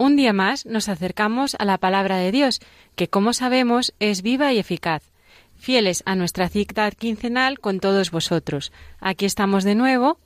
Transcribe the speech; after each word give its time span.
un 0.00 0.16
día 0.16 0.32
más 0.32 0.64
nos 0.64 0.88
acercamos 0.88 1.54
a 1.58 1.66
la 1.66 1.76
palabra 1.76 2.16
de 2.16 2.32
Dios, 2.32 2.60
que 2.96 3.08
como 3.08 3.34
sabemos 3.34 3.92
es 4.00 4.22
viva 4.22 4.50
y 4.54 4.58
eficaz. 4.58 5.02
Fieles 5.58 6.02
a 6.06 6.14
nuestra 6.14 6.48
cita 6.48 6.90
quincenal 6.90 7.60
con 7.60 7.80
todos 7.80 8.10
vosotros. 8.10 8.72
Aquí 8.98 9.26
estamos 9.26 9.62
de 9.62 9.74
nuevo, 9.74 10.18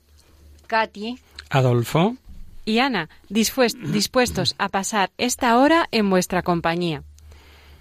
Katy, 0.69 1.19
Adolfo, 1.51 2.17
y 2.65 2.79
Ana, 2.79 3.09
dispues- 3.29 3.77
dispuestos 3.91 4.55
a 4.59 4.69
pasar 4.69 5.11
esta 5.19 5.59
hora 5.59 5.89
en 5.91 6.09
vuestra 6.09 6.43
compañía. 6.43 7.03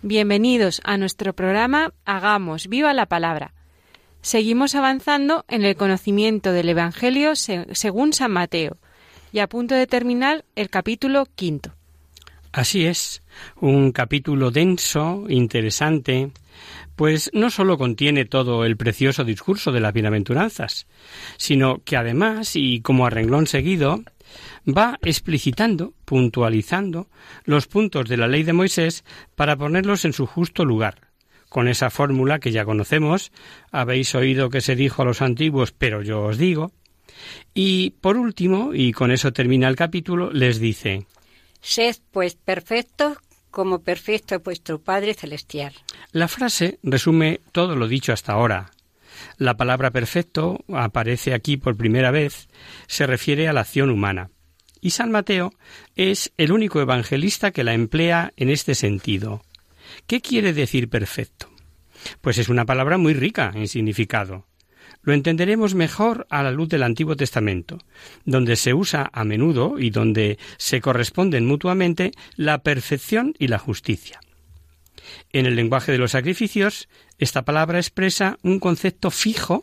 Bienvenidos 0.01 0.81
a 0.83 0.97
nuestro 0.97 1.33
programa 1.33 1.93
Hagamos 2.05 2.67
viva 2.67 2.91
la 2.95 3.05
palabra. 3.05 3.53
Seguimos 4.23 4.73
avanzando 4.73 5.45
en 5.47 5.63
el 5.63 5.75
conocimiento 5.75 6.53
del 6.53 6.69
Evangelio 6.69 7.35
se- 7.35 7.67
según 7.75 8.13
San 8.13 8.31
Mateo 8.31 8.77
y 9.31 9.39
a 9.39 9.47
punto 9.47 9.75
de 9.75 9.85
terminar 9.85 10.43
el 10.55 10.71
capítulo 10.71 11.27
quinto. 11.35 11.71
Así 12.53 12.85
es, 12.85 13.23
un 13.59 13.91
capítulo 13.91 14.51
denso, 14.51 15.25
interesante, 15.27 16.29
pues 16.95 17.31
no 17.33 17.49
sólo 17.49 17.79
contiene 17.79 18.25
todo 18.25 18.63
el 18.63 18.77
precioso 18.77 19.23
discurso 19.23 19.71
de 19.71 19.79
las 19.79 19.91
bienaventuranzas, 19.91 20.85
sino 21.37 21.81
que 21.83 21.97
además, 21.97 22.55
y 22.55 22.81
como 22.81 23.07
a 23.07 23.09
renglón 23.09 23.47
seguido, 23.47 24.03
va 24.67 24.99
explicitando, 25.01 25.95
puntualizando 26.05 27.07
los 27.43 27.65
puntos 27.65 28.07
de 28.07 28.17
la 28.17 28.27
ley 28.27 28.43
de 28.43 28.53
Moisés 28.53 29.03
para 29.35 29.57
ponerlos 29.57 30.05
en 30.05 30.13
su 30.13 30.27
justo 30.27 30.63
lugar, 30.63 31.07
con 31.49 31.67
esa 31.67 31.89
fórmula 31.89 32.37
que 32.37 32.51
ya 32.51 32.65
conocemos, 32.65 33.31
habéis 33.71 34.13
oído 34.13 34.51
que 34.51 34.61
se 34.61 34.75
dijo 34.75 35.01
a 35.01 35.05
los 35.05 35.23
antiguos, 35.23 35.71
pero 35.71 36.03
yo 36.03 36.21
os 36.21 36.37
digo, 36.37 36.71
y 37.55 37.95
por 37.99 38.15
último, 38.15 38.75
y 38.75 38.91
con 38.91 39.09
eso 39.09 39.33
termina 39.33 39.67
el 39.67 39.75
capítulo, 39.75 40.31
les 40.31 40.59
dice, 40.59 41.07
sed 41.63 41.95
pues 42.11 42.35
perfectos 42.35 43.17
como 43.49 43.79
perfecto 43.79 44.35
es 44.35 44.43
vuestro 44.43 44.79
Padre 44.79 45.13
Celestial. 45.13 45.73
La 46.11 46.27
frase 46.27 46.79
resume 46.83 47.39
todo 47.51 47.75
lo 47.75 47.87
dicho 47.87 48.11
hasta 48.13 48.33
ahora. 48.33 48.71
La 49.37 49.55
palabra 49.55 49.91
perfecto 49.91 50.63
aparece 50.73 51.33
aquí 51.33 51.57
por 51.57 51.77
primera 51.77 52.11
vez, 52.11 52.47
se 52.87 53.07
refiere 53.07 53.47
a 53.47 53.53
la 53.53 53.61
acción 53.61 53.89
humana. 53.89 54.29
Y 54.81 54.89
San 54.89 55.11
Mateo 55.11 55.53
es 55.95 56.33
el 56.37 56.51
único 56.51 56.81
evangelista 56.81 57.51
que 57.51 57.63
la 57.63 57.73
emplea 57.73 58.33
en 58.35 58.49
este 58.49 58.75
sentido. 58.75 59.43
¿Qué 60.07 60.19
quiere 60.19 60.51
decir 60.51 60.89
perfecto? 60.89 61.49
Pues 62.21 62.37
es 62.37 62.49
una 62.49 62.65
palabra 62.65 62.97
muy 62.97 63.13
rica 63.13 63.51
en 63.55 63.67
significado. 63.67 64.45
Lo 65.03 65.13
entenderemos 65.13 65.75
mejor 65.75 66.25
a 66.29 66.43
la 66.43 66.51
luz 66.51 66.69
del 66.69 66.83
Antiguo 66.83 67.15
Testamento, 67.15 67.77
donde 68.25 68.55
se 68.55 68.73
usa 68.73 69.09
a 69.13 69.23
menudo 69.25 69.77
y 69.77 69.89
donde 69.89 70.39
se 70.57 70.81
corresponden 70.81 71.45
mutuamente 71.45 72.11
la 72.35 72.63
perfección 72.63 73.33
y 73.37 73.47
la 73.47 73.59
justicia. 73.59 74.21
En 75.31 75.45
el 75.45 75.55
lenguaje 75.55 75.91
de 75.91 75.97
los 75.97 76.11
sacrificios, 76.11 76.87
esta 77.17 77.43
palabra 77.43 77.79
expresa 77.79 78.37
un 78.43 78.59
concepto 78.59 79.11
fijo 79.11 79.61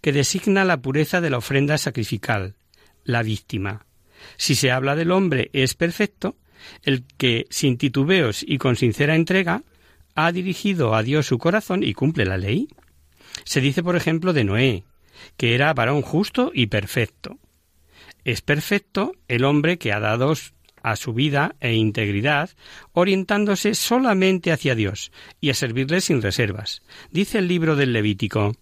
que 0.00 0.12
designa 0.12 0.64
la 0.64 0.80
pureza 0.80 1.20
de 1.20 1.30
la 1.30 1.38
ofrenda 1.38 1.78
sacrificial, 1.78 2.54
la 3.04 3.22
víctima. 3.22 3.86
Si 4.36 4.54
se 4.54 4.70
habla 4.70 4.96
del 4.96 5.10
hombre 5.10 5.50
es 5.52 5.74
perfecto, 5.74 6.36
el 6.82 7.04
que, 7.18 7.46
sin 7.50 7.78
titubeos 7.78 8.44
y 8.46 8.58
con 8.58 8.76
sincera 8.76 9.16
entrega, 9.16 9.62
ha 10.14 10.32
dirigido 10.32 10.94
a 10.94 11.02
Dios 11.02 11.26
su 11.26 11.38
corazón 11.38 11.82
y 11.82 11.92
cumple 11.94 12.24
la 12.24 12.38
ley. 12.38 12.68
Se 13.44 13.60
dice, 13.60 13.82
por 13.82 13.96
ejemplo, 13.96 14.32
de 14.32 14.44
Noé, 14.44 14.84
que 15.36 15.54
era 15.54 15.74
varón 15.74 16.02
justo 16.02 16.50
y 16.54 16.66
perfecto. 16.66 17.38
Es 18.24 18.40
perfecto 18.40 19.12
el 19.28 19.44
hombre 19.44 19.78
que 19.78 19.92
ha 19.92 20.00
dado 20.00 20.34
a 20.82 20.96
su 20.96 21.14
vida 21.14 21.56
e 21.60 21.72
integridad, 21.74 22.50
orientándose 22.92 23.74
solamente 23.74 24.52
hacia 24.52 24.74
Dios 24.74 25.12
y 25.40 25.50
a 25.50 25.54
servirle 25.54 26.00
sin 26.00 26.22
reservas. 26.22 26.82
Dice 27.10 27.38
el 27.38 27.48
libro 27.48 27.74
del 27.74 27.92
Levítico. 27.92 28.54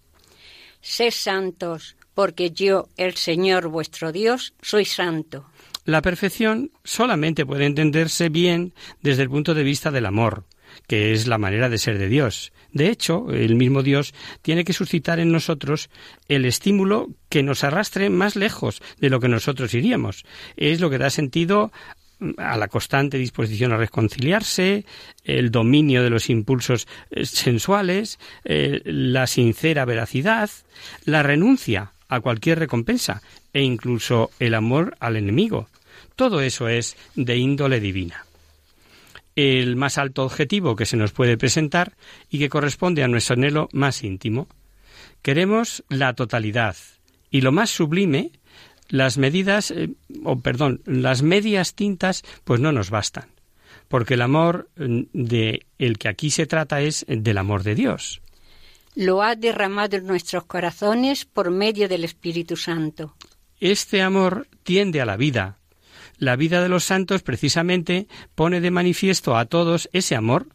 Sed 0.81 1.11
santos, 1.11 1.95
porque 2.13 2.51
yo, 2.51 2.89
el 2.97 3.15
Señor 3.15 3.67
vuestro 3.67 4.11
Dios, 4.11 4.53
soy 4.61 4.85
santo. 4.85 5.45
La 5.85 6.01
perfección 6.01 6.71
solamente 6.83 7.45
puede 7.45 7.65
entenderse 7.65 8.29
bien 8.29 8.73
desde 9.01 9.23
el 9.23 9.29
punto 9.29 9.53
de 9.53 9.63
vista 9.63 9.91
del 9.91 10.05
amor, 10.05 10.45
que 10.87 11.13
es 11.13 11.27
la 11.27 11.37
manera 11.37 11.69
de 11.69 11.77
ser 11.77 11.97
de 11.97 12.07
Dios. 12.07 12.51
De 12.71 12.89
hecho, 12.89 13.31
el 13.31 13.55
mismo 13.55 13.83
Dios 13.83 14.13
tiene 14.41 14.63
que 14.63 14.73
suscitar 14.73 15.19
en 15.19 15.31
nosotros 15.31 15.89
el 16.27 16.45
estímulo 16.45 17.09
que 17.29 17.43
nos 17.43 17.63
arrastre 17.63 18.09
más 18.09 18.35
lejos 18.35 18.81
de 18.99 19.09
lo 19.09 19.19
que 19.19 19.27
nosotros 19.27 19.73
iríamos. 19.73 20.25
Es 20.57 20.79
lo 20.79 20.89
que 20.89 20.97
da 20.97 21.09
sentido 21.09 21.71
a 22.37 22.57
la 22.57 22.67
constante 22.67 23.17
disposición 23.17 23.73
a 23.73 23.77
reconciliarse, 23.77 24.85
el 25.23 25.51
dominio 25.51 26.03
de 26.03 26.09
los 26.09 26.29
impulsos 26.29 26.87
eh, 27.11 27.25
sensuales, 27.25 28.19
eh, 28.45 28.81
la 28.85 29.27
sincera 29.27 29.85
veracidad, 29.85 30.49
la 31.05 31.23
renuncia 31.23 31.91
a 32.07 32.21
cualquier 32.21 32.59
recompensa 32.59 33.21
e 33.53 33.61
incluso 33.61 34.31
el 34.39 34.53
amor 34.53 34.95
al 34.99 35.17
enemigo. 35.17 35.67
Todo 36.15 36.41
eso 36.41 36.69
es 36.69 36.95
de 37.15 37.37
índole 37.37 37.79
divina. 37.79 38.25
El 39.35 39.75
más 39.75 39.97
alto 39.97 40.23
objetivo 40.23 40.75
que 40.75 40.85
se 40.85 40.97
nos 40.97 41.11
puede 41.11 41.37
presentar 41.37 41.93
y 42.29 42.39
que 42.39 42.49
corresponde 42.49 43.03
a 43.03 43.07
nuestro 43.07 43.35
anhelo 43.35 43.69
más 43.71 44.03
íntimo. 44.03 44.47
Queremos 45.21 45.83
la 45.89 46.13
totalidad 46.13 46.75
y 47.31 47.41
lo 47.41 47.51
más 47.51 47.69
sublime 47.69 48.31
las 48.89 49.17
medidas, 49.17 49.71
eh, 49.71 49.89
o 50.23 50.39
perdón, 50.39 50.81
las 50.85 51.23
medias 51.23 51.73
tintas, 51.73 52.23
pues 52.43 52.59
no 52.59 52.71
nos 52.71 52.91
bastan, 52.91 53.29
porque 53.87 54.13
el 54.13 54.21
amor 54.21 54.69
mm, 54.77 55.01
de 55.13 55.65
el 55.79 55.97
que 55.97 56.09
aquí 56.09 56.29
se 56.29 56.45
trata 56.45 56.81
es 56.81 57.05
del 57.07 57.37
amor 57.37 57.63
de 57.63 57.75
Dios. 57.75 58.21
Lo 58.95 59.23
ha 59.23 59.35
derramado 59.35 59.97
en 59.97 60.05
nuestros 60.05 60.45
corazones 60.45 61.25
por 61.25 61.49
medio 61.49 61.89
del 61.89 62.03
Espíritu 62.03 62.55
Santo. 62.55 63.15
Este 63.59 64.01
amor 64.03 64.47
tiende 64.61 65.01
a 65.01 65.05
la 65.05 65.17
vida. 65.17 65.57
La 66.23 66.37
vida 66.37 66.63
de 66.63 66.69
los 66.69 66.85
santos 66.85 67.21
precisamente 67.21 68.07
pone 68.33 68.61
de 68.61 68.71
manifiesto 68.71 69.35
a 69.35 69.43
todos 69.43 69.89
ese 69.91 70.15
amor, 70.15 70.47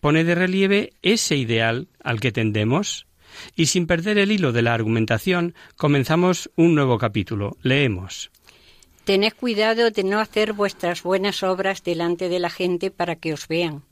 pone 0.00 0.24
de 0.24 0.34
relieve 0.34 0.94
ese 1.02 1.36
ideal 1.36 1.88
al 2.02 2.18
que 2.18 2.32
tendemos. 2.32 3.06
Y 3.54 3.66
sin 3.66 3.86
perder 3.86 4.16
el 4.16 4.32
hilo 4.32 4.52
de 4.52 4.62
la 4.62 4.72
argumentación, 4.72 5.54
comenzamos 5.76 6.50
un 6.56 6.74
nuevo 6.74 6.96
capítulo. 6.96 7.58
Leemos. 7.60 8.30
Tened 9.04 9.34
cuidado 9.34 9.90
de 9.90 10.02
no 10.02 10.18
hacer 10.18 10.54
vuestras 10.54 11.02
buenas 11.02 11.42
obras 11.42 11.84
delante 11.84 12.30
de 12.30 12.38
la 12.38 12.48
gente 12.48 12.90
para 12.90 13.16
que 13.16 13.34
os 13.34 13.48
vean. 13.48 13.82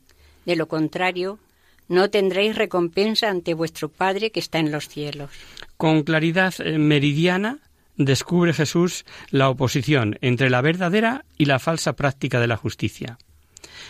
De 0.47 0.57
lo 0.57 0.69
contrario, 0.69 1.39
no 1.87 2.09
tendréis 2.09 2.57
recompensa 2.57 3.29
ante 3.29 3.53
vuestro 3.53 3.91
Padre 3.91 4.31
que 4.31 4.41
está 4.41 4.59
en 4.59 4.73
los 4.73 4.89
cielos. 4.89 5.33
Con 5.77 6.03
claridad 6.03 6.55
eh, 6.61 6.79
meridiana 6.79 7.59
descubre 7.97 8.53
Jesús 8.53 9.05
la 9.31 9.49
oposición 9.49 10.19
entre 10.21 10.51
la 10.51 10.61
verdadera 10.61 11.25
y 11.37 11.47
la 11.47 11.59
falsa 11.59 11.95
práctica 11.95 12.41
de 12.41 12.47
la 12.47 12.57
justicia. 12.57 13.19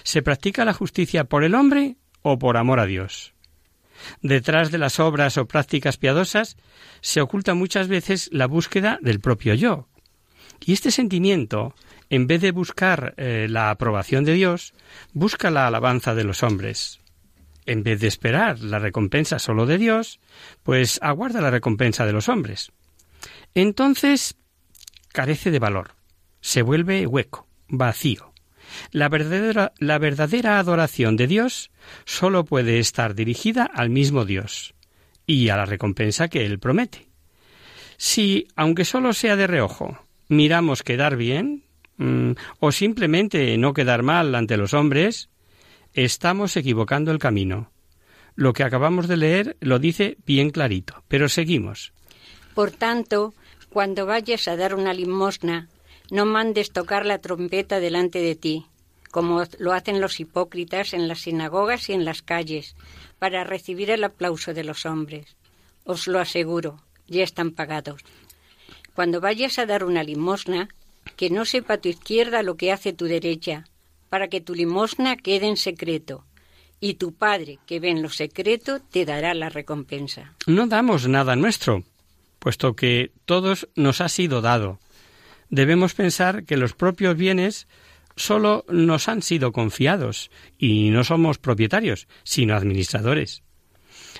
¿Se 0.03 0.23
practica 0.23 0.65
la 0.65 0.73
justicia 0.73 1.25
por 1.25 1.45
el 1.45 1.55
hombre 1.55 1.97
o 2.23 2.39
por 2.39 2.57
amor 2.57 2.81
a 2.81 2.87
Dios? 2.87 3.35
Detrás 4.23 4.71
de 4.71 4.79
las 4.79 4.99
obras 4.99 5.37
o 5.37 5.47
prácticas 5.47 5.97
piadosas 5.97 6.57
se 7.01 7.21
oculta 7.21 7.55
muchas 7.55 7.89
veces 7.89 8.31
la 8.33 8.47
búsqueda 8.47 8.99
del 9.03 9.21
propio 9.21 9.55
yo. 9.55 9.89
Y 10.65 10.73
este 10.73 10.91
sentimiento, 10.91 11.75
en 12.11 12.27
vez 12.27 12.41
de 12.41 12.53
buscar 12.53 13.15
eh, 13.17 13.47
la 13.49 13.71
aprobación 13.71 14.25
de 14.25 14.35
Dios, 14.35 14.75
busca 15.13 15.51
la 15.51 15.67
alabanza 15.67 16.15
de 16.15 16.25
los 16.25 16.43
hombres. 16.43 17.01
En 17.67 17.83
vez 17.83 18.01
de 18.01 18.09
esperar 18.09 18.61
la 18.61 18.79
recompensa 18.79 19.39
solo 19.39 19.67
de 19.67 19.79
Dios, 19.79 20.21
pues 20.63 20.99
aguarda 21.03 21.41
la 21.41 21.51
recompensa 21.51 22.05
de 22.05 22.13
los 22.13 22.29
hombres. 22.29 22.73
Entonces 23.55 24.37
carece 25.13 25.51
de 25.51 25.59
valor, 25.59 25.95
se 26.41 26.63
vuelve 26.63 27.07
hueco, 27.07 27.47
vacío. 27.69 28.33
La 28.93 29.09
verdadera, 29.09 29.73
la 29.79 29.99
verdadera 29.99 30.59
adoración 30.59 31.17
de 31.17 31.27
Dios 31.27 31.71
solo 32.05 32.45
puede 32.45 32.79
estar 32.79 33.15
dirigida 33.15 33.65
al 33.65 33.91
mismo 33.91 34.25
Dios 34.25 34.75
y 35.27 35.49
a 35.49 35.57
la 35.57 35.67
recompensa 35.67 36.29
que 36.29 36.47
Él 36.47 36.59
promete. 36.59 37.09
Si, 37.97 38.47
aunque 38.57 38.85
solo 38.85 39.13
sea 39.13 39.37
de 39.37 39.47
reojo, 39.47 39.99
miramos 40.29 40.83
quedar 40.83 41.17
bien, 41.17 41.65
mm, 41.99 42.33
o 42.61 42.73
simplemente 42.73 43.57
no 43.59 43.75
quedar 43.75 44.03
mal 44.03 44.35
ante 44.35 44.57
los 44.57 44.73
hombres, 44.73 45.29
estamos 45.93 46.57
equivocando 46.57 47.11
el 47.11 47.19
camino. 47.19 47.71
Lo 48.37 48.53
que 48.53 48.65
acabamos 48.65 49.09
de 49.09 49.17
leer 49.17 49.57
lo 49.61 49.79
dice 49.79 50.17
bien 50.25 50.51
clarito, 50.51 51.03
pero 51.09 51.29
seguimos. 51.29 51.93
Por 52.55 52.71
tanto, 52.71 53.35
cuando 53.71 54.05
vayas 54.05 54.49
a 54.49 54.57
dar 54.57 54.75
una 54.75 54.93
limosna, 54.93 55.69
no 56.11 56.27
mandes 56.27 56.73
tocar 56.73 57.07
la 57.07 57.19
trompeta 57.19 57.79
delante 57.79 58.21
de 58.21 58.35
ti, 58.35 58.67
como 59.11 59.45
lo 59.59 59.73
hacen 59.73 60.01
los 60.01 60.19
hipócritas 60.19 60.93
en 60.93 61.09
las 61.09 61.21
sinagogas 61.21 61.89
y 61.89 61.93
en 61.93 62.05
las 62.05 62.23
calles, 62.23 62.75
para 63.19 63.45
recibir 63.45 63.91
el 63.91 64.05
aplauso 64.05 64.53
de 64.55 64.65
los 64.65 64.87
hombres. 64.87 65.37
Os 65.85 66.09
lo 66.09 66.19
aseguro, 66.19 66.83
ya 67.07 67.23
están 67.23 67.53
pagados. 67.53 68.03
Cuando 68.95 69.21
vayas 69.21 69.59
a 69.59 69.67
dar 69.67 69.85
una 69.85 70.03
limosna, 70.03 70.69
que 71.17 71.31
no 71.31 71.45
sepa 71.45 71.79
tu 71.79 71.89
izquierda 71.89 72.43
lo 72.43 72.57
que 72.57 72.73
hace 72.73 72.93
tu 72.93 73.07
derecha, 73.07 73.65
para 74.09 74.29
que 74.29 74.41
tu 74.41 74.55
limosna 74.55 75.17
quede 75.17 75.47
en 75.47 75.57
secreto, 75.57 76.25
y 76.81 76.95
tu 76.95 77.13
Padre, 77.13 77.59
que 77.67 77.79
ve 77.79 77.91
en 77.91 78.03
lo 78.03 78.09
secreto, 78.09 78.81
te 78.81 79.05
dará 79.05 79.35
la 79.35 79.49
recompensa. 79.49 80.35
No 80.47 80.67
damos 80.67 81.07
nada 81.07 81.37
nuestro, 81.37 81.85
puesto 82.41 82.75
que 82.75 83.13
todos 83.25 83.69
nos 83.77 84.01
ha 84.01 84.09
sido 84.09 84.41
dado. 84.41 84.81
Debemos 85.51 85.95
pensar 85.95 86.45
que 86.45 86.57
los 86.57 86.75
propios 86.75 87.17
bienes 87.17 87.69
solo 88.17 88.65
nos 88.69 89.09
han 89.09 89.23
sido 89.23 89.53
confiados 89.53 90.31
y 90.59 90.91
no 90.91 91.05
somos 91.05 91.39
propietarios, 91.39 92.09
sino 92.25 92.57
administradores. 92.57 93.45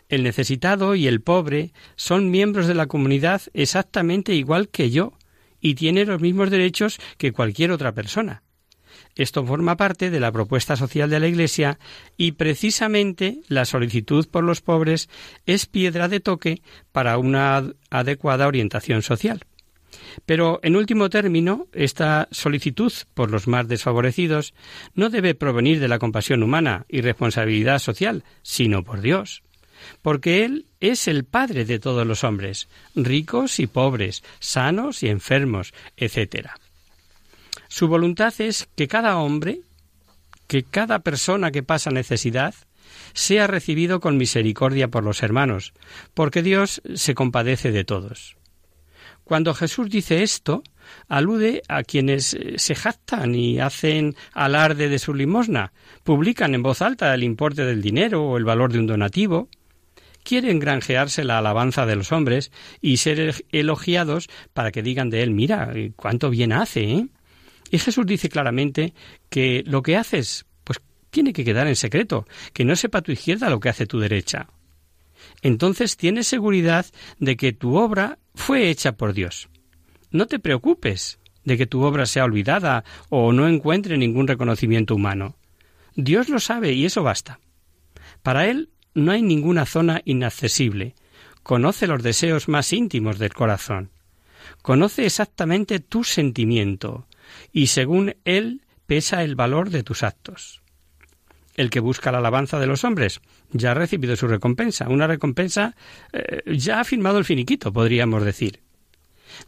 El 0.09 0.23
necesitado 0.23 0.95
y 0.95 1.07
el 1.07 1.21
pobre 1.21 1.73
son 1.97 2.31
miembros 2.31 2.67
de 2.67 2.75
la 2.75 2.87
comunidad 2.87 3.43
exactamente 3.55 4.35
igual 4.35 4.69
que 4.69 4.91
yo 4.91 5.13
y 5.61 5.75
tienen 5.75 6.09
los 6.09 6.21
mismos 6.21 6.51
derechos 6.51 6.99
que 7.19 7.33
cualquier 7.33 7.73
otra 7.73 7.93
persona. 7.93 8.43
Esto 9.21 9.45
forma 9.45 9.77
parte 9.77 10.09
de 10.09 10.19
la 10.19 10.33
propuesta 10.33 10.77
social 10.77 11.11
de 11.11 11.21
la 11.21 11.29
Iglesia 11.29 11.79
y 12.17 12.33
precisamente 12.33 13.41
la 13.49 13.67
solicitud 13.67 14.27
por 14.27 14.45
los 14.45 14.63
pobres 14.63 15.11
es 15.45 15.67
piedra 15.67 16.09
de 16.09 16.21
toque 16.21 16.63
para 16.91 17.19
una 17.19 17.71
adecuada 17.91 18.47
orientación 18.47 19.03
social. 19.03 19.45
Pero, 20.25 20.59
en 20.63 20.75
último 20.75 21.11
término, 21.11 21.67
esta 21.75 22.29
solicitud 22.31 22.91
por 23.13 23.31
los 23.31 23.47
más 23.47 23.69
desfavorecidos 23.69 24.55
no 24.95 25.11
debe 25.11 25.35
provenir 25.35 25.81
de 25.81 25.89
la 25.89 25.99
compasión 25.99 26.43
humana 26.43 26.87
y 26.89 27.03
responsabilidad 27.03 27.79
social, 27.79 28.25
sino 28.41 28.85
por 28.85 29.03
Dios. 29.03 29.43
Porque 30.01 30.47
Él 30.47 30.65
es 30.81 31.09
el 31.09 31.25
Padre 31.25 31.67
de 31.67 31.79
todos 31.79 32.07
los 32.07 32.25
hombres, 32.25 32.71
ricos 32.95 33.61
y 33.61 33.67
pobres, 33.67 34.25
sanos 34.39 35.03
y 35.03 35.09
enfermos, 35.09 35.75
etc. 35.99 36.53
Su 37.69 37.89
voluntad 37.89 38.35
es 38.39 38.69
que 38.77 38.89
cada 38.89 39.19
hombre, 39.19 39.61
que 40.47 40.63
cada 40.63 41.01
persona 41.01 41.51
que 41.51 41.63
pasa 41.63 41.91
necesidad, 41.91 42.55
sea 43.13 43.47
recibido 43.47 44.01
con 44.01 44.17
misericordia 44.17 44.89
por 44.89 45.05
los 45.05 45.23
hermanos, 45.23 45.73
porque 46.15 46.43
Dios 46.43 46.83
se 46.95 47.15
compadece 47.15 47.73
de 47.73 47.85
todos. 47.85 48.37
Cuando 49.25 49.55
Jesús 49.55 49.89
dice 49.91 50.25
esto, 50.25 50.65
alude 51.09 51.63
a 51.69 51.85
quienes 51.85 52.35
eh, 52.35 52.55
se 52.59 52.75
jactan 52.75 53.35
y 53.37 53.61
hacen 53.61 54.17
alarde 54.33 54.89
de 54.89 54.99
su 54.99 55.15
limosna, 55.15 55.73
publican 56.03 56.55
en 56.55 56.63
voz 56.63 56.83
alta 56.83 57.15
el 57.15 57.23
importe 57.23 57.65
del 57.65 57.81
dinero 57.81 58.25
o 58.25 58.37
el 58.37 58.45
valor 58.45 58.73
de 58.73 58.81
un 58.81 58.89
donativo, 58.89 59.49
quieren 60.25 60.59
granjearse 60.59 61.23
la 61.23 61.39
alabanza 61.39 61.87
de 61.87 61.97
los 61.97 62.11
hombres 62.11 62.51
y 62.81 62.97
ser 62.97 63.45
elogiados 63.53 64.29
para 64.53 64.73
que 64.73 64.83
digan 64.83 65.11
de 65.11 65.23
él, 65.23 65.31
mira, 65.31 65.73
cuánto 65.95 66.31
bien 66.31 66.53
hace, 66.53 66.91
¿eh? 66.91 67.07
Y 67.71 67.79
Jesús 67.79 68.05
dice 68.05 68.29
claramente 68.29 68.95
que 69.29 69.63
lo 69.67 69.83
que 69.83 69.97
haces, 69.97 70.45
pues 70.65 70.81
tiene 71.11 71.33
que 71.33 71.45
quedar 71.45 71.67
en 71.69 71.77
secreto, 71.77 72.27
que 72.53 72.65
no 72.65 72.77
sepa 72.77 73.03
tu 73.03 73.13
izquierda 73.13 73.49
lo 73.49 73.61
que 73.61 73.69
hace 73.69 73.87
tu 73.87 74.01
derecha. 74.01 74.49
Entonces 75.43 75.97
tienes 75.97 76.27
seguridad 76.27 76.87
de 77.19 77.37
que 77.37 77.53
tu 77.53 77.77
obra 77.77 78.19
fue 78.35 78.69
hecha 78.71 78.93
por 78.93 79.13
Dios. 79.13 79.49
No 80.11 80.27
te 80.27 80.39
preocupes 80.39 81.19
de 81.45 81.57
que 81.57 81.67
tu 81.67 81.83
obra 81.83 82.07
sea 82.07 82.25
olvidada 82.25 82.85
o 83.09 83.33
no 83.33 83.49
encuentre 83.49 83.97
ningún 83.97 84.27
reconocimiento 84.27 84.95
humano. 84.95 85.37
Dios 85.95 86.29
lo 86.29 86.41
sabe 86.41 86.73
y 86.73 86.85
eso 86.85 87.03
basta. 87.03 87.41
Para 88.23 88.47
Él 88.47 88.71
no 88.95 89.13
hay 89.13 89.23
ninguna 89.23 89.67
zona 89.67 90.03
inaccesible. 90.05 90.95
Conoce 91.43 91.87
los 91.87 92.03
deseos 92.03 92.49
más 92.49 92.73
íntimos 92.73 93.19
del 93.19 93.33
corazón. 93.33 93.91
Conoce 94.63 95.07
exactamente 95.07 95.81
tu 95.81 96.05
sentimiento, 96.05 97.07
y 97.53 97.69
según 97.69 98.17
él 98.25 98.63
pesa 98.87 99.23
el 99.23 99.37
valor 99.37 99.71
de 99.71 99.83
tus 99.83 100.03
actos. 100.03 100.63
El 101.57 101.71
que 101.71 101.81
busca 101.81 102.13
la 102.13 102.19
alabanza 102.19 102.59
de 102.59 102.67
los 102.67 102.85
hombres 102.85 103.21
ya 103.53 103.73
ha 103.73 103.75
recibido 103.75 104.17
su 104.17 104.27
recompensa, 104.29 104.89
una 104.89 105.07
recompensa 105.07 105.77
eh, 106.13 106.43
ya 106.57 106.81
ha 106.81 106.85
firmado 106.85 107.19
el 107.19 107.25
finiquito, 107.25 107.73
podríamos 107.73 108.25
decir. 108.25 108.61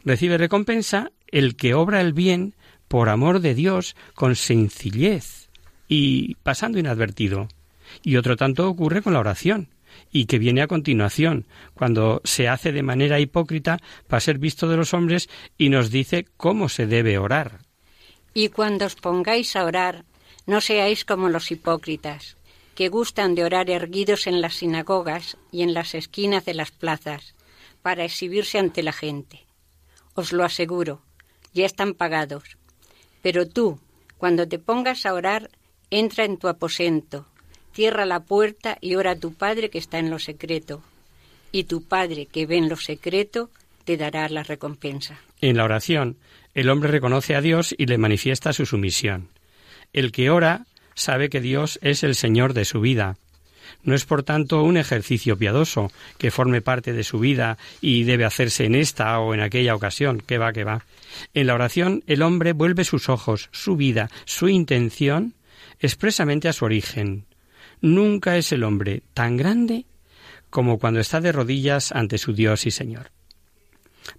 Recibe 0.03 0.37
recompensa 0.37 1.11
el 1.27 1.55
que 1.55 1.73
obra 1.73 2.01
el 2.01 2.13
bien 2.13 2.55
por 2.87 3.09
amor 3.09 3.39
de 3.39 3.55
Dios 3.55 3.95
con 4.13 4.35
sencillez 4.35 5.49
y 5.87 6.35
pasando 6.35 6.79
inadvertido. 6.79 7.47
Y 8.01 8.15
otro 8.17 8.35
tanto 8.37 8.67
ocurre 8.67 9.01
con 9.01 9.13
la 9.13 9.19
oración, 9.19 9.69
y 10.11 10.25
que 10.25 10.39
viene 10.39 10.61
a 10.61 10.67
continuación, 10.67 11.45
cuando 11.73 12.21
se 12.23 12.47
hace 12.47 12.71
de 12.71 12.83
manera 12.83 13.19
hipócrita 13.19 13.79
para 14.07 14.19
ser 14.19 14.37
visto 14.37 14.67
de 14.67 14.77
los 14.77 14.93
hombres 14.93 15.29
y 15.57 15.69
nos 15.69 15.91
dice 15.91 16.25
cómo 16.37 16.69
se 16.69 16.87
debe 16.87 17.17
orar. 17.17 17.59
Y 18.33 18.49
cuando 18.49 18.85
os 18.85 18.95
pongáis 18.95 19.55
a 19.55 19.65
orar, 19.65 20.05
no 20.45 20.61
seáis 20.61 21.05
como 21.05 21.29
los 21.29 21.51
hipócritas, 21.51 22.35
que 22.75 22.89
gustan 22.89 23.35
de 23.35 23.43
orar 23.43 23.69
erguidos 23.69 24.27
en 24.27 24.41
las 24.41 24.55
sinagogas 24.55 25.37
y 25.51 25.61
en 25.61 25.73
las 25.73 25.93
esquinas 25.93 26.45
de 26.45 26.53
las 26.53 26.71
plazas, 26.71 27.35
para 27.81 28.05
exhibirse 28.05 28.57
ante 28.57 28.81
la 28.81 28.93
gente. 28.93 29.45
Os 30.15 30.33
lo 30.33 30.43
aseguro, 30.43 31.01
ya 31.53 31.65
están 31.65 31.93
pagados. 31.93 32.57
Pero 33.21 33.47
tú, 33.47 33.79
cuando 34.17 34.47
te 34.47 34.59
pongas 34.59 35.05
a 35.05 35.13
orar, 35.13 35.49
entra 35.89 36.25
en 36.25 36.37
tu 36.37 36.47
aposento, 36.47 37.27
cierra 37.73 38.05
la 38.05 38.21
puerta 38.21 38.77
y 38.81 38.95
ora 38.95 39.11
a 39.11 39.19
tu 39.19 39.33
Padre 39.33 39.69
que 39.69 39.77
está 39.77 39.99
en 39.99 40.09
lo 40.09 40.19
secreto. 40.19 40.81
Y 41.51 41.65
tu 41.65 41.83
Padre 41.83 42.25
que 42.25 42.45
ve 42.45 42.57
en 42.57 42.69
lo 42.69 42.77
secreto 42.77 43.49
te 43.83 43.97
dará 43.97 44.27
la 44.29 44.43
recompensa. 44.43 45.19
En 45.41 45.57
la 45.57 45.65
oración, 45.65 46.17
el 46.53 46.69
hombre 46.69 46.91
reconoce 46.91 47.35
a 47.35 47.41
Dios 47.41 47.73
y 47.77 47.85
le 47.85 47.97
manifiesta 47.97 48.53
su 48.53 48.65
sumisión. 48.65 49.29
El 49.91 50.11
que 50.11 50.29
ora 50.29 50.65
sabe 50.95 51.29
que 51.29 51.41
Dios 51.41 51.79
es 51.81 52.03
el 52.03 52.15
Señor 52.15 52.53
de 52.53 52.65
su 52.65 52.81
vida. 52.81 53.17
No 53.83 53.95
es 53.95 54.05
por 54.05 54.23
tanto 54.23 54.63
un 54.63 54.77
ejercicio 54.77 55.37
piadoso 55.37 55.91
que 56.17 56.31
forme 56.31 56.61
parte 56.61 56.93
de 56.93 57.03
su 57.03 57.19
vida 57.19 57.57
y 57.81 58.03
debe 58.03 58.25
hacerse 58.25 58.65
en 58.65 58.75
esta 58.75 59.19
o 59.19 59.33
en 59.33 59.41
aquella 59.41 59.75
ocasión, 59.75 60.19
que 60.19 60.37
va, 60.37 60.53
que 60.53 60.63
va. 60.63 60.85
En 61.33 61.47
la 61.47 61.55
oración 61.55 62.03
el 62.07 62.21
hombre 62.21 62.53
vuelve 62.53 62.83
sus 62.83 63.09
ojos, 63.09 63.49
su 63.51 63.75
vida, 63.75 64.09
su 64.25 64.47
intención 64.47 65.33
expresamente 65.79 66.47
a 66.47 66.53
su 66.53 66.65
origen. 66.65 67.25
Nunca 67.81 68.37
es 68.37 68.51
el 68.51 68.63
hombre 68.63 69.03
tan 69.13 69.37
grande 69.37 69.85
como 70.49 70.77
cuando 70.77 70.99
está 70.99 71.19
de 71.19 71.31
rodillas 71.31 71.91
ante 71.91 72.17
su 72.17 72.33
Dios 72.33 72.65
y 72.65 72.71
Señor. 72.71 73.11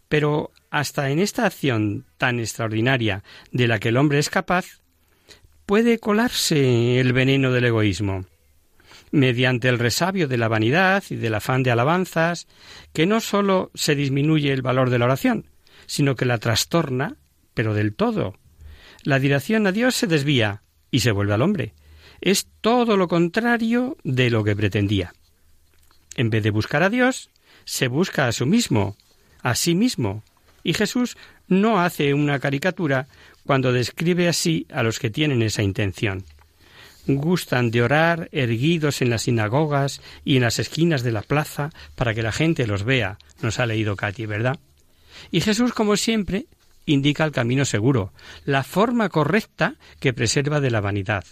Pero 0.08 0.52
hasta 0.70 1.10
en 1.10 1.18
esta 1.18 1.46
acción 1.46 2.06
tan 2.18 2.40
extraordinaria 2.40 3.22
de 3.52 3.68
la 3.68 3.78
que 3.78 3.90
el 3.90 3.96
hombre 3.96 4.18
es 4.18 4.30
capaz, 4.30 4.80
puede 5.66 5.98
colarse 5.98 7.00
el 7.00 7.12
veneno 7.12 7.52
del 7.52 7.66
egoísmo, 7.66 8.26
mediante 9.10 9.68
el 9.68 9.78
resabio 9.78 10.28
de 10.28 10.36
la 10.36 10.48
vanidad 10.48 11.04
y 11.08 11.16
del 11.16 11.34
afán 11.34 11.62
de 11.62 11.70
alabanzas, 11.70 12.46
que 12.92 13.06
no 13.06 13.20
sólo 13.20 13.70
se 13.74 13.94
disminuye 13.94 14.52
el 14.52 14.62
valor 14.62 14.90
de 14.90 14.98
la 14.98 15.06
oración, 15.06 15.46
sino 15.86 16.16
que 16.16 16.24
la 16.24 16.38
trastorna, 16.38 17.16
pero 17.54 17.74
del 17.74 17.94
todo. 17.94 18.34
La 19.02 19.18
dirección 19.18 19.66
a 19.66 19.72
Dios 19.72 19.94
se 19.94 20.06
desvía 20.06 20.62
y 20.90 21.00
se 21.00 21.12
vuelve 21.12 21.34
al 21.34 21.42
hombre. 21.42 21.74
Es 22.20 22.48
todo 22.60 22.96
lo 22.96 23.08
contrario 23.08 23.96
de 24.02 24.30
lo 24.30 24.44
que 24.44 24.56
pretendía. 24.56 25.12
En 26.16 26.30
vez 26.30 26.42
de 26.42 26.50
buscar 26.50 26.82
a 26.82 26.90
Dios, 26.90 27.30
se 27.64 27.88
busca 27.88 28.26
a 28.26 28.32
sí 28.32 28.44
mismo, 28.44 28.96
a 29.44 29.54
sí 29.54 29.76
mismo, 29.76 30.24
y 30.64 30.72
Jesús 30.72 31.16
no 31.46 31.80
hace 31.80 32.14
una 32.14 32.40
caricatura 32.40 33.06
cuando 33.46 33.72
describe 33.72 34.26
así 34.26 34.66
a 34.72 34.82
los 34.82 34.98
que 34.98 35.10
tienen 35.10 35.42
esa 35.42 35.62
intención. 35.62 36.24
Gustan 37.06 37.70
de 37.70 37.82
orar 37.82 38.30
erguidos 38.32 39.02
en 39.02 39.10
las 39.10 39.22
sinagogas 39.22 40.00
y 40.24 40.36
en 40.36 40.42
las 40.42 40.58
esquinas 40.58 41.02
de 41.02 41.12
la 41.12 41.20
plaza 41.20 41.70
para 41.94 42.14
que 42.14 42.22
la 42.22 42.32
gente 42.32 42.66
los 42.66 42.84
vea, 42.84 43.18
nos 43.42 43.60
ha 43.60 43.66
leído 43.66 43.94
Katy, 43.94 44.24
¿verdad? 44.24 44.58
Y 45.30 45.42
Jesús, 45.42 45.74
como 45.74 45.98
siempre, 45.98 46.46
indica 46.86 47.24
el 47.24 47.32
camino 47.32 47.66
seguro, 47.66 48.14
la 48.46 48.64
forma 48.64 49.10
correcta 49.10 49.76
que 50.00 50.14
preserva 50.14 50.60
de 50.60 50.70
la 50.70 50.80
vanidad. 50.80 51.24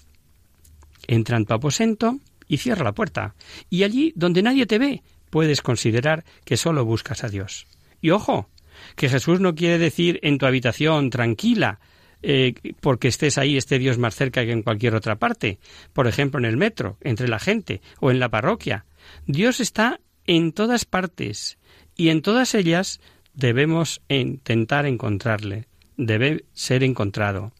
Entra 1.06 1.38
en 1.38 1.46
tu 1.46 1.54
aposento 1.54 2.18
y 2.46 2.58
cierra 2.58 2.84
la 2.84 2.92
puerta, 2.92 3.34
y 3.70 3.84
allí 3.84 4.12
donde 4.14 4.42
nadie 4.42 4.66
te 4.66 4.78
ve, 4.78 5.02
puedes 5.30 5.62
considerar 5.62 6.24
que 6.44 6.58
solo 6.58 6.84
buscas 6.84 7.24
a 7.24 7.28
Dios. 7.30 7.66
Y 8.02 8.10
ojo, 8.10 8.50
que 8.96 9.08
Jesús 9.08 9.40
no 9.40 9.54
quiere 9.54 9.78
decir 9.78 10.20
en 10.22 10.36
tu 10.36 10.44
habitación 10.44 11.08
tranquila, 11.08 11.80
eh, 12.22 12.54
porque 12.80 13.08
estés 13.08 13.38
ahí, 13.38 13.56
esté 13.56 13.78
Dios 13.78 13.98
más 13.98 14.14
cerca 14.14 14.44
que 14.44 14.52
en 14.52 14.62
cualquier 14.62 14.94
otra 14.94 15.16
parte, 15.16 15.58
por 15.92 16.06
ejemplo 16.06 16.38
en 16.38 16.44
el 16.44 16.56
metro, 16.56 16.98
entre 17.00 17.28
la 17.28 17.38
gente 17.38 17.80
o 18.00 18.10
en 18.10 18.20
la 18.20 18.28
parroquia. 18.28 18.84
Dios 19.26 19.60
está 19.60 20.00
en 20.26 20.52
todas 20.52 20.84
partes 20.84 21.58
y 21.96 22.10
en 22.10 22.22
todas 22.22 22.54
ellas 22.54 23.00
debemos 23.34 24.02
intentar 24.08 24.86
encontrarle, 24.86 25.66
debe 25.96 26.44
ser 26.52 26.84
encontrado. 26.84 27.52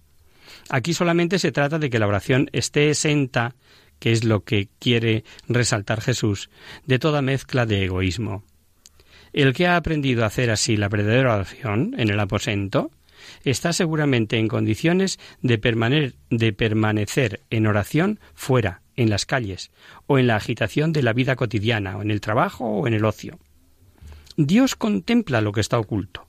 Aquí 0.68 0.94
solamente 0.94 1.38
se 1.38 1.50
trata 1.50 1.78
de 1.78 1.90
que 1.90 1.99
la 1.99 2.06
oración 2.06 2.49
esté 2.52 2.90
exenta, 2.90 3.56
que 3.99 4.12
es 4.12 4.25
lo 4.25 4.44
que 4.44 4.68
quiere 4.78 5.25
resaltar 5.49 6.00
Jesús, 6.00 6.50
de 6.87 6.99
toda 6.99 7.22
mezcla 7.22 7.66
de 7.66 7.84
egoísmo. 7.84 8.44
El 9.32 9.54
que 9.54 9.66
ha 9.66 9.76
aprendido 9.76 10.24
a 10.24 10.26
hacer 10.26 10.50
así 10.50 10.76
la 10.76 10.88
verdadera 10.88 11.34
oración 11.34 11.94
en 11.96 12.10
el 12.10 12.20
aposento, 12.20 12.90
está 13.44 13.72
seguramente 13.72 14.38
en 14.38 14.48
condiciones 14.48 15.18
de, 15.40 16.12
de 16.30 16.52
permanecer 16.52 17.40
en 17.50 17.66
oración 17.66 18.20
fuera, 18.34 18.82
en 18.96 19.10
las 19.10 19.26
calles, 19.26 19.70
o 20.06 20.18
en 20.18 20.26
la 20.26 20.36
agitación 20.36 20.92
de 20.92 21.02
la 21.02 21.12
vida 21.12 21.36
cotidiana, 21.36 21.96
o 21.96 22.02
en 22.02 22.10
el 22.10 22.20
trabajo 22.20 22.66
o 22.66 22.86
en 22.86 22.94
el 22.94 23.04
ocio. 23.04 23.38
Dios 24.36 24.76
contempla 24.76 25.40
lo 25.40 25.52
que 25.52 25.60
está 25.60 25.78
oculto, 25.78 26.26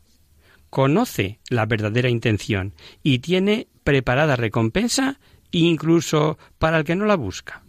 conoce 0.70 1.40
la 1.50 1.66
verdadera 1.66 2.10
intención 2.10 2.74
y 3.02 3.20
tiene 3.20 3.68
preparada 3.84 4.36
recompensa 4.36 5.20
incluso 5.52 6.38
para 6.58 6.80
el 6.80 6.84
que 6.84 6.96
no 6.96 7.06
la 7.06 7.16
busca. 7.16 7.64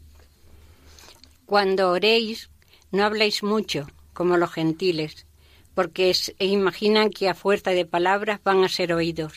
Cuando 1.47 1.91
oréis, 1.91 2.51
no 2.91 3.05
habléis 3.05 3.43
mucho, 3.43 3.87
como 4.15 4.39
los 4.39 4.53
gentiles, 4.53 5.27
porque 5.75 6.15
e 6.39 6.47
imaginan 6.47 7.11
que 7.11 7.29
a 7.29 7.35
fuerza 7.35 7.71
de 7.73 7.85
palabras 7.85 8.41
van 8.43 8.65
a 8.65 8.69
ser 8.69 8.93
oídos. 8.93 9.35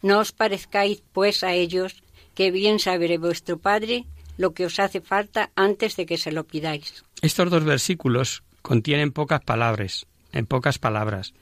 No 0.00 0.18
os 0.18 0.32
parezcáis, 0.32 1.02
pues, 1.12 1.44
a 1.44 1.52
ellos, 1.52 2.02
que 2.34 2.50
bien 2.50 2.78
sabré 2.78 3.18
vuestro 3.18 3.58
Padre 3.58 4.06
lo 4.38 4.54
que 4.54 4.64
os 4.64 4.78
hace 4.78 5.00
falta 5.00 5.50
antes 5.54 5.96
de 5.96 6.06
que 6.06 6.16
se 6.16 6.32
lo 6.32 6.44
pidáis. 6.44 7.04
Estos 7.20 7.50
dos 7.50 7.64
versículos 7.64 8.42
contienen 8.62 9.12
pocas 9.12 9.42
palabras, 9.44 10.06
en 10.32 10.46
pocas 10.46 10.78
palabras, 10.78 11.34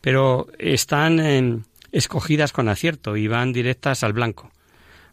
pero 0.00 0.46
están 0.58 1.18
em, 1.20 1.64
escogidas 1.92 2.52
con 2.52 2.68
acierto 2.68 3.16
y 3.16 3.26
van 3.26 3.52
directas 3.52 4.04
al 4.04 4.12
blanco. 4.12 4.50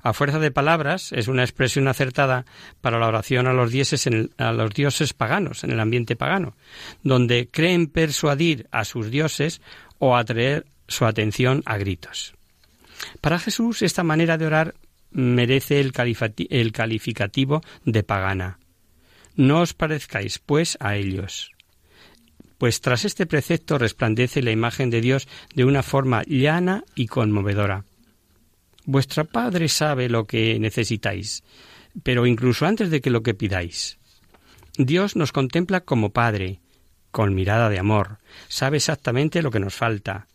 A 0.04 0.12
fuerza 0.12 0.38
de 0.38 0.52
palabras 0.52 1.14
es 1.14 1.30
una 1.30 1.44
expresión 1.44 1.88
acertada 1.88 2.46
para 2.82 3.00
la 3.00 3.08
oración 3.08 3.48
a 3.48 3.54
los 3.54 3.72
dioses, 3.72 4.06
a 4.38 4.52
los 4.52 4.70
dioses 4.72 5.14
paganos, 5.14 5.64
en 5.64 5.72
el 5.72 5.80
ambiente 5.80 6.18
pagano, 6.18 6.58
donde 7.04 7.48
creen 7.48 7.88
persuadir 7.88 8.68
a 8.72 8.84
sus 8.84 9.10
dioses 9.10 9.62
o 10.00 10.18
atraer 10.18 10.66
su 10.90 11.06
atención 11.06 11.64
a 11.66 11.78
gritos. 11.78 12.36
Para 13.22 13.40
Jesús 13.40 13.82
esta 13.82 14.04
manera 14.04 14.38
de 14.38 14.46
orar 14.46 14.76
merece 15.12 15.80
el, 15.80 15.94
el 16.50 16.72
calificativo 16.74 17.62
de 17.86 18.04
pagana. 18.04 18.60
No 19.38 19.62
os 19.62 19.74
parezcáis, 19.74 20.38
pues, 20.38 20.78
a 20.82 20.98
ellos. 20.98 21.52
Pues 22.58 22.82
tras 22.82 23.06
este 23.06 23.26
precepto 23.26 23.78
resplandece 23.78 24.42
la 24.42 24.52
imagen 24.52 24.90
de 24.90 25.02
Dios 25.02 25.30
de 25.56 25.64
una 25.64 25.82
forma 25.82 26.24
llana 26.28 26.84
y 26.94 27.08
conmovedora. 27.08 27.86
Vuestro 28.86 29.24
Padre 29.24 29.70
sabe 29.70 30.10
lo 30.10 30.26
que 30.26 30.60
necesitáis, 30.60 31.44
pero 32.04 32.26
incluso 32.26 32.66
antes 32.66 32.90
de 32.90 33.00
que 33.00 33.10
lo 33.10 33.24
que 33.24 33.34
pidáis. 33.34 33.98
Dios 34.78 35.16
nos 35.16 35.32
contempla 35.32 35.82
como 35.82 36.12
Padre, 36.12 36.60
con 37.12 37.34
mirada 37.34 37.70
de 37.70 37.80
amor, 37.80 38.18
sabe 38.50 38.78
exactamente 38.78 39.42
lo 39.42 39.52
que 39.52 39.62
nos 39.62 39.74
falta. 39.74 40.28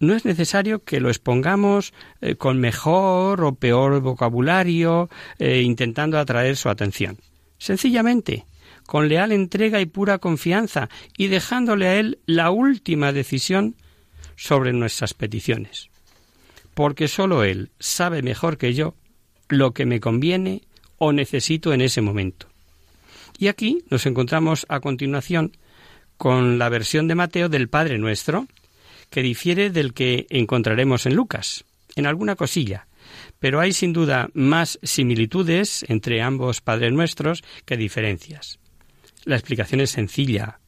No 0.00 0.14
es 0.14 0.24
necesario 0.24 0.82
que 0.82 0.98
lo 0.98 1.10
expongamos 1.10 1.94
eh, 2.20 2.34
con 2.34 2.58
mejor 2.58 3.44
o 3.44 3.54
peor 3.54 4.00
vocabulario, 4.00 5.08
eh, 5.38 5.62
intentando 5.62 6.18
atraer 6.18 6.56
su 6.56 6.68
atención. 6.68 7.18
Sencillamente, 7.58 8.46
con 8.86 9.08
leal 9.08 9.30
entrega 9.30 9.80
y 9.80 9.86
pura 9.86 10.18
confianza, 10.18 10.88
y 11.16 11.28
dejándole 11.28 11.86
a 11.86 11.94
Él 11.94 12.18
la 12.26 12.50
última 12.50 13.12
decisión 13.12 13.76
sobre 14.34 14.72
nuestras 14.72 15.14
peticiones 15.14 15.88
porque 16.76 17.08
sólo 17.08 17.42
Él 17.42 17.70
sabe 17.80 18.20
mejor 18.20 18.58
que 18.58 18.74
yo 18.74 18.94
lo 19.48 19.72
que 19.72 19.86
me 19.86 19.98
conviene 19.98 20.60
o 20.98 21.10
necesito 21.10 21.72
en 21.72 21.80
ese 21.80 22.02
momento. 22.02 22.48
Y 23.38 23.48
aquí 23.48 23.82
nos 23.88 24.04
encontramos 24.04 24.66
a 24.68 24.80
continuación 24.80 25.56
con 26.18 26.58
la 26.58 26.68
versión 26.68 27.08
de 27.08 27.14
Mateo 27.14 27.48
del 27.48 27.70
Padre 27.70 27.96
Nuestro, 27.96 28.46
que 29.08 29.22
difiere 29.22 29.70
del 29.70 29.94
que 29.94 30.26
encontraremos 30.28 31.06
en 31.06 31.14
Lucas, 31.14 31.64
en 31.94 32.04
alguna 32.04 32.36
cosilla, 32.36 32.88
pero 33.38 33.58
hay 33.60 33.72
sin 33.72 33.94
duda 33.94 34.28
más 34.34 34.78
similitudes 34.82 35.82
entre 35.88 36.20
ambos 36.20 36.60
Padres 36.60 36.92
Nuestros 36.92 37.42
que 37.64 37.78
diferencias. 37.78 38.58
La 39.24 39.36
explicación 39.36 39.80
es 39.80 39.92
sencilla, 39.92 40.60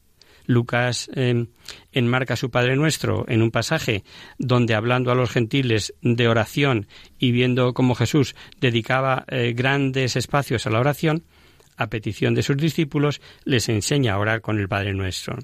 Lucas 0.49 1.11
em, 1.13 1.47
enmarca 1.91 2.35
su 2.35 2.49
Padre 2.49 2.75
Nuestro 2.75 3.23
en 3.27 3.43
un 3.43 3.51
pasaje 3.51 4.03
donde 4.39 4.73
hablando 4.73 5.11
a 5.11 5.15
los 5.15 5.29
gentiles 5.29 5.93
de 6.01 6.27
oración 6.27 6.87
y 7.19 7.31
viendo 7.31 7.75
cómo 7.75 7.93
Jesús 7.93 8.35
dedicaba 8.59 9.25
eh, 9.27 9.53
grandes 9.55 10.15
espacios 10.15 10.65
a 10.65 10.71
la 10.71 10.79
oración, 10.79 11.23
a 11.77 11.87
petición 11.87 12.33
de 12.33 12.41
sus 12.41 12.57
discípulos, 12.57 13.21
les 13.45 13.69
enseña 13.69 14.13
a 14.13 14.17
orar 14.17 14.41
con 14.41 14.57
el 14.57 14.67
Padre 14.67 14.95
Nuestro. 14.95 15.37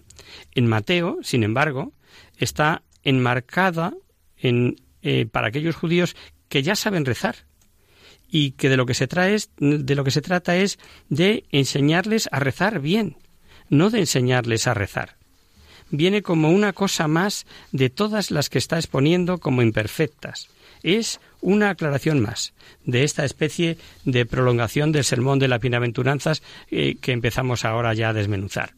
En 0.55 0.65
Mateo, 0.65 1.19
sin 1.21 1.43
embargo, 1.43 1.93
está 2.38 2.81
enmarcada 3.03 3.93
en, 4.38 4.77
eh, 5.03 5.27
para 5.27 5.50
aquellos 5.50 5.75
judíos 5.75 6.15
que 6.50 6.63
ya 6.63 6.75
saben 6.75 7.05
rezar 7.05 7.35
y 8.27 8.51
que 8.51 8.69
de 8.69 8.77
lo 8.77 8.88
que 8.88 8.95
se 8.95 9.05
de 9.05 9.95
lo 9.95 10.03
que 10.03 10.12
se 10.12 10.21
trata 10.24 10.57
es 10.57 10.79
de 11.09 11.43
enseñarles 11.51 12.27
a 12.31 12.39
rezar 12.39 12.79
bien, 12.79 13.17
no 13.69 13.89
de 13.89 14.00
enseñarles 14.00 14.67
a 14.67 14.74
rezar. 14.74 15.15
Viene 15.91 16.22
como 16.22 16.50
una 16.50 16.74
cosa 16.74 17.07
más 17.07 17.45
de 17.72 17.89
todas 17.89 18.31
las 18.31 18.50
que 18.50 18.57
está 18.57 18.77
exponiendo 18.77 19.38
como 19.38 19.62
imperfectas. 19.62 20.50
Es 20.84 21.19
una 21.41 21.72
aclaración 21.72 22.22
más 22.22 22.53
de 22.86 23.03
esta 23.03 23.25
especie 23.25 23.77
de 24.03 24.25
prolongación 24.25 24.91
del 24.91 25.03
sermón 25.03 25.39
de 25.39 25.48
las 25.48 25.62
bienaventuranzas 25.62 26.41
eh, 26.69 26.95
que 27.00 27.12
empezamos 27.12 27.65
ahora 27.65 27.93
ya 27.93 28.10
a 28.10 28.13
desmenuzar. 28.13 28.74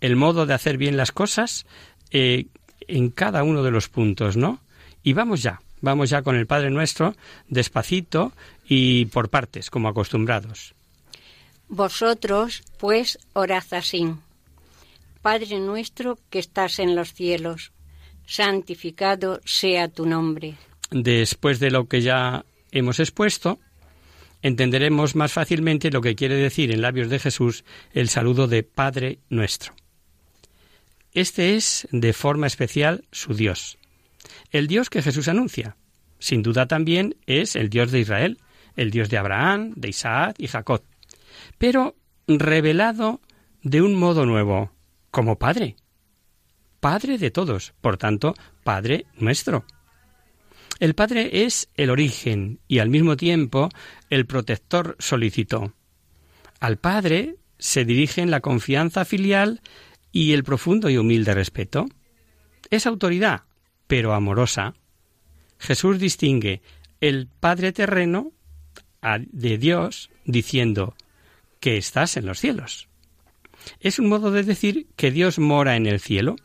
El 0.00 0.16
modo 0.16 0.46
de 0.46 0.54
hacer 0.54 0.78
bien 0.78 0.96
las 0.96 1.12
cosas 1.12 1.66
eh, 2.10 2.46
en 2.86 3.10
cada 3.10 3.42
uno 3.42 3.62
de 3.62 3.70
los 3.70 3.88
puntos, 3.88 4.36
¿no? 4.36 4.60
Y 5.02 5.12
vamos 5.12 5.42
ya, 5.42 5.60
vamos 5.80 6.10
ya 6.10 6.22
con 6.22 6.36
el 6.36 6.46
Padre 6.46 6.70
Nuestro, 6.70 7.14
despacito 7.48 8.32
y 8.68 9.06
por 9.06 9.28
partes, 9.28 9.70
como 9.70 9.88
acostumbrados. 9.88 10.75
Vosotros, 11.68 12.62
pues, 12.78 13.18
orad 13.32 13.64
así. 13.72 14.14
Padre 15.20 15.58
nuestro 15.58 16.18
que 16.30 16.38
estás 16.38 16.78
en 16.78 16.94
los 16.94 17.12
cielos, 17.12 17.72
santificado 18.26 19.40
sea 19.44 19.88
tu 19.88 20.06
nombre. 20.06 20.56
Después 20.90 21.58
de 21.58 21.70
lo 21.70 21.88
que 21.88 22.00
ya 22.00 22.44
hemos 22.70 23.00
expuesto, 23.00 23.58
entenderemos 24.42 25.16
más 25.16 25.32
fácilmente 25.32 25.90
lo 25.90 26.00
que 26.00 26.14
quiere 26.14 26.36
decir 26.36 26.70
en 26.70 26.82
labios 26.82 27.08
de 27.08 27.18
Jesús 27.18 27.64
el 27.92 28.08
saludo 28.08 28.46
de 28.46 28.62
Padre 28.62 29.18
nuestro. 29.28 29.74
Este 31.12 31.56
es, 31.56 31.88
de 31.90 32.12
forma 32.12 32.46
especial, 32.46 33.04
su 33.10 33.34
Dios, 33.34 33.78
el 34.52 34.68
Dios 34.68 34.90
que 34.90 35.02
Jesús 35.02 35.28
anuncia. 35.28 35.76
Sin 36.18 36.42
duda 36.42 36.66
también 36.66 37.16
es 37.26 37.56
el 37.56 37.68
Dios 37.68 37.90
de 37.90 38.00
Israel, 38.00 38.38
el 38.76 38.90
Dios 38.90 39.08
de 39.08 39.18
Abraham, 39.18 39.72
de 39.74 39.88
Isaac 39.88 40.36
y 40.38 40.46
Jacob 40.46 40.82
pero 41.58 41.96
revelado 42.26 43.20
de 43.62 43.82
un 43.82 43.94
modo 43.94 44.26
nuevo, 44.26 44.72
como 45.10 45.38
Padre. 45.38 45.76
Padre 46.80 47.18
de 47.18 47.30
todos, 47.30 47.74
por 47.80 47.96
tanto, 47.96 48.34
Padre 48.64 49.06
nuestro. 49.16 49.64
El 50.78 50.94
Padre 50.94 51.44
es 51.44 51.70
el 51.74 51.90
origen 51.90 52.60
y 52.68 52.80
al 52.80 52.90
mismo 52.90 53.16
tiempo 53.16 53.70
el 54.10 54.26
protector 54.26 54.96
solicitó. 54.98 55.72
Al 56.60 56.76
Padre 56.76 57.36
se 57.58 57.84
dirigen 57.84 58.30
la 58.30 58.40
confianza 58.40 59.04
filial 59.04 59.62
y 60.12 60.32
el 60.32 60.44
profundo 60.44 60.90
y 60.90 60.98
humilde 60.98 61.34
respeto. 61.34 61.86
Es 62.70 62.86
autoridad, 62.86 63.44
pero 63.86 64.12
amorosa, 64.12 64.74
Jesús 65.58 65.98
distingue 65.98 66.60
el 67.00 67.28
Padre 67.28 67.72
terreno 67.72 68.32
de 69.18 69.58
Dios 69.58 70.10
diciendo 70.24 70.94
que 71.66 71.78
estás 71.78 72.16
en 72.16 72.26
los 72.26 72.38
cielos. 72.38 72.86
Es 73.80 73.98
un 73.98 74.08
modo 74.08 74.30
de 74.30 74.44
decir 74.44 74.86
que 74.94 75.10
Dios 75.10 75.40
mora 75.40 75.74
en 75.74 75.86
el 75.86 75.98
cielo. 75.98 76.36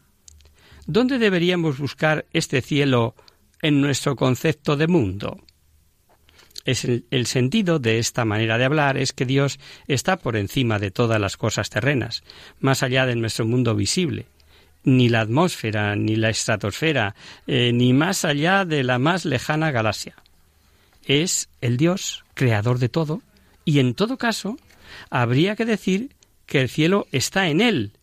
¿Dónde 0.88 1.20
deberíamos 1.20 1.78
buscar 1.78 2.26
este 2.34 2.64
cielo 2.64 3.14
en 3.62 3.82
nuestro 3.82 4.16
concepto 4.16 4.78
de 4.78 4.88
mundo? 4.88 5.40
Es 6.66 6.86
el, 6.86 7.28
sentido 7.28 7.78
de 7.78 8.00
esta 8.00 8.26
manera 8.26 8.58
de 8.58 8.66
hablar 8.66 8.98
es 8.98 9.14
que 9.14 9.28
Dios 9.28 9.60
está 9.88 10.18
por 10.18 10.36
encima 10.36 10.80
de 10.80 10.90
todas 10.90 11.22
las 11.22 11.38
cosas 11.38 11.70
terrenas, 11.70 12.24
más 12.60 12.82
allá 12.82 13.06
de 13.06 13.16
nuestro 13.16 13.46
mundo 13.46 13.76
visible, 13.76 14.26
ni 14.84 15.08
la 15.08 15.22
atmósfera, 15.22 15.96
ni 15.96 16.16
la 16.16 16.32
estratosfera, 16.32 17.14
eh, 17.46 17.72
ni 17.72 17.94
más 17.94 18.26
allá 18.26 18.66
de 18.66 18.84
la 18.84 18.98
más 18.98 19.26
lejana 19.26 19.70
galaxia. 19.70 20.16
Es 21.06 21.48
el 21.62 21.78
Dios 21.78 22.26
creador 22.34 22.80
de 22.80 22.90
todo, 22.90 23.22
y 23.66 23.78
en 23.78 23.94
todo 23.94 24.18
caso 24.18 24.58
habría 25.10 25.56
que 25.56 25.66
decir 25.66 26.16
que 26.46 26.62
el 26.62 26.70
cielo 26.70 27.08
está 27.12 27.50
en 27.50 27.62
Él, 27.62 27.94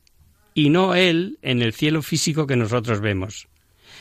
y 0.55 0.71
no 0.71 0.95
Él 0.95 1.39
en 1.43 1.63
el 1.63 1.73
cielo 1.73 2.03
físico 2.03 2.47
que 2.47 2.57
nosotros 2.57 3.01
vemos. 3.01 3.49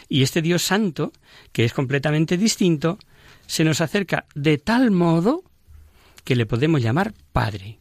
Y 0.10 0.24
este 0.24 0.42
Dios 0.42 0.64
santo, 0.64 1.12
que 1.52 1.66
es 1.66 1.74
completamente 1.74 2.38
distinto, 2.38 2.98
se 3.46 3.64
nos 3.64 3.82
acerca 3.82 4.26
de 4.36 4.58
tal 4.58 4.92
modo 4.92 5.44
que 6.24 6.36
le 6.36 6.46
podemos 6.46 6.82
llamar 6.82 7.14
Padre. 7.32 7.80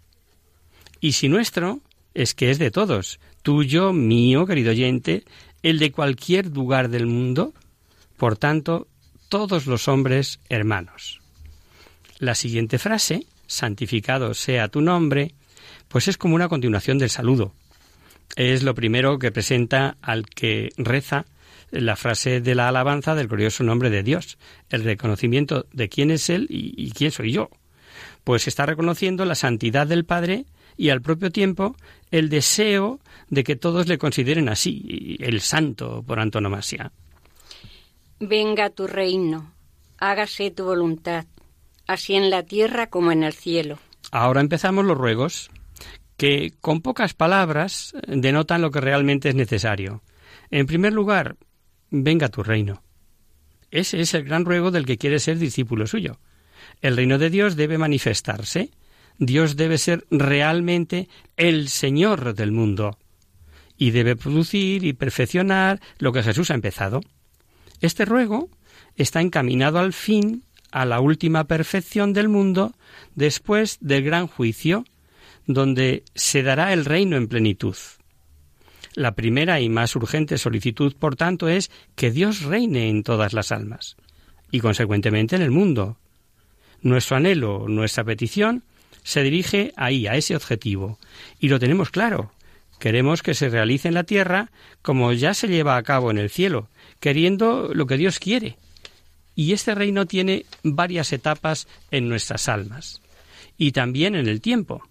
Y 1.00 1.12
si 1.12 1.28
nuestro, 1.28 1.80
es 2.14 2.34
que 2.34 2.50
es 2.50 2.58
de 2.58 2.70
todos, 2.70 3.20
tuyo, 3.42 3.92
mío, 3.92 4.46
querido 4.46 4.70
oyente, 4.70 5.24
el 5.62 5.78
de 5.78 5.92
cualquier 5.92 6.46
lugar 6.46 6.88
del 6.88 7.06
mundo, 7.06 7.54
por 8.16 8.36
tanto, 8.36 8.88
todos 9.28 9.66
los 9.66 9.88
hombres 9.88 10.40
hermanos. 10.48 11.20
La 12.18 12.34
siguiente 12.34 12.78
frase, 12.78 13.26
santificado 13.46 14.34
sea 14.34 14.68
tu 14.68 14.80
nombre, 14.80 15.34
pues 15.88 16.08
es 16.08 16.16
como 16.16 16.34
una 16.34 16.48
continuación 16.48 16.98
del 16.98 17.10
saludo. 17.10 17.52
Es 18.34 18.62
lo 18.62 18.74
primero 18.74 19.18
que 19.18 19.32
presenta 19.32 19.96
al 20.02 20.26
que 20.26 20.70
reza 20.76 21.26
la 21.70 21.96
frase 21.96 22.40
de 22.40 22.54
la 22.54 22.68
alabanza 22.68 23.14
del 23.14 23.28
glorioso 23.28 23.64
nombre 23.64 23.90
de 23.90 24.02
Dios, 24.02 24.38
el 24.70 24.84
reconocimiento 24.84 25.66
de 25.72 25.88
quién 25.88 26.10
es 26.10 26.30
Él 26.30 26.46
y, 26.48 26.74
y 26.76 26.90
quién 26.90 27.10
soy 27.10 27.32
yo. 27.32 27.50
Pues 28.24 28.48
está 28.48 28.66
reconociendo 28.66 29.24
la 29.24 29.34
santidad 29.34 29.86
del 29.86 30.04
Padre 30.04 30.46
y 30.76 30.90
al 30.90 31.00
propio 31.00 31.30
tiempo 31.30 31.76
el 32.10 32.28
deseo 32.28 33.00
de 33.28 33.44
que 33.44 33.56
todos 33.56 33.88
le 33.88 33.98
consideren 33.98 34.48
así, 34.48 35.16
el 35.20 35.40
santo 35.40 36.02
por 36.06 36.20
antonomasia. 36.20 36.92
Venga 38.20 38.70
tu 38.70 38.86
reino, 38.86 39.52
hágase 39.98 40.50
tu 40.50 40.64
voluntad, 40.64 41.26
así 41.86 42.14
en 42.14 42.30
la 42.30 42.42
tierra 42.42 42.88
como 42.88 43.12
en 43.12 43.22
el 43.22 43.32
cielo. 43.32 43.78
Ahora 44.10 44.40
empezamos 44.40 44.84
los 44.84 44.96
ruegos, 44.96 45.50
que 46.16 46.54
con 46.60 46.80
pocas 46.80 47.14
palabras 47.14 47.94
denotan 48.06 48.62
lo 48.62 48.70
que 48.70 48.80
realmente 48.80 49.28
es 49.28 49.34
necesario. 49.34 50.02
En 50.50 50.66
primer 50.66 50.92
lugar, 50.92 51.36
venga 51.90 52.28
tu 52.28 52.42
reino. 52.42 52.82
Ese 53.70 54.00
es 54.00 54.14
el 54.14 54.24
gran 54.24 54.44
ruego 54.44 54.70
del 54.70 54.86
que 54.86 54.98
quiere 54.98 55.18
ser 55.18 55.38
discípulo 55.38 55.86
suyo. 55.86 56.18
El 56.80 56.96
reino 56.96 57.18
de 57.18 57.30
Dios 57.30 57.56
debe 57.56 57.78
manifestarse, 57.78 58.70
Dios 59.18 59.56
debe 59.56 59.78
ser 59.78 60.06
realmente 60.10 61.08
el 61.36 61.68
Señor 61.68 62.34
del 62.34 62.52
mundo 62.52 62.98
y 63.76 63.90
debe 63.90 64.16
producir 64.16 64.84
y 64.84 64.92
perfeccionar 64.92 65.80
lo 65.98 66.12
que 66.12 66.22
Jesús 66.22 66.50
ha 66.50 66.54
empezado. 66.54 67.00
Este 67.80 68.04
ruego 68.04 68.48
está 68.94 69.20
encaminado 69.20 69.78
al 69.78 69.92
fin, 69.92 70.44
a 70.76 70.84
la 70.84 71.00
última 71.00 71.44
perfección 71.44 72.12
del 72.12 72.28
mundo, 72.28 72.74
después 73.14 73.78
del 73.80 74.02
gran 74.02 74.26
juicio, 74.26 74.84
donde 75.46 76.04
se 76.14 76.42
dará 76.42 76.74
el 76.74 76.84
reino 76.84 77.16
en 77.16 77.28
plenitud. 77.28 77.76
La 78.92 79.12
primera 79.12 79.58
y 79.58 79.70
más 79.70 79.96
urgente 79.96 80.36
solicitud, 80.36 80.94
por 80.94 81.16
tanto, 81.16 81.48
es 81.48 81.70
que 81.94 82.10
Dios 82.10 82.42
reine 82.42 82.90
en 82.90 83.04
todas 83.04 83.32
las 83.32 83.52
almas 83.52 83.96
y, 84.50 84.60
consecuentemente, 84.60 85.34
en 85.34 85.40
el 85.40 85.50
mundo. 85.50 85.96
Nuestro 86.82 87.16
anhelo, 87.16 87.68
nuestra 87.68 88.04
petición, 88.04 88.62
se 89.02 89.22
dirige 89.22 89.72
ahí, 89.76 90.06
a 90.06 90.16
ese 90.16 90.36
objetivo. 90.36 90.98
Y 91.40 91.48
lo 91.48 91.58
tenemos 91.58 91.88
claro. 91.88 92.32
Queremos 92.78 93.22
que 93.22 93.32
se 93.32 93.48
realice 93.48 93.88
en 93.88 93.94
la 93.94 94.04
tierra 94.04 94.50
como 94.82 95.10
ya 95.14 95.32
se 95.32 95.48
lleva 95.48 95.78
a 95.78 95.82
cabo 95.82 96.10
en 96.10 96.18
el 96.18 96.28
cielo, 96.28 96.68
queriendo 97.00 97.70
lo 97.72 97.86
que 97.86 97.96
Dios 97.96 98.18
quiere. 98.18 98.58
Y 99.36 99.52
este 99.52 99.76
reino 99.76 100.06
tiene 100.06 100.46
varias 100.64 101.12
etapas 101.12 101.68
en 101.92 102.08
nuestras 102.08 102.48
almas 102.48 103.02
y 103.56 103.72
también 103.72 104.16
en 104.16 104.26
el 104.26 104.40
tiempo. 104.40 104.82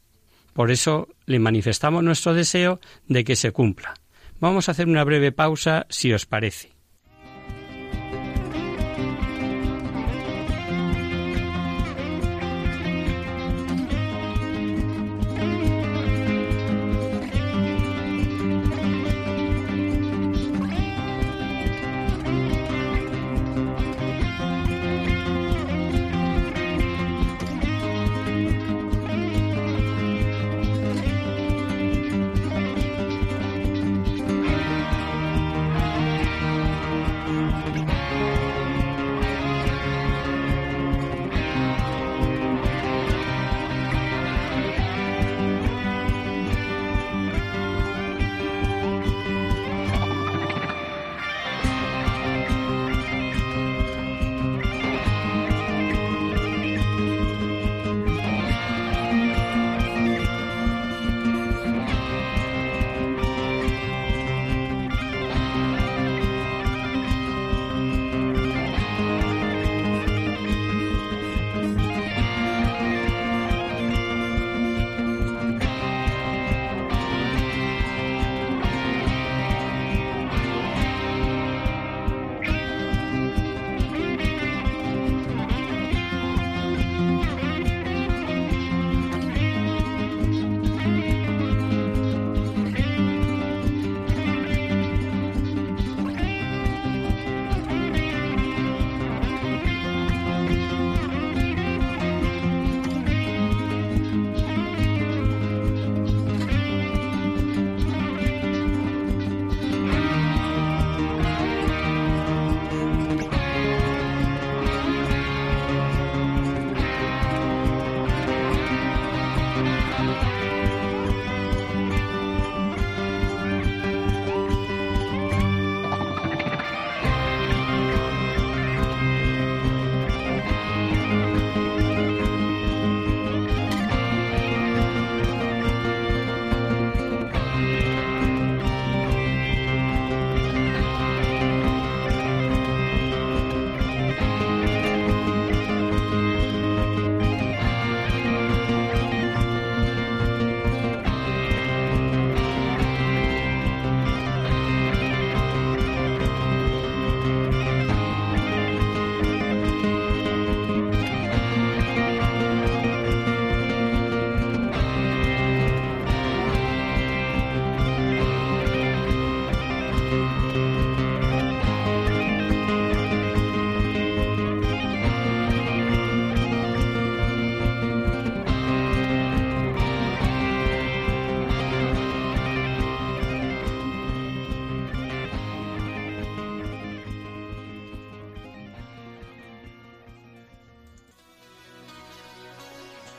Por 0.54 0.72
eso 0.72 1.10
le 1.26 1.40
manifestamos 1.40 2.04
nuestro 2.04 2.34
deseo 2.34 2.80
de 3.08 3.26
que 3.26 3.36
se 3.36 3.52
cumpla. 3.52 3.96
Vamos 4.40 4.70
a 4.70 4.72
hacer 4.72 4.88
una 4.88 5.04
breve 5.04 5.32
pausa, 5.34 5.88
si 5.90 6.14
os 6.14 6.26
parece. 6.26 6.75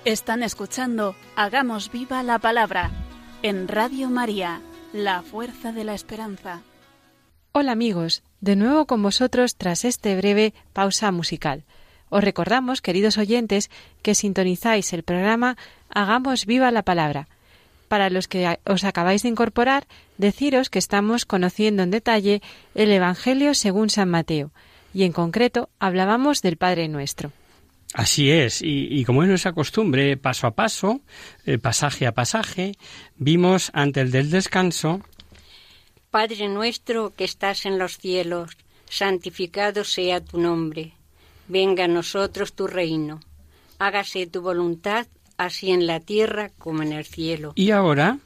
Están 0.06 0.44
escuchando 0.44 1.16
Hagamos 1.34 1.90
viva 1.90 2.22
la 2.22 2.38
palabra 2.38 2.92
en 3.42 3.66
Radio 3.66 4.08
María, 4.08 4.60
la 4.92 5.22
fuerza 5.22 5.72
de 5.72 5.82
la 5.82 5.94
esperanza. 5.94 6.62
Hola 7.50 7.72
amigos, 7.72 8.22
de 8.40 8.54
nuevo 8.54 8.86
con 8.86 9.02
vosotros 9.02 9.56
tras 9.56 9.84
este 9.84 10.16
breve 10.16 10.54
pausa 10.72 11.10
musical. 11.10 11.64
Os 12.08 12.22
recordamos, 12.22 12.82
queridos 12.82 13.18
oyentes, 13.18 13.68
que 14.02 14.14
sintonizáis 14.14 14.92
el 14.92 15.02
programa 15.02 15.56
Hagamos 15.88 16.46
viva 16.46 16.70
la 16.70 16.84
palabra. 16.84 17.26
Para 17.88 18.08
los 18.08 18.28
que 18.28 18.60
os 18.64 18.84
acabáis 18.84 19.24
de 19.24 19.30
incorporar, 19.30 19.88
deciros 20.18 20.70
que 20.70 20.78
estamos 20.78 21.26
conociendo 21.26 21.82
en 21.82 21.90
detalle 21.90 22.42
el 22.76 22.92
Evangelio 22.92 23.54
según 23.54 23.90
San 23.90 24.10
Mateo, 24.10 24.52
y 24.94 25.02
en 25.02 25.10
concreto 25.10 25.68
hablábamos 25.80 26.42
del 26.42 26.58
Padre 26.58 26.86
Nuestro. 26.86 27.32
Así 27.96 28.30
es, 28.30 28.60
y, 28.62 29.02
como 29.06 29.22
es 29.22 29.28
nuestra 29.30 29.54
costumbre, 29.54 30.18
paso 30.18 30.46
a 30.46 30.50
paso, 30.50 31.00
eh, 31.46 31.56
pasaje 31.56 32.06
a 32.06 32.12
pasaje, 32.12 32.72
vimos 33.16 33.70
ante 33.72 34.02
el 34.02 34.10
del 34.10 34.30
descanso. 34.30 35.00
Padre 36.10 36.46
nuestro 36.48 37.14
que 37.16 37.24
estás 37.24 37.64
en 37.64 37.78
los 37.78 37.96
cielos, 37.96 38.50
santificado 38.84 39.82
sea 39.82 40.20
tu 40.20 40.38
nombre, 40.38 40.92
venga 41.48 41.84
a 41.84 41.88
nosotros 41.88 42.52
tu 42.52 42.66
reino, 42.66 43.20
hágase 43.78 44.26
tu 44.26 44.42
voluntad, 44.42 45.06
así 45.38 45.70
en 45.70 45.86
la 45.86 46.00
tierra 46.00 46.50
como 46.58 46.82
en 46.82 46.92
el 46.92 47.06
cielo. 47.06 47.52
Y 47.54 47.70
ahora. 47.70 48.18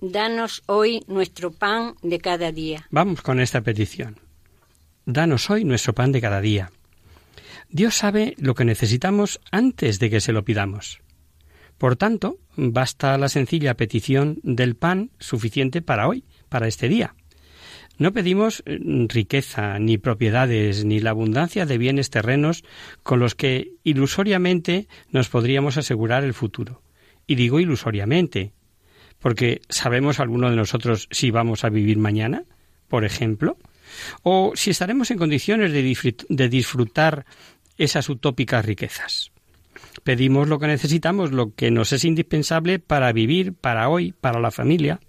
Danos 0.00 0.64
hoy 0.66 1.04
nuestro 1.06 1.52
pan 1.52 1.94
de 2.02 2.18
cada 2.18 2.50
día. 2.50 2.88
Vamos 2.90 3.22
con 3.22 3.38
esta 3.38 3.60
petición. 3.60 4.18
Danos 5.04 5.48
hoy 5.48 5.62
nuestro 5.62 5.94
pan 5.94 6.10
de 6.10 6.20
cada 6.20 6.40
día. 6.40 6.72
Dios 7.68 7.94
sabe 7.94 8.34
lo 8.38 8.54
que 8.54 8.64
necesitamos 8.64 9.40
antes 9.50 9.98
de 9.98 10.10
que 10.10 10.20
se 10.20 10.32
lo 10.32 10.44
pidamos. 10.44 11.00
Por 11.78 11.96
tanto, 11.96 12.38
basta 12.56 13.18
la 13.18 13.28
sencilla 13.28 13.76
petición 13.76 14.38
del 14.42 14.76
pan 14.76 15.10
suficiente 15.18 15.82
para 15.82 16.08
hoy, 16.08 16.24
para 16.48 16.68
este 16.68 16.88
día. 16.88 17.14
No 17.98 18.12
pedimos 18.12 18.62
eh, 18.66 18.78
riqueza, 19.08 19.78
ni 19.78 19.98
propiedades, 19.98 20.84
ni 20.84 21.00
la 21.00 21.10
abundancia 21.10 21.64
de 21.66 21.78
bienes 21.78 22.10
terrenos 22.10 22.62
con 23.02 23.20
los 23.20 23.34
que 23.34 23.72
ilusoriamente 23.84 24.86
nos 25.10 25.28
podríamos 25.28 25.76
asegurar 25.76 26.24
el 26.24 26.34
futuro. 26.34 26.82
Y 27.26 27.34
digo 27.34 27.58
ilusoriamente, 27.58 28.52
porque 29.18 29.62
¿sabemos 29.68 30.20
alguno 30.20 30.50
de 30.50 30.56
nosotros 30.56 31.08
si 31.10 31.30
vamos 31.30 31.64
a 31.64 31.70
vivir 31.70 31.98
mañana, 31.98 32.44
por 32.88 33.04
ejemplo? 33.04 33.56
¿O 34.22 34.52
si 34.54 34.70
estaremos 34.70 35.10
en 35.10 35.18
condiciones 35.18 35.72
de 35.72 36.48
disfrutar 36.48 37.24
esas 37.76 38.08
utópicas 38.08 38.64
riquezas. 38.64 39.32
Pedimos 40.04 40.48
lo 40.48 40.58
que 40.58 40.66
necesitamos, 40.66 41.32
lo 41.32 41.54
que 41.54 41.70
nos 41.70 41.92
es 41.92 42.04
indispensable 42.04 42.78
para 42.78 43.12
vivir, 43.12 43.54
para 43.54 43.88
hoy, 43.88 44.12
para 44.12 44.40
la 44.40 44.50
familia. 44.50 45.00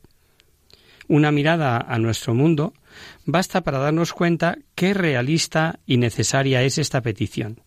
Una 1.07 1.31
mirada 1.31 1.77
a 1.77 1.99
nuestro 1.99 2.33
mundo 2.33 2.73
basta 3.25 3.61
para 3.61 3.79
darnos 3.79 4.13
cuenta 4.13 4.57
qué 4.75 4.93
realista 4.93 5.79
y 5.85 5.97
necesaria 5.97 6.63
es 6.63 6.77
esta 6.77 7.01
petición. 7.01 7.61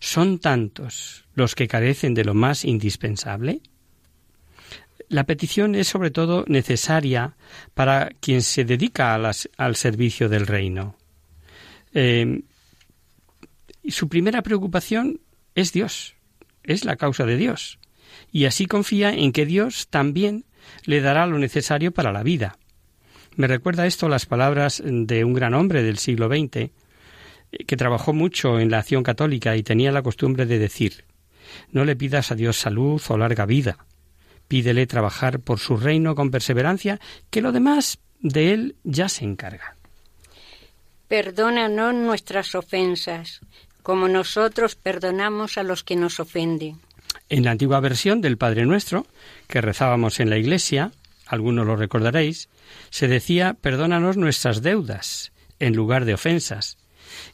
¿Son 0.00 0.38
tantos 0.38 1.24
los 1.34 1.54
que 1.54 1.68
carecen 1.68 2.14
de 2.14 2.24
lo 2.24 2.34
más 2.34 2.64
indispensable? 2.64 3.60
La 5.08 5.24
petición 5.24 5.74
es 5.74 5.88
sobre 5.88 6.10
todo 6.10 6.44
necesaria 6.48 7.36
para 7.74 8.10
quien 8.20 8.42
se 8.42 8.64
dedica 8.64 9.14
al 9.14 9.76
servicio 9.76 10.28
del 10.28 10.46
reino. 10.46 10.96
Eh, 11.92 12.42
y 13.84 13.92
su 13.92 14.08
primera 14.08 14.42
preocupación 14.42 15.20
es 15.54 15.72
Dios, 15.72 16.16
es 16.64 16.84
la 16.84 16.96
causa 16.96 17.26
de 17.26 17.36
Dios. 17.36 17.78
Y 18.32 18.46
así 18.46 18.66
confía 18.66 19.12
en 19.12 19.32
que 19.32 19.46
Dios 19.46 19.88
también 19.88 20.44
le 20.86 21.00
dará 21.00 21.26
lo 21.26 21.38
necesario 21.38 21.92
para 21.92 22.10
la 22.10 22.22
vida. 22.22 22.58
Me 23.36 23.46
recuerda 23.46 23.86
esto 23.86 24.08
las 24.08 24.26
palabras 24.26 24.82
de 24.84 25.24
un 25.24 25.34
gran 25.34 25.54
hombre 25.54 25.82
del 25.82 25.98
siglo 25.98 26.28
XX 26.28 26.56
eh, 26.56 26.70
que 27.66 27.76
trabajó 27.76 28.12
mucho 28.12 28.58
en 28.58 28.70
la 28.70 28.78
acción 28.78 29.02
católica 29.02 29.56
y 29.56 29.62
tenía 29.62 29.92
la 29.92 30.02
costumbre 30.02 30.46
de 30.46 30.58
decir 30.58 31.04
No 31.70 31.84
le 31.84 31.96
pidas 31.96 32.30
a 32.30 32.36
Dios 32.36 32.56
salud 32.56 33.02
o 33.08 33.18
larga 33.18 33.44
vida, 33.44 33.86
pídele 34.48 34.86
trabajar 34.86 35.40
por 35.40 35.58
su 35.58 35.76
reino 35.76 36.14
con 36.14 36.30
perseverancia, 36.30 37.00
que 37.30 37.42
lo 37.42 37.52
demás 37.52 37.98
de 38.20 38.52
él 38.52 38.76
ya 38.84 39.08
se 39.08 39.24
encarga. 39.24 39.76
Perdónanos 41.08 41.94
nuestras 41.94 42.54
ofensas, 42.54 43.40
como 43.84 44.08
nosotros 44.08 44.76
perdonamos 44.76 45.58
a 45.58 45.62
los 45.62 45.84
que 45.84 45.94
nos 45.94 46.18
ofenden. 46.18 46.80
En 47.28 47.44
la 47.44 47.50
antigua 47.50 47.80
versión 47.80 48.22
del 48.22 48.38
Padre 48.38 48.64
Nuestro, 48.64 49.06
que 49.46 49.60
rezábamos 49.60 50.20
en 50.20 50.30
la 50.30 50.38
iglesia, 50.38 50.90
algunos 51.26 51.66
lo 51.66 51.76
recordaréis, 51.76 52.48
se 52.88 53.08
decía 53.08 53.56
perdónanos 53.60 54.16
nuestras 54.16 54.62
deudas, 54.62 55.32
en 55.60 55.76
lugar 55.76 56.06
de 56.06 56.14
ofensas, 56.14 56.78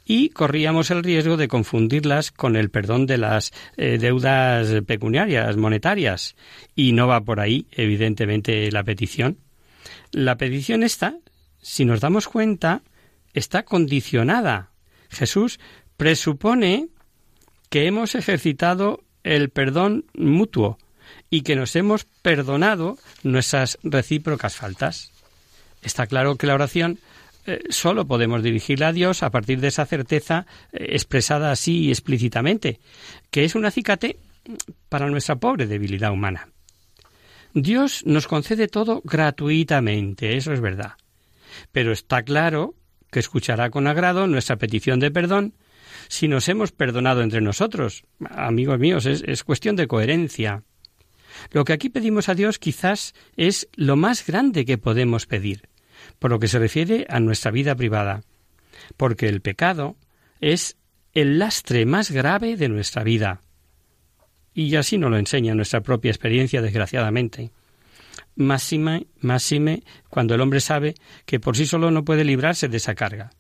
y 0.04 0.30
corríamos 0.30 0.90
el 0.90 1.04
riesgo 1.04 1.36
de 1.36 1.46
confundirlas 1.46 2.32
con 2.32 2.56
el 2.56 2.68
perdón 2.68 3.06
de 3.06 3.18
las 3.18 3.52
eh, 3.76 3.98
deudas 3.98 4.82
pecuniarias, 4.84 5.56
monetarias, 5.56 6.34
y 6.74 6.92
no 6.92 7.06
va 7.06 7.20
por 7.20 7.38
ahí, 7.38 7.68
evidentemente, 7.70 8.72
la 8.72 8.82
petición. 8.82 9.38
La 10.10 10.36
petición 10.36 10.82
esta, 10.82 11.14
si 11.62 11.84
nos 11.84 12.00
damos 12.00 12.26
cuenta, 12.26 12.82
está 13.34 13.62
condicionada. 13.62 14.70
Jesús 15.10 15.58
presupone 16.00 16.88
que 17.68 17.86
hemos 17.86 18.14
ejercitado 18.14 19.04
el 19.22 19.50
perdón 19.50 20.06
mutuo 20.14 20.78
y 21.28 21.42
que 21.42 21.56
nos 21.56 21.76
hemos 21.76 22.06
perdonado 22.22 22.96
nuestras 23.22 23.78
recíprocas 23.82 24.56
faltas. 24.56 25.12
Está 25.82 26.06
claro 26.06 26.36
que 26.36 26.46
la 26.46 26.54
oración 26.54 27.00
eh, 27.44 27.64
solo 27.68 28.06
podemos 28.06 28.42
dirigirla 28.42 28.88
a 28.88 28.92
Dios 28.94 29.22
a 29.22 29.28
partir 29.28 29.60
de 29.60 29.68
esa 29.68 29.84
certeza 29.84 30.46
eh, 30.72 30.86
expresada 30.92 31.50
así 31.50 31.90
explícitamente, 31.90 32.80
que 33.30 33.44
es 33.44 33.54
un 33.54 33.66
acicate 33.66 34.16
para 34.88 35.10
nuestra 35.10 35.36
pobre 35.36 35.66
debilidad 35.66 36.12
humana. 36.12 36.48
Dios 37.52 38.04
nos 38.06 38.26
concede 38.26 38.68
todo 38.68 39.02
gratuitamente, 39.04 40.38
eso 40.38 40.54
es 40.54 40.62
verdad. 40.62 40.94
Pero 41.72 41.92
está 41.92 42.22
claro 42.22 42.74
que 43.10 43.20
escuchará 43.20 43.68
con 43.68 43.86
agrado 43.86 44.26
nuestra 44.26 44.56
petición 44.56 44.98
de 44.98 45.10
perdón 45.10 45.52
si 46.10 46.26
nos 46.26 46.48
hemos 46.48 46.72
perdonado 46.72 47.22
entre 47.22 47.40
nosotros. 47.40 48.02
Amigos 48.30 48.80
míos, 48.80 49.06
es, 49.06 49.44
cuestión 49.44 49.76
de 49.76 49.86
coherencia. 49.86 50.64
Lo 51.52 51.64
que 51.64 51.72
aquí 51.72 51.88
pedimos 51.88 52.28
a 52.28 52.34
Dios 52.34 52.58
quizás 52.58 53.14
es 53.36 53.68
lo 53.76 53.94
más 53.94 54.26
grande 54.26 54.64
que 54.64 54.76
podemos 54.76 55.26
pedir, 55.26 55.68
por 56.18 56.32
lo 56.32 56.40
que 56.40 56.48
se 56.48 56.58
refiere 56.58 57.06
a 57.08 57.20
nuestra 57.20 57.52
vida 57.52 57.76
privada, 57.76 58.24
porque 58.96 59.28
el 59.28 59.40
pecado 59.40 59.96
es 60.40 60.76
el 61.14 61.38
lastre 61.38 61.86
más 61.86 62.10
grave 62.10 62.56
de 62.56 62.68
nuestra 62.68 63.04
vida. 63.04 63.42
Y 64.52 64.74
así 64.74 64.98
nos 64.98 65.12
lo 65.12 65.16
enseña 65.16 65.54
nuestra 65.54 65.80
propia 65.80 66.10
experiencia, 66.10 66.60
desgraciadamente. 66.60 67.52
Máxime, 68.34 69.06
máxime, 69.20 69.84
cuando 70.08 70.34
el 70.34 70.40
hombre 70.40 70.58
sabe 70.58 70.94
que 71.24 71.38
por 71.38 71.56
sí 71.56 71.66
solo 71.66 71.92
no 71.92 72.04
puede 72.04 72.24
librarse 72.24 72.66
de 72.66 72.78
esa 72.78 72.96
carga 72.96 73.30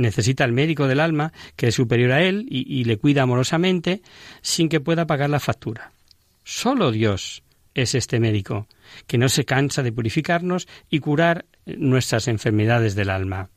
necesita 0.00 0.44
el 0.44 0.52
médico 0.52 0.86
del 0.86 1.00
alma, 1.00 1.32
que 1.56 1.68
es 1.68 1.74
superior 1.74 2.12
a 2.12 2.22
él 2.22 2.46
y, 2.48 2.84
le 2.84 2.98
cuida 2.98 3.22
amorosamente, 3.22 4.02
sin 4.42 4.68
que 4.68 4.80
pueda 4.80 5.06
pagar 5.06 5.30
la 5.30 5.40
factura. 5.40 5.92
Solo 6.44 6.90
Dios 6.90 7.42
es 7.74 7.94
este 7.94 8.20
médico, 8.20 8.66
que 9.06 9.18
no 9.18 9.28
se 9.28 9.44
cansa 9.44 9.82
de 9.82 9.92
purificarnos 9.92 10.66
y 10.88 11.00
curar 11.00 11.46
nuestras 11.66 12.28
enfermedades 12.28 12.94
del 12.94 13.10
alma. 13.10 13.50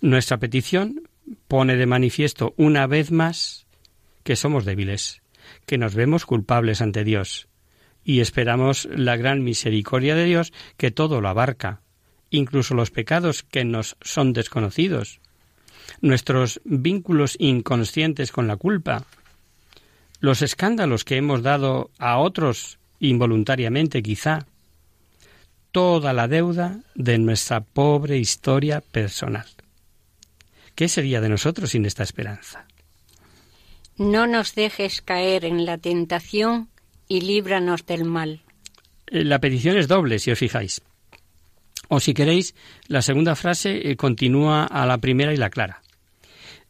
Nuestra 0.00 0.38
petición 0.38 1.08
pone 1.48 1.76
de 1.76 1.86
manifiesto 1.86 2.54
una 2.56 2.86
vez 2.86 3.10
más 3.10 3.66
que 4.24 4.36
somos 4.36 4.64
débiles, 4.64 5.22
que 5.66 5.78
nos 5.78 5.94
vemos 5.94 6.26
culpables 6.26 6.80
ante 6.80 7.04
Dios, 7.04 7.48
y 8.04 8.20
esperamos 8.20 8.88
la 8.90 9.16
gran 9.16 9.44
misericordia 9.44 10.14
de 10.14 10.24
Dios 10.24 10.52
que 10.76 10.90
todo 10.90 11.20
lo 11.20 11.28
abarca, 11.28 11.82
incluso 12.30 12.74
los 12.74 12.90
pecados 12.90 13.42
que 13.42 13.64
nos 13.64 13.96
son 14.00 14.32
desconocidos, 14.32 15.20
nuestros 16.00 16.60
vínculos 16.64 17.36
inconscientes 17.38 18.32
con 18.32 18.46
la 18.46 18.56
culpa, 18.56 19.04
los 20.20 20.42
escándalos 20.42 21.04
que 21.04 21.16
hemos 21.16 21.42
dado 21.42 21.90
a 21.98 22.18
otros 22.18 22.78
involuntariamente 23.00 24.02
quizá, 24.02 24.46
toda 25.72 26.12
la 26.12 26.28
deuda 26.28 26.80
de 26.94 27.18
nuestra 27.18 27.60
pobre 27.60 28.18
historia 28.18 28.80
personal. 28.80 29.46
¿Qué 30.74 30.88
sería 30.88 31.20
de 31.20 31.28
nosotros 31.28 31.70
sin 31.70 31.84
esta 31.84 32.02
esperanza? 32.02 32.66
No 33.96 34.26
nos 34.26 34.54
dejes 34.54 35.02
caer 35.02 35.44
en 35.44 35.66
la 35.66 35.78
tentación 35.78 36.68
y 37.08 37.20
líbranos 37.20 37.84
del 37.84 38.04
mal. 38.04 38.40
Eh, 39.06 39.24
la 39.24 39.38
petición 39.38 39.76
es 39.76 39.88
doble, 39.88 40.18
si 40.18 40.30
os 40.30 40.38
fijáis. 40.38 40.80
O 41.88 42.00
si 42.00 42.14
queréis, 42.14 42.54
la 42.86 43.02
segunda 43.02 43.36
frase 43.36 43.90
eh, 43.90 43.96
continúa 43.96 44.64
a 44.64 44.86
la 44.86 44.98
primera 44.98 45.34
y 45.34 45.36
la 45.36 45.50
clara. 45.50 45.81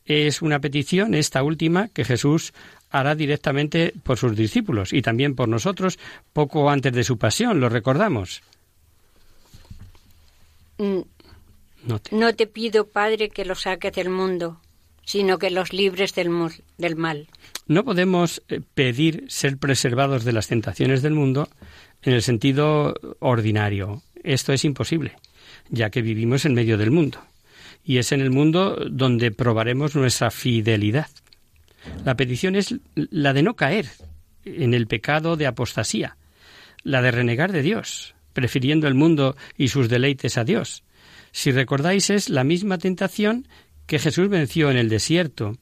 Es 0.04 0.42
una 0.42 0.58
petición, 0.60 1.14
esta 1.14 1.42
última, 1.42 1.88
que 1.88 2.04
Jesús 2.04 2.52
hará 2.90 3.14
directamente 3.14 3.92
por 4.02 4.18
sus 4.18 4.36
discípulos 4.36 4.92
y 4.92 5.00
también 5.02 5.34
por 5.34 5.48
nosotros 5.48 5.98
poco 6.32 6.68
antes 6.70 6.92
de 6.92 7.04
su 7.04 7.16
pasión, 7.18 7.60
lo 7.60 7.68
recordamos. 7.68 8.42
Mm, 10.78 11.00
No 11.84 11.98
te- 11.98 12.14
No 12.14 12.34
te 12.34 12.46
pido, 12.46 12.86
Padre, 12.86 13.28
que 13.28 13.44
los 13.44 13.62
saques 13.62 13.92
del 13.92 14.08
mundo, 14.08 14.60
sino 15.04 15.38
que 15.38 15.50
los 15.50 15.72
libres 15.72 16.14
del 16.14 16.30
mal. 16.96 17.28
No 17.66 17.84
podemos 17.84 18.42
eh, 18.48 18.60
pedir 18.74 19.24
ser 19.28 19.56
preservados 19.58 20.24
de 20.24 20.32
las 20.32 20.46
tentaciones 20.48 21.02
del 21.02 21.14
mundo 21.14 21.48
en 22.02 22.12
el 22.12 22.22
sentido 22.22 22.94
ordinario. 23.20 24.02
Esto 24.22 24.52
es 24.52 24.64
imposible, 24.64 25.16
ya 25.70 25.90
que 25.90 26.02
vivimos 26.02 26.44
en 26.44 26.54
medio 26.54 26.78
del 26.78 26.90
mundo. 26.92 27.18
Y 27.85 27.99
es 27.99 28.12
en 28.12 28.21
el 28.21 28.31
mundo 28.31 28.77
donde 28.90 29.31
probaremos 29.31 29.95
nuestra 29.97 30.31
fidelidad. 30.31 31.09
La 32.05 32.16
petición 32.16 32.55
es 32.55 32.75
la 32.95 33.33
de 33.33 33.42
no 33.42 33.55
caer 33.55 33.88
en 34.45 34.75
el 34.75 34.87
pecado 34.87 35.37
de 35.37 35.47
apostasía, 35.47 36.16
la 36.83 37.03
de 37.03 37.11
renegar 37.11 37.53
de 37.53 37.62
Dios, 37.62 38.14
prefiriendo 38.33 38.87
el 38.88 38.95
mundo 38.95 39.37
y 39.57 39.68
sus 39.68 39.88
deleites 39.88 40.38
a 40.38 40.45
Dios. 40.45 40.85
Si 41.33 41.51
recordáis, 41.51 42.11
es 42.11 42.29
la 42.29 42.45
misma 42.45 42.79
tentación 42.79 43.49
que 43.87 43.99
Jesús 43.99 44.29
venció 44.29 44.71
en 44.71 44.77
el 44.77 44.88
desierto. 44.88 45.57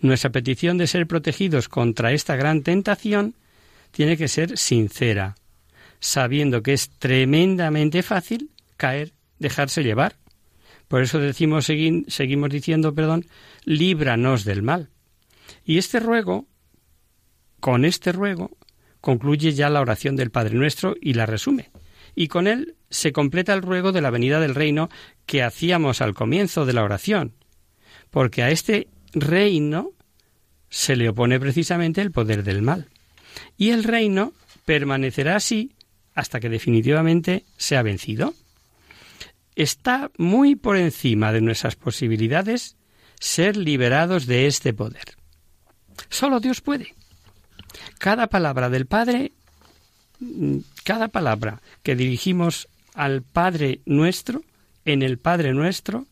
Nuestra 0.00 0.30
petición 0.30 0.78
de 0.78 0.86
ser 0.86 1.06
protegidos 1.06 1.68
contra 1.68 2.12
esta 2.12 2.36
gran 2.36 2.62
tentación 2.62 3.34
tiene 3.90 4.16
que 4.16 4.28
ser 4.28 4.58
sincera, 4.58 5.36
sabiendo 6.00 6.62
que 6.62 6.74
es 6.74 6.90
tremendamente 6.98 8.02
fácil 8.02 8.50
caer, 8.76 9.12
dejarse 9.38 9.82
llevar. 9.82 10.16
Por 10.88 11.02
eso 11.02 11.18
decimos, 11.18 11.68
segui- 11.68 12.04
seguimos 12.08 12.50
diciendo, 12.50 12.94
perdón, 12.94 13.26
líbranos 13.64 14.44
del 14.44 14.62
mal. 14.62 14.90
Y 15.64 15.78
este 15.78 16.00
ruego, 16.00 16.46
con 17.60 17.84
este 17.84 18.12
ruego, 18.12 18.56
concluye 19.00 19.52
ya 19.52 19.68
la 19.70 19.80
oración 19.80 20.16
del 20.16 20.30
Padre 20.30 20.54
Nuestro 20.54 20.94
y 21.00 21.14
la 21.14 21.26
resume. 21.26 21.70
Y 22.14 22.28
con 22.28 22.46
él 22.46 22.76
se 22.90 23.12
completa 23.12 23.52
el 23.52 23.62
ruego 23.62 23.92
de 23.92 24.00
la 24.00 24.10
venida 24.10 24.40
del 24.40 24.54
reino 24.54 24.88
que 25.26 25.42
hacíamos 25.42 26.00
al 26.00 26.14
comienzo 26.14 26.64
de 26.66 26.72
la 26.72 26.82
oración. 26.84 27.34
Porque 28.10 28.42
a 28.42 28.50
este 28.50 28.88
reino 29.12 29.90
se 30.70 30.96
le 30.96 31.08
opone 31.08 31.38
precisamente 31.40 32.00
el 32.00 32.12
poder 32.12 32.42
del 32.42 32.62
mal. 32.62 32.88
Y 33.56 33.70
el 33.70 33.84
reino 33.84 34.32
permanecerá 34.64 35.36
así 35.36 35.72
hasta 36.14 36.40
que 36.40 36.48
definitivamente 36.48 37.44
sea 37.56 37.82
vencido. 37.82 38.34
Está 39.56 40.10
muy 40.18 40.54
por 40.54 40.76
encima 40.76 41.32
de 41.32 41.40
nuestras 41.40 41.74
posibilidades 41.76 42.76
ser 43.18 43.56
liberados 43.56 44.26
de 44.26 44.46
este 44.46 44.72
poder. 44.72 45.16
Solo 46.10 46.40
Dios 46.40 46.60
puede. 46.60 46.94
Cada 47.98 48.26
palabra 48.28 48.68
del 48.68 48.86
Padre, 48.86 49.32
cada 50.84 51.08
palabra 51.08 51.62
que 51.82 51.96
dirigimos 51.96 52.68
al 52.94 53.22
Padre 53.22 53.80
nuestro, 53.86 54.42
en 54.84 55.02
el 55.02 55.18
Padre 55.18 55.52
nuestro, 55.52 56.06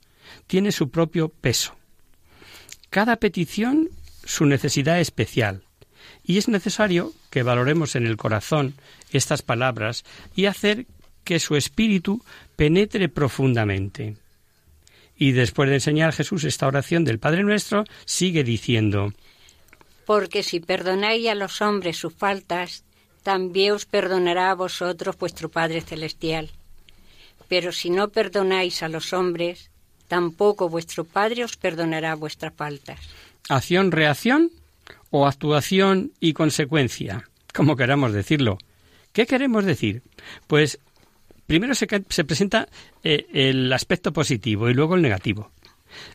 tiene 0.47 0.73
su 0.73 0.91
propio 0.91 1.29
peso. 1.29 1.77
Cada 2.91 3.17
petición 3.17 3.91
su 4.25 4.47
necesidad 4.47 5.01
especial. 5.01 5.63
Y 6.23 6.39
es 6.39 6.49
necesario 6.49 7.13
que 7.31 7.43
valoremos 7.43 7.95
en 7.97 8.07
el 8.07 8.17
corazón 8.17 8.75
estas 9.11 9.43
palabras 9.43 10.05
y 10.35 10.47
hacer 10.47 10.87
que 11.25 11.41
su 11.41 11.57
espíritu 11.57 12.23
penetre 12.57 13.09
profundamente. 13.09 14.17
Y 15.17 15.33
después 15.33 15.69
de 15.69 15.77
enseñar 15.77 16.13
Jesús 16.13 16.45
esta 16.45 16.67
oración 16.67 17.05
del 17.05 17.19
Padre 17.19 17.45
Nuestro, 17.45 17.85
sigue 18.05 18.43
diciendo, 18.43 19.13
Porque 20.07 20.43
si 20.43 20.61
perdonáis 20.61 21.29
a 21.29 21.35
los 21.35 21.61
hombres 21.63 21.97
sus 21.97 22.15
faltas, 22.15 22.85
también 23.23 23.73
os 23.73 23.87
perdonará 23.87 24.51
a 24.51 24.55
vosotros 24.55 25.17
vuestro 25.17 25.49
Padre 25.49 25.81
Celestial. 25.81 26.51
Pero 27.49 27.73
si 27.73 27.91
no 27.91 28.09
perdonáis 28.09 28.83
a 28.83 28.89
los 28.89 29.13
hombres, 29.13 29.71
tampoco 30.09 30.69
vuestro 30.69 31.05
Padre 31.05 31.45
os 31.45 31.57
perdonará 31.57 32.15
vuestras 32.15 32.53
faltas. 32.55 33.01
acción-reacción 33.49 34.51
o 35.11 35.27
actuación 35.27 36.13
y 36.19 36.33
consecuencia, 36.33 37.29
como 37.55 37.77
queramos 37.77 38.13
decirlo. 38.13 38.59
¿Qué 39.13 39.27
queremos 39.27 39.65
decir? 39.65 40.03
Pues 40.47 40.81
primero 41.47 41.75
se, 41.75 41.87
se 42.09 42.25
presenta 42.25 42.69
eh, 43.03 43.27
el 43.33 43.73
aspecto 43.73 44.13
positivo 44.13 44.69
y 44.69 44.75
luego 44.75 44.95
el 44.95 45.03
negativo. 45.03 45.51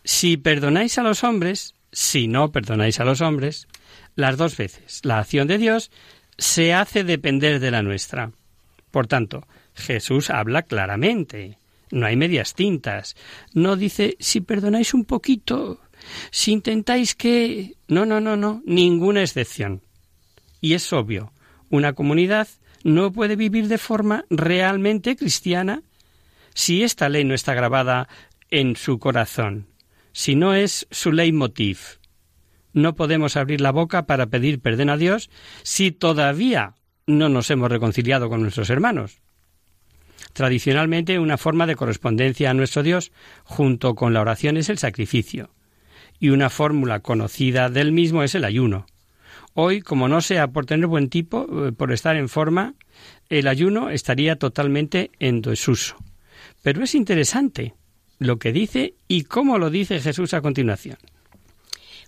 Si 0.04 0.38
perdonáis 0.38 0.98
a 0.98 1.04
los 1.04 1.24
hombres, 1.24 1.76
si 1.92 2.28
no 2.28 2.52
perdonáis 2.52 3.00
a 3.00 3.06
los 3.06 3.22
hombres, 3.22 3.68
las 4.16 4.38
dos 4.38 4.58
veces, 4.58 5.02
la 5.04 5.20
acción 5.20 5.48
de 5.48 5.58
Dios 5.58 5.92
se 6.38 6.74
hace 6.74 7.04
depender 7.04 7.60
de 7.60 7.72
la 7.72 7.82
nuestra. 7.82 8.32
Por 8.92 9.08
tanto, 9.08 9.48
Jesús 9.76 10.30
habla 10.30 10.64
claramente. 10.64 11.58
No 11.92 12.06
hay 12.06 12.16
medias 12.16 12.54
tintas. 12.54 13.16
No 13.54 13.76
dice, 13.76 14.16
si 14.20 14.42
perdonáis 14.42 14.94
un 14.94 15.06
poquito, 15.06 15.82
si 16.32 16.52
intentáis 16.52 17.16
que... 17.16 17.76
No, 17.88 18.06
no, 18.06 18.20
no, 18.20 18.36
no, 18.36 18.62
ninguna 18.66 19.22
excepción. 19.22 19.82
Y 20.62 20.74
es 20.74 20.92
obvio, 20.94 21.34
una 21.70 21.94
comunidad 21.94 22.48
no 22.84 23.12
puede 23.12 23.36
vivir 23.36 23.68
de 23.68 23.78
forma 23.78 24.26
realmente 24.30 25.16
cristiana 25.16 25.84
si 26.54 26.84
esta 26.84 27.10
ley 27.10 27.24
no 27.24 27.34
está 27.34 27.54
grabada 27.54 28.08
en 28.50 28.76
su 28.76 29.00
corazón, 29.00 29.68
si 30.12 30.36
no 30.36 30.54
es 30.54 30.88
su 30.92 31.12
leitmotiv. 31.12 32.00
No 32.74 32.96
podemos 32.96 33.36
abrir 33.38 33.62
la 33.62 33.72
boca 33.72 34.06
para 34.06 34.28
pedir 34.28 34.60
perdón 34.60 34.90
a 34.90 34.98
Dios 34.98 35.30
si 35.64 35.92
todavía 35.92 36.76
no 37.08 37.30
nos 37.30 37.50
hemos 37.50 37.70
reconciliado 37.70 38.30
con 38.30 38.42
nuestros 38.42 38.70
hermanos. 38.70 39.22
Tradicionalmente, 40.34 41.20
una 41.20 41.38
forma 41.38 41.66
de 41.66 41.76
correspondencia 41.76 42.50
a 42.50 42.54
nuestro 42.54 42.84
Dios 42.84 43.12
junto 43.44 43.96
con 43.96 44.14
la 44.14 44.22
oración 44.22 44.58
es 44.58 44.70
el 44.70 44.78
sacrificio, 44.78 45.50
y 46.20 46.30
una 46.30 46.50
fórmula 46.50 47.00
conocida 47.00 47.70
del 47.70 47.92
mismo 47.92 48.24
es 48.24 48.36
el 48.36 48.44
ayuno. 48.44 48.86
Hoy, 49.54 49.82
como 49.82 50.08
no 50.08 50.22
sea 50.22 50.48
por 50.48 50.66
tener 50.66 50.88
buen 50.88 51.10
tipo, 51.10 51.48
eh, 51.68 51.72
por 51.72 51.92
estar 51.92 52.16
en 52.16 52.30
forma, 52.30 52.76
el 53.30 53.48
ayuno 53.48 53.90
estaría 53.90 54.38
totalmente 54.38 55.12
en 55.20 55.42
desuso. 55.42 55.96
Pero 56.62 56.84
es 56.84 56.96
interesante 56.96 57.74
lo 58.20 58.38
que 58.38 58.52
dice 58.52 58.94
y 59.08 59.24
cómo 59.24 59.58
lo 59.58 59.70
dice 59.70 60.00
Jesús 60.00 60.34
a 60.34 60.42
continuación. 60.42 60.98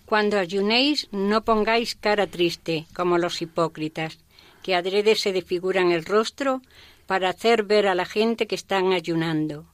Cuando 0.04 0.38
ayunéis, 0.38 1.08
no 1.10 1.44
pongáis 1.44 1.94
cara 1.94 2.26
triste, 2.26 2.86
como 2.94 3.18
los 3.18 3.40
hipócritas, 3.40 4.18
que 4.62 4.74
adrede 4.74 5.16
se 5.16 5.32
desfiguran 5.32 5.90
el 5.90 6.04
rostro 6.04 6.60
para 7.06 7.30
hacer 7.30 7.64
ver 7.64 7.86
a 7.88 7.94
la 7.94 8.04
gente 8.04 8.46
que 8.46 8.54
están 8.54 8.92
ayunando. 8.92 9.66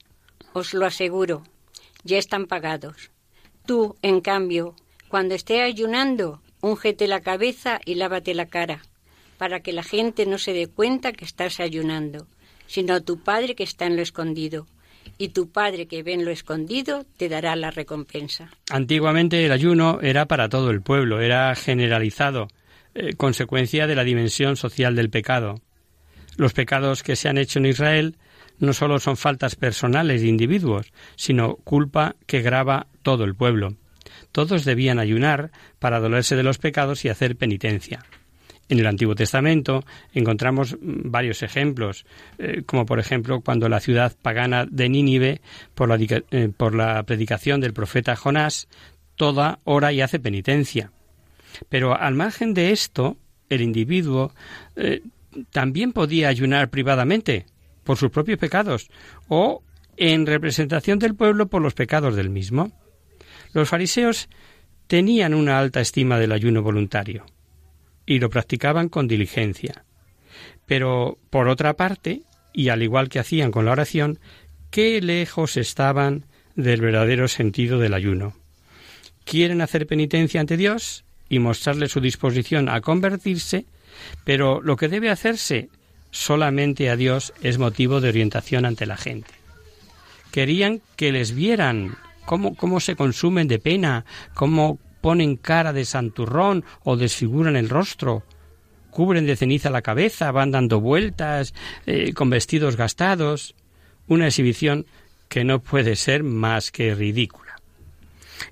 Os 0.52 0.74
lo 0.74 0.86
aseguro, 0.86 1.42
ya 2.04 2.18
están 2.18 2.46
pagados. 2.46 3.10
Tú, 3.66 3.96
en 4.02 4.20
cambio, 4.20 4.74
cuando 5.08 5.34
esté 5.34 5.62
ayunando, 5.62 6.40
úngete 6.60 7.06
la 7.06 7.20
cabeza 7.20 7.80
y 7.84 7.94
lávate 7.94 8.34
la 8.34 8.46
cara, 8.46 8.82
para 9.38 9.60
que 9.60 9.72
la 9.72 9.82
gente 9.82 10.26
no 10.26 10.38
se 10.38 10.52
dé 10.52 10.66
cuenta 10.66 11.12
que 11.12 11.24
estás 11.24 11.60
ayunando, 11.60 12.26
sino 12.66 13.02
tu 13.02 13.22
Padre 13.22 13.54
que 13.54 13.64
está 13.64 13.86
en 13.86 13.96
lo 13.96 14.02
escondido. 14.02 14.66
Y 15.16 15.28
tu 15.30 15.50
Padre 15.50 15.86
que 15.86 16.02
ve 16.02 16.12
en 16.12 16.24
lo 16.24 16.30
escondido 16.30 17.04
te 17.16 17.28
dará 17.28 17.56
la 17.56 17.70
recompensa. 17.70 18.50
Antiguamente 18.70 19.44
el 19.44 19.52
ayuno 19.52 20.00
era 20.02 20.26
para 20.26 20.48
todo 20.48 20.70
el 20.70 20.82
pueblo, 20.82 21.20
era 21.20 21.54
generalizado, 21.54 22.48
eh, 22.94 23.14
consecuencia 23.14 23.86
de 23.86 23.94
la 23.94 24.04
dimensión 24.04 24.56
social 24.56 24.94
del 24.94 25.10
pecado. 25.10 25.60
Los 26.36 26.52
pecados 26.52 27.02
que 27.02 27.16
se 27.16 27.28
han 27.28 27.38
hecho 27.38 27.58
en 27.58 27.66
Israel 27.66 28.16
no 28.58 28.72
solo 28.72 28.98
son 28.98 29.16
faltas 29.16 29.56
personales 29.56 30.22
de 30.22 30.28
individuos, 30.28 30.92
sino 31.16 31.56
culpa 31.56 32.16
que 32.26 32.42
grava 32.42 32.86
todo 33.02 33.24
el 33.24 33.34
pueblo. 33.34 33.74
Todos 34.32 34.64
debían 34.64 34.98
ayunar 34.98 35.50
para 35.78 36.00
dolerse 36.00 36.36
de 36.36 36.42
los 36.42 36.58
pecados 36.58 37.04
y 37.04 37.08
hacer 37.08 37.36
penitencia. 37.36 38.04
En 38.68 38.78
el 38.78 38.86
Antiguo 38.86 39.14
Testamento 39.14 39.84
encontramos 40.12 40.76
varios 40.80 41.42
ejemplos, 41.42 42.04
eh, 42.38 42.62
como 42.66 42.84
por 42.84 42.98
ejemplo 42.98 43.40
cuando 43.40 43.68
la 43.68 43.80
ciudad 43.80 44.14
pagana 44.20 44.66
de 44.66 44.88
Nínive, 44.88 45.40
por 45.74 45.88
la, 45.88 45.96
eh, 46.30 47.02
predicación 47.06 47.60
del 47.60 47.72
profeta 47.72 48.14
Jonás, 48.14 48.68
toda 49.16 49.58
ora 49.64 49.92
y 49.92 50.02
hace 50.02 50.18
penitencia. 50.20 50.92
Pero 51.70 51.98
al 51.98 52.14
margen 52.14 52.52
de 52.52 52.72
esto, 52.72 53.16
el 53.48 53.62
individuo 53.62 54.32
eh, 54.76 55.02
también 55.50 55.92
podía 55.92 56.28
ayunar 56.28 56.68
privadamente 56.68 57.46
por 57.84 57.96
sus 57.96 58.10
propios 58.10 58.38
pecados 58.38 58.90
o 59.28 59.62
en 59.96 60.26
representación 60.26 60.98
del 60.98 61.14
pueblo 61.14 61.48
por 61.48 61.62
los 61.62 61.74
pecados 61.74 62.14
del 62.16 62.28
mismo. 62.28 62.70
Los 63.52 63.68
fariseos 63.68 64.28
tenían 64.86 65.34
una 65.34 65.58
alta 65.58 65.80
estima 65.80 66.18
del 66.18 66.32
ayuno 66.32 66.62
voluntario 66.62 67.26
y 68.06 68.18
lo 68.18 68.30
practicaban 68.30 68.88
con 68.88 69.06
diligencia. 69.06 69.84
Pero, 70.66 71.18
por 71.30 71.48
otra 71.48 71.74
parte, 71.74 72.22
y 72.52 72.70
al 72.70 72.82
igual 72.82 73.08
que 73.08 73.18
hacían 73.18 73.50
con 73.50 73.64
la 73.64 73.72
oración, 73.72 74.18
qué 74.70 75.00
lejos 75.00 75.56
estaban 75.56 76.26
del 76.56 76.80
verdadero 76.80 77.28
sentido 77.28 77.78
del 77.78 77.94
ayuno. 77.94 78.34
Quieren 79.24 79.60
hacer 79.60 79.86
penitencia 79.86 80.40
ante 80.40 80.56
Dios 80.56 81.04
y 81.28 81.38
mostrarle 81.38 81.88
su 81.88 82.00
disposición 82.00 82.68
a 82.68 82.80
convertirse, 82.80 83.66
pero 84.24 84.60
lo 84.62 84.76
que 84.76 84.88
debe 84.88 85.10
hacerse 85.10 85.68
solamente 86.10 86.88
a 86.88 86.96
Dios 86.96 87.34
es 87.42 87.58
motivo 87.58 88.00
de 88.00 88.08
orientación 88.08 88.64
ante 88.64 88.86
la 88.86 88.96
gente. 88.96 89.32
Querían 90.32 90.80
que 90.96 91.12
les 91.12 91.34
vieran 91.34 91.96
cómo, 92.28 92.54
cómo 92.54 92.78
se 92.78 92.94
consumen 92.94 93.48
de 93.48 93.58
pena, 93.58 94.04
cómo 94.34 94.78
ponen 95.00 95.36
cara 95.36 95.72
de 95.72 95.86
santurrón 95.86 96.62
o 96.84 96.98
desfiguran 96.98 97.56
el 97.56 97.70
rostro, 97.70 98.22
cubren 98.90 99.24
de 99.24 99.34
ceniza 99.34 99.70
la 99.70 99.80
cabeza, 99.80 100.30
van 100.30 100.50
dando 100.50 100.78
vueltas, 100.78 101.54
eh, 101.86 102.12
con 102.12 102.28
vestidos 102.28 102.76
gastados, 102.76 103.54
una 104.08 104.26
exhibición 104.26 104.84
que 105.30 105.42
no 105.42 105.60
puede 105.60 105.96
ser 105.96 106.22
más 106.22 106.70
que 106.70 106.94
ridícula. 106.94 107.56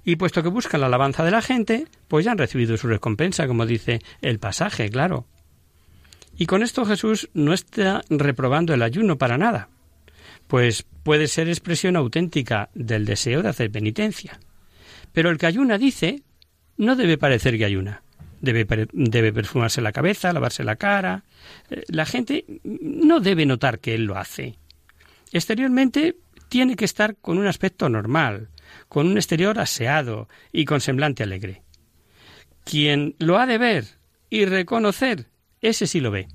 Y 0.04 0.16
puesto 0.16 0.42
que 0.42 0.48
buscan 0.48 0.80
la 0.80 0.86
alabanza 0.86 1.22
de 1.22 1.30
la 1.30 1.42
gente, 1.42 1.86
pues 2.08 2.24
ya 2.24 2.32
han 2.32 2.38
recibido 2.38 2.78
su 2.78 2.88
recompensa, 2.88 3.46
como 3.46 3.66
dice 3.66 4.00
el 4.22 4.38
pasaje, 4.38 4.88
claro. 4.88 5.26
Y 6.38 6.46
con 6.46 6.62
esto 6.62 6.86
Jesús 6.86 7.28
no 7.34 7.52
está 7.52 8.02
reprobando 8.08 8.72
el 8.72 8.82
ayuno 8.82 9.18
para 9.18 9.36
nada, 9.36 9.68
pues 10.46 10.84
puede 11.02 11.28
ser 11.28 11.48
expresión 11.48 11.96
auténtica 11.96 12.70
del 12.74 13.04
deseo 13.04 13.42
de 13.42 13.48
hacer 13.48 13.70
penitencia. 13.70 14.40
Pero 15.12 15.30
el 15.30 15.38
que 15.38 15.46
ayuna 15.46 15.78
dice, 15.78 16.22
no 16.76 16.96
debe 16.96 17.18
parecer 17.18 17.56
que 17.56 17.64
ayuna. 17.64 18.02
Debe, 18.40 18.66
perfumarse 19.32 19.80
la 19.80 19.92
cabeza, 19.92 20.32
lavarse 20.32 20.62
la 20.62 20.76
cara. 20.76 21.24
Eh, 21.70 21.82
la 21.88 22.04
gente 22.04 22.44
no 22.64 23.20
debe 23.20 23.46
notar 23.46 23.80
que 23.80 23.94
él 23.94 24.04
lo 24.04 24.18
hace. 24.18 24.58
Exteriormente 25.32 26.16
tiene 26.48 26.76
que 26.76 26.84
estar 26.84 27.16
con 27.16 27.38
un 27.38 27.46
aspecto 27.46 27.88
normal, 27.88 28.50
con 28.88 29.06
un 29.06 29.16
exterior 29.16 29.58
aseado 29.58 30.28
y 30.52 30.64
con 30.64 30.80
semblante 30.80 31.22
alegre. 31.22 31.62
Quien 32.64 33.16
lo 33.18 33.38
ha 33.38 33.46
de 33.46 33.58
ver 33.58 33.84
y 34.28 34.44
reconocer 34.44 35.26
ese 35.60 35.86
sí 35.86 36.00
lo 36.00 36.10
ve. 36.10 36.28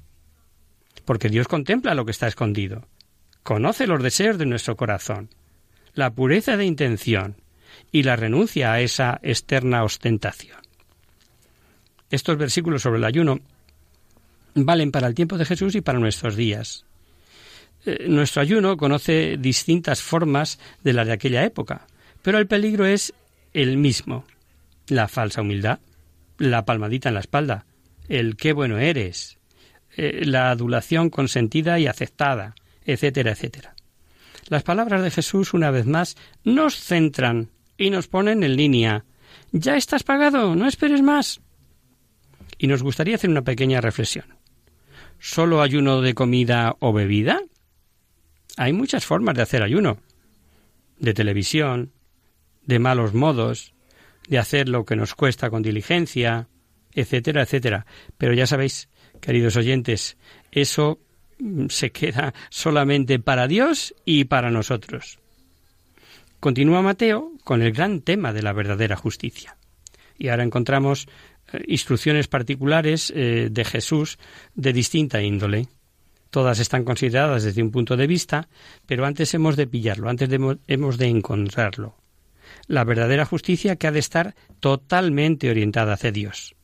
Porque 1.06 1.30
Dios 1.30 1.48
contempla 1.48 1.96
lo 1.96 2.06
que 2.06 2.12
está 2.12 2.28
escondido, 2.28 2.88
conoce 3.44 3.88
los 3.88 4.02
deseos 4.02 4.38
de 4.38 4.46
nuestro 4.46 4.76
corazón, 4.76 5.30
la 5.94 6.12
pureza 6.12 6.58
de 6.58 6.66
intención 6.66 7.36
y 7.92 8.04
la 8.04 8.16
renuncia 8.16 8.74
a 8.74 8.82
esa 8.82 9.20
externa 9.24 9.84
ostentación. 9.84 10.60
Estos 12.10 12.38
versículos 12.38 12.82
sobre 12.82 13.00
el 13.00 13.06
ayuno 13.06 13.40
valen 14.54 14.92
para 14.92 15.08
el 15.08 15.16
tiempo 15.16 15.38
de 15.38 15.46
Jesús 15.46 15.76
y 15.76 15.82
para 15.82 16.00
nuestros 16.00 16.36
días. 16.36 16.86
Eh, 17.86 18.06
nuestro 18.08 18.42
ayuno 18.42 18.78
conoce 18.78 19.38
distintas 19.38 20.02
formas 20.02 20.60
de 20.84 20.94
las 20.94 21.08
de 21.08 21.14
aquella 21.14 21.44
época, 21.44 21.88
pero 22.22 22.38
el 22.38 22.48
peligro 22.48 22.86
es 22.86 23.14
el 23.54 23.78
mismo. 23.78 24.26
La 24.88 25.08
falsa 25.08 25.42
humildad, 25.42 25.80
la 26.38 26.66
palmadita 26.66 27.10
en 27.10 27.16
la 27.16 27.22
espalda, 27.22 27.66
el 28.10 28.36
qué 28.36 28.52
bueno 28.52 28.78
eres, 28.78 29.38
eh, 29.96 30.24
la 30.26 30.52
adulación 30.52 31.10
consentida 31.10 31.80
y 31.80 31.88
aceptada, 31.88 32.56
etcétera, 32.86 33.32
etcétera. 33.32 33.76
Las 34.48 34.64
palabras 34.64 35.04
de 35.04 35.12
Jesús, 35.12 35.54
una 35.54 35.72
vez 35.72 35.86
más, 35.86 36.18
nos 36.44 36.76
centran 36.76 37.52
y 37.78 37.90
nos 37.90 38.08
ponen 38.08 38.44
en 38.44 38.56
línea. 38.56 39.06
Ya 39.52 39.78
estás 39.78 40.04
pagado, 40.04 40.56
no 40.56 40.68
esperes 40.68 41.02
más. 41.02 41.42
Y 42.58 42.68
nos 42.68 42.84
gustaría 42.84 43.16
hacer 43.16 43.30
una 43.30 43.44
pequeña 43.44 43.82
reflexión. 43.82 44.38
¿Solo 45.20 45.62
ayuno 45.62 46.02
de 46.02 46.14
comida 46.14 46.76
o 46.80 46.94
bebida? 46.94 47.42
Hay 48.58 48.74
muchas 48.74 49.06
formas 49.06 49.36
de 49.36 49.44
hacer 49.44 49.64
ayuno. 49.64 50.00
De 50.98 51.14
televisión, 51.14 51.94
de 52.66 52.80
malos 52.80 53.14
modos, 53.14 53.74
de 54.28 54.38
hacer 54.38 54.70
lo 54.70 54.86
que 54.86 54.96
nos 54.96 55.16
cuesta 55.16 55.50
con 55.50 55.62
diligencia, 55.62 56.48
etcétera, 56.94 57.44
etcétera. 57.44 57.86
Pero 58.18 58.34
ya 58.34 58.48
sabéis, 58.48 58.90
queridos 59.20 59.56
oyentes, 59.56 60.18
eso 60.52 61.00
se 61.70 61.92
queda 61.92 62.34
solamente 62.50 63.20
para 63.20 63.48
Dios 63.48 63.94
y 64.06 64.26
para 64.26 64.52
nosotros. 64.52 65.20
Continúa 66.40 66.82
Mateo 66.82 67.34
con 67.44 67.62
el 67.62 67.72
gran 67.72 68.02
tema 68.02 68.34
de 68.34 68.42
la 68.42 68.54
verdadera 68.54 68.96
justicia. 68.96 69.58
Y 70.18 70.30
ahora 70.30 70.44
encontramos 70.44 71.08
eh, 71.54 71.64
instrucciones 71.68 72.28
particulares 72.28 73.12
eh, 73.16 73.50
de 73.52 73.66
Jesús 73.66 74.18
de 74.56 74.74
distinta 74.74 75.22
índole. 75.22 75.68
Todas 76.30 76.60
están 76.60 76.84
consideradas 76.84 77.44
desde 77.44 77.62
un 77.62 77.72
punto 77.72 77.98
de 77.98 78.08
vista, 78.08 78.48
pero 78.86 79.06
antes 79.06 79.34
hemos 79.34 79.56
de 79.56 79.68
pillarlo, 79.68 80.10
antes 80.10 80.30
hemos 80.68 80.98
de 80.98 81.08
encontrarlo. 81.08 81.96
La 82.68 82.86
verdadera 82.86 83.26
justicia 83.26 83.76
que 83.76 83.88
ha 83.88 83.92
de 83.92 84.00
estar 84.00 84.34
totalmente 84.60 85.50
orientada 85.50 85.94
hacia 85.94 86.12
Dios. 86.12 86.56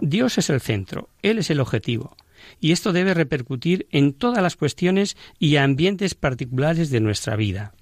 Dios 0.00 0.36
es 0.36 0.50
el 0.50 0.60
centro, 0.60 1.08
Él 1.22 1.38
es 1.38 1.48
el 1.50 1.60
objetivo, 1.60 2.16
y 2.60 2.72
esto 2.72 2.92
debe 2.92 3.14
repercutir 3.14 3.86
en 3.90 4.12
todas 4.12 4.42
las 4.42 4.56
cuestiones 4.56 5.16
y 5.38 5.56
ambientes 5.56 6.14
particulares 6.14 6.90
de 6.90 7.00
nuestra 7.00 7.36
vida. 7.36 7.74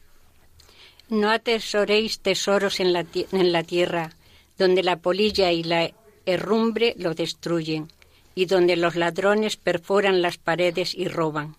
No 1.09 1.31
atesoréis 1.31 2.21
tesoros 2.21 2.81
en 2.81 2.93
la, 2.93 3.07
en 3.33 3.53
la 3.53 3.63
tierra, 3.63 4.11
donde 4.59 4.83
la 4.83 4.97
polilla 4.97 5.53
y 5.53 5.63
la 5.63 5.91
herrumbre 6.27 6.95
lo 6.99 7.15
destruyen, 7.15 7.89
y 8.35 8.47
donde 8.47 8.77
los 8.77 8.97
ladrones 8.97 9.57
perforan 9.57 10.23
las 10.23 10.39
paredes 10.39 10.95
y 10.95 11.09
roban. 11.09 11.57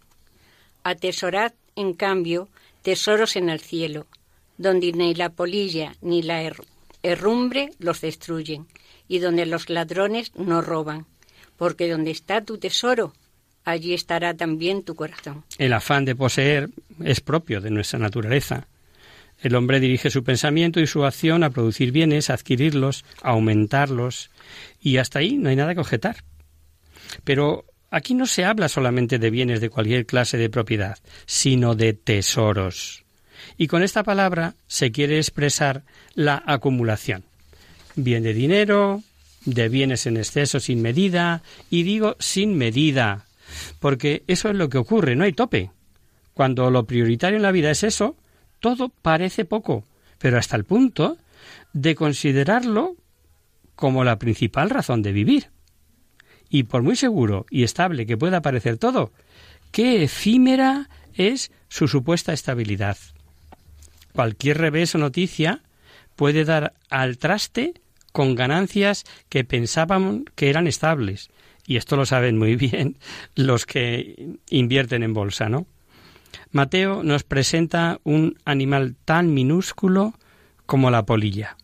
Atesorad, 0.84 1.54
en 1.76 1.94
cambio, 1.94 2.50
tesoros 2.82 3.36
en 3.36 3.50
el 3.50 3.60
cielo, 3.60 4.08
donde 4.58 4.92
ni 4.92 5.14
la 5.14 5.30
polilla 5.30 5.96
ni 6.02 6.22
la 6.22 6.52
herrumbre 7.04 7.72
los 7.80 8.02
destruyen, 8.02 8.68
y 9.08 9.20
donde 9.20 9.46
los 9.46 9.70
ladrones 9.70 10.32
no 10.36 10.62
roban, 10.62 11.06
porque 11.58 11.90
donde 11.90 12.12
está 12.12 12.42
tu 12.42 12.58
tesoro, 12.58 13.14
allí 13.64 13.94
estará 13.94 14.34
también 14.34 14.84
tu 14.84 14.96
corazón. 14.96 15.44
El 15.58 15.74
afán 15.74 16.06
de 16.06 16.16
poseer 16.16 16.70
es 17.04 17.22
propio 17.22 17.62
de 17.62 17.72
nuestra 17.72 18.00
naturaleza. 18.00 18.68
El 19.42 19.56
hombre 19.56 19.80
dirige 19.80 20.10
su 20.10 20.24
pensamiento 20.24 20.80
y 20.80 20.88
su 20.88 21.06
acción 21.06 21.44
a 21.44 21.50
producir 21.50 21.92
bienes, 21.92 22.30
a 22.30 22.36
adquirirlos, 22.36 23.04
a 23.22 23.32
aumentarlos, 23.32 24.32
y 24.80 24.98
hasta 24.98 25.20
ahí 25.20 25.38
no 25.38 25.50
hay 25.50 25.56
nada 25.56 25.74
que 25.74 25.82
objetar. 25.82 26.24
Pero 27.24 27.66
aquí 27.92 28.14
no 28.14 28.26
se 28.26 28.46
habla 28.46 28.70
solamente 28.70 29.20
de 29.20 29.30
bienes 29.30 29.62
de 29.62 29.70
cualquier 29.70 30.06
clase 30.06 30.38
de 30.38 30.50
propiedad, 30.50 30.98
sino 31.26 31.76
de 31.76 31.94
tesoros. 31.94 33.04
Y 33.58 33.68
con 33.68 33.84
esta 33.84 34.04
palabra 34.04 34.56
se 34.68 34.92
quiere 34.92 35.18
expresar 35.18 35.84
la 36.14 36.42
acumulación 36.46 37.26
bien 37.96 38.24
de 38.24 38.34
dinero, 38.34 39.02
de 39.46 39.70
bienes 39.70 40.06
en 40.06 40.18
exceso 40.18 40.60
sin 40.60 40.82
medida, 40.82 41.44
y 41.70 41.84
digo 41.84 42.16
sin 42.20 42.58
medida, 42.58 43.26
porque 43.80 44.24
eso 44.28 44.50
es 44.50 44.56
lo 44.56 44.70
que 44.70 44.78
ocurre, 44.78 45.16
no 45.16 45.24
hay 45.24 45.34
tope. 45.34 45.72
Cuando 46.34 46.70
lo 46.70 46.86
prioritario 46.86 47.38
en 47.38 47.44
la 47.44 47.52
vida 47.52 47.72
es 47.72 47.84
eso, 47.84 48.16
todo 48.60 48.90
parece 48.90 49.46
poco, 49.46 49.86
pero 50.18 50.38
hasta 50.38 50.56
el 50.56 50.66
punto 50.66 51.18
de 51.74 51.96
considerarlo 51.96 52.96
como 53.76 54.04
la 54.04 54.18
principal 54.18 54.70
razón 54.70 55.02
de 55.02 55.12
vivir. 55.12 55.50
Y 56.50 56.64
por 56.64 56.82
muy 56.82 56.96
seguro 56.96 57.46
y 57.50 57.64
estable 57.64 58.06
que 58.06 58.18
pueda 58.18 58.42
parecer 58.42 58.78
todo, 58.78 59.12
qué 59.72 60.04
efímera 60.04 60.90
es 61.14 61.52
su 61.70 61.88
supuesta 61.88 62.34
estabilidad. 62.34 62.98
Cualquier 64.14 64.58
revés 64.58 64.96
o 64.96 64.98
noticia 64.98 65.62
puede 66.16 66.46
dar 66.46 66.74
al 66.90 67.18
traste 67.18 67.74
con 68.16 68.34
ganancias 68.34 69.04
que 69.28 69.44
pensábamos 69.44 70.22
que 70.36 70.50
eran 70.50 70.68
estables. 70.68 71.28
Y 71.68 71.76
esto 71.76 71.98
lo 71.98 72.06
saben 72.06 72.38
muy 72.38 72.56
bien 72.56 72.98
los 73.36 73.66
que 73.66 74.38
invierten 74.50 75.04
en 75.04 75.14
bolsa, 75.14 75.50
¿no? 75.50 75.68
Mateo 76.52 77.04
nos 77.04 77.24
presenta 77.24 78.00
un 78.06 78.38
animal 78.46 78.96
tan 79.04 79.34
minúsculo 79.34 80.14
como 80.66 80.92
la 80.92 81.06
polilla, 81.06 81.58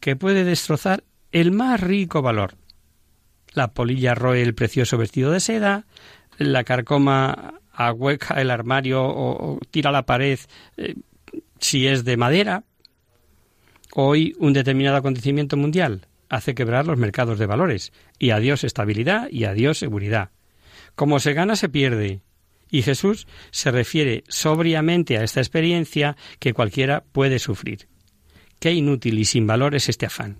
que 0.00 0.16
puede 0.16 0.42
destrozar 0.42 1.04
el 1.30 1.52
más 1.52 1.80
rico 1.80 2.22
valor. 2.22 2.56
La 3.52 3.68
polilla 3.68 4.16
roe 4.16 4.42
el 4.42 4.56
precioso 4.56 4.98
vestido 4.98 5.30
de 5.30 5.38
seda, 5.38 5.86
la 6.38 6.64
carcoma 6.64 7.54
ahueca 7.72 8.40
el 8.40 8.50
armario 8.50 9.04
o, 9.04 9.60
tira 9.70 9.92
la 9.92 10.06
pared 10.06 10.40
eh, 10.76 10.96
si 11.60 11.86
es 11.86 12.04
de 12.04 12.16
madera, 12.16 12.64
Hoy 13.96 14.34
un 14.40 14.52
determinado 14.52 14.96
acontecimiento 14.96 15.56
mundial 15.56 16.08
hace 16.28 16.56
quebrar 16.56 16.84
los 16.84 16.98
mercados 16.98 17.38
de 17.38 17.46
valores 17.46 17.92
y 18.18 18.30
adiós 18.30 18.64
estabilidad 18.64 19.28
y 19.30 19.44
adiós 19.44 19.78
seguridad. 19.78 20.30
Como 20.96 21.20
se 21.20 21.32
gana 21.32 21.54
se 21.54 21.68
pierde. 21.68 22.20
Y 22.68 22.82
Jesús 22.82 23.28
se 23.52 23.70
refiere 23.70 24.24
sobriamente 24.26 25.16
a 25.16 25.22
esta 25.22 25.38
experiencia 25.38 26.16
que 26.40 26.54
cualquiera 26.54 27.04
puede 27.12 27.38
sufrir. 27.38 27.86
Qué 28.58 28.72
inútil 28.72 29.16
y 29.16 29.26
sin 29.26 29.46
valor 29.46 29.76
es 29.76 29.88
este 29.88 30.06
afán. 30.06 30.38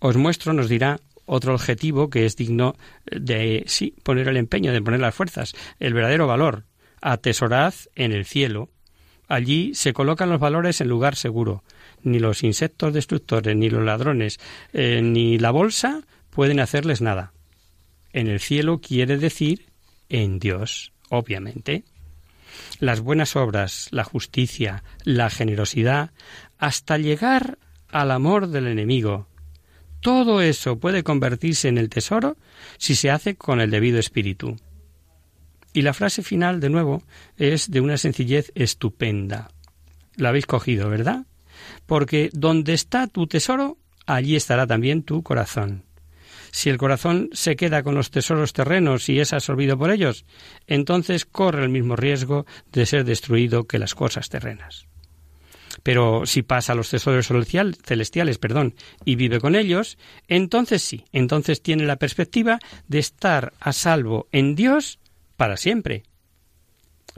Os 0.00 0.16
muestro, 0.16 0.52
nos 0.52 0.68
dirá, 0.68 0.98
otro 1.26 1.54
objetivo 1.54 2.10
que 2.10 2.26
es 2.26 2.34
digno 2.34 2.74
de, 3.06 3.62
sí, 3.68 3.94
poner 4.02 4.26
el 4.26 4.36
empeño, 4.36 4.72
de 4.72 4.82
poner 4.82 4.98
las 4.98 5.14
fuerzas, 5.14 5.54
el 5.78 5.94
verdadero 5.94 6.26
valor. 6.26 6.64
Atesorad 7.00 7.74
en 7.94 8.10
el 8.10 8.24
cielo 8.24 8.68
Allí 9.32 9.74
se 9.74 9.94
colocan 9.94 10.28
los 10.28 10.40
valores 10.40 10.82
en 10.82 10.88
lugar 10.88 11.16
seguro. 11.16 11.64
Ni 12.02 12.18
los 12.18 12.42
insectos 12.42 12.92
destructores, 12.92 13.56
ni 13.56 13.70
los 13.70 13.82
ladrones, 13.82 14.38
eh, 14.74 15.00
ni 15.02 15.38
la 15.38 15.50
bolsa 15.50 16.02
pueden 16.28 16.60
hacerles 16.60 17.00
nada. 17.00 17.32
En 18.12 18.26
el 18.26 18.40
cielo 18.40 18.82
quiere 18.82 19.16
decir 19.16 19.70
en 20.10 20.38
Dios, 20.38 20.92
obviamente. 21.08 21.84
Las 22.78 23.00
buenas 23.00 23.34
obras, 23.34 23.88
la 23.90 24.04
justicia, 24.04 24.84
la 25.02 25.30
generosidad, 25.30 26.10
hasta 26.58 26.98
llegar 26.98 27.56
al 27.88 28.10
amor 28.10 28.48
del 28.48 28.66
enemigo. 28.66 29.28
Todo 30.02 30.42
eso 30.42 30.78
puede 30.78 31.02
convertirse 31.02 31.68
en 31.68 31.78
el 31.78 31.88
tesoro 31.88 32.36
si 32.76 32.94
se 32.94 33.10
hace 33.10 33.34
con 33.36 33.62
el 33.62 33.70
debido 33.70 33.98
espíritu. 33.98 34.58
Y 35.72 35.82
la 35.82 35.94
frase 35.94 36.22
final, 36.22 36.60
de 36.60 36.70
nuevo, 36.70 37.02
es 37.36 37.70
de 37.70 37.80
una 37.80 37.96
sencillez 37.96 38.52
estupenda. 38.54 39.50
La 40.16 40.28
habéis 40.28 40.46
cogido, 40.46 40.90
¿verdad? 40.90 41.26
Porque 41.86 42.30
donde 42.32 42.74
está 42.74 43.06
tu 43.06 43.26
tesoro, 43.26 43.78
allí 44.06 44.36
estará 44.36 44.66
también 44.66 45.02
tu 45.02 45.22
corazón. 45.22 45.84
Si 46.50 46.68
el 46.68 46.76
corazón 46.76 47.30
se 47.32 47.56
queda 47.56 47.82
con 47.82 47.94
los 47.94 48.10
tesoros 48.10 48.52
terrenos 48.52 49.08
y 49.08 49.20
es 49.20 49.32
absorbido 49.32 49.78
por 49.78 49.90
ellos, 49.90 50.26
entonces 50.66 51.24
corre 51.24 51.62
el 51.64 51.70
mismo 51.70 51.96
riesgo 51.96 52.44
de 52.70 52.84
ser 52.84 53.04
destruido 53.04 53.64
que 53.64 53.78
las 53.78 53.94
cosas 53.94 54.28
terrenas. 54.28 54.86
Pero 55.82 56.26
si 56.26 56.42
pasa 56.42 56.72
a 56.74 56.76
los 56.76 56.90
tesoros 56.90 57.28
celestiales 57.82 58.38
perdón, 58.38 58.74
y 59.06 59.16
vive 59.16 59.40
con 59.40 59.54
ellos, 59.54 59.96
entonces 60.28 60.82
sí, 60.82 61.06
entonces 61.10 61.62
tiene 61.62 61.86
la 61.86 61.96
perspectiva 61.96 62.58
de 62.86 62.98
estar 62.98 63.54
a 63.58 63.72
salvo 63.72 64.28
en 64.30 64.54
Dios 64.54 64.98
para 65.42 65.56
siempre. 65.56 66.04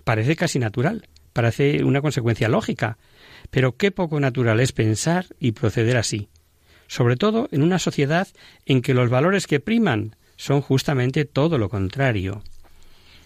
Parece 0.03 0.35
casi 0.35 0.59
natural, 0.59 1.11
parece 1.35 1.85
una 1.85 2.01
consecuencia 2.01 2.49
lógica, 2.49 2.97
pero 3.51 3.77
qué 3.77 3.91
poco 3.91 4.18
natural 4.18 4.61
es 4.61 4.72
pensar 4.72 5.27
y 5.39 5.53
proceder 5.53 5.99
así, 5.99 6.31
sobre 6.87 7.16
todo 7.16 7.51
en 7.53 7.62
una 7.62 7.79
sociedad 7.79 8.27
en 8.64 8.81
que 8.81 8.95
los 8.95 9.11
valores 9.11 9.47
que 9.47 9.61
priman 9.61 10.16
son 10.37 10.62
justamente 10.62 11.27
todo 11.27 11.59
lo 11.59 11.68
contrario. 11.68 12.43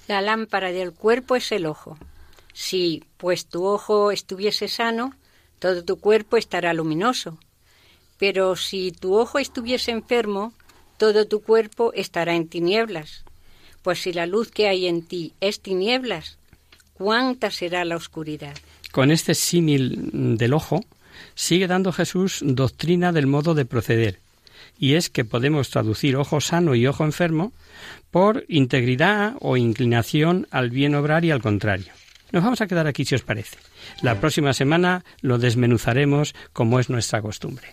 La 0.09 0.21
lámpara 0.21 0.73
del 0.73 0.93
cuerpo 0.93 1.37
es 1.37 1.53
el 1.53 1.67
ojo. 1.67 1.97
Si, 2.53 3.05
pues, 3.19 3.47
tu 3.47 3.67
ojo 3.67 4.11
estuviese 4.11 4.67
sano, 4.67 5.15
todo 5.61 5.85
tu 5.85 6.01
cuerpo 6.01 6.37
estará 6.37 6.75
luminoso. 6.75 7.39
Pero 8.19 8.57
si 8.57 8.91
tu 8.91 9.15
ojo 9.15 9.39
estuviese 9.39 9.93
enfermo, 9.93 10.53
todo 10.97 11.29
tu 11.29 11.41
cuerpo 11.41 11.93
estará 11.93 12.35
en 12.35 12.49
tinieblas. 12.49 13.25
Pues 13.83 14.01
si 14.01 14.12
la 14.12 14.26
luz 14.26 14.51
que 14.51 14.68
hay 14.68 14.87
en 14.87 15.03
ti 15.03 15.33
es 15.41 15.61
tinieblas, 15.61 16.39
¿cuánta 16.95 17.51
será 17.51 17.85
la 17.85 17.97
oscuridad? 17.97 18.57
Con 18.93 19.11
este 19.11 19.35
símil 19.35 20.37
del 20.37 20.55
ojo, 20.55 20.85
sigue 21.35 21.66
dando 21.66 21.93
Jesús 21.93 22.41
doctrina 22.43 23.12
del 23.12 23.26
modo 23.26 23.55
de 23.55 23.64
proceder, 23.64 24.18
y 24.79 24.95
es 24.95 25.11
que 25.11 25.24
podemos 25.24 25.70
traducir 25.70 26.16
ojo 26.16 26.41
sano 26.41 26.74
y 26.74 26.87
ojo 26.87 27.05
enfermo 27.05 27.53
por 28.11 28.45
integridad 28.49 29.35
o 29.41 29.57
inclinación 29.57 30.47
al 30.51 30.70
bien 30.70 30.95
obrar 30.95 31.24
y 31.24 31.31
al 31.31 31.43
contrario. 31.43 31.93
Nos 32.33 32.45
vamos 32.45 32.61
a 32.61 32.66
quedar 32.66 32.87
aquí 32.87 33.05
si 33.05 33.14
os 33.14 33.22
parece. 33.22 33.57
La 34.03 34.20
próxima 34.20 34.53
semana 34.53 35.05
lo 35.22 35.39
desmenuzaremos 35.39 36.35
como 36.53 36.79
es 36.79 36.91
nuestra 36.91 37.22
costumbre. 37.22 37.68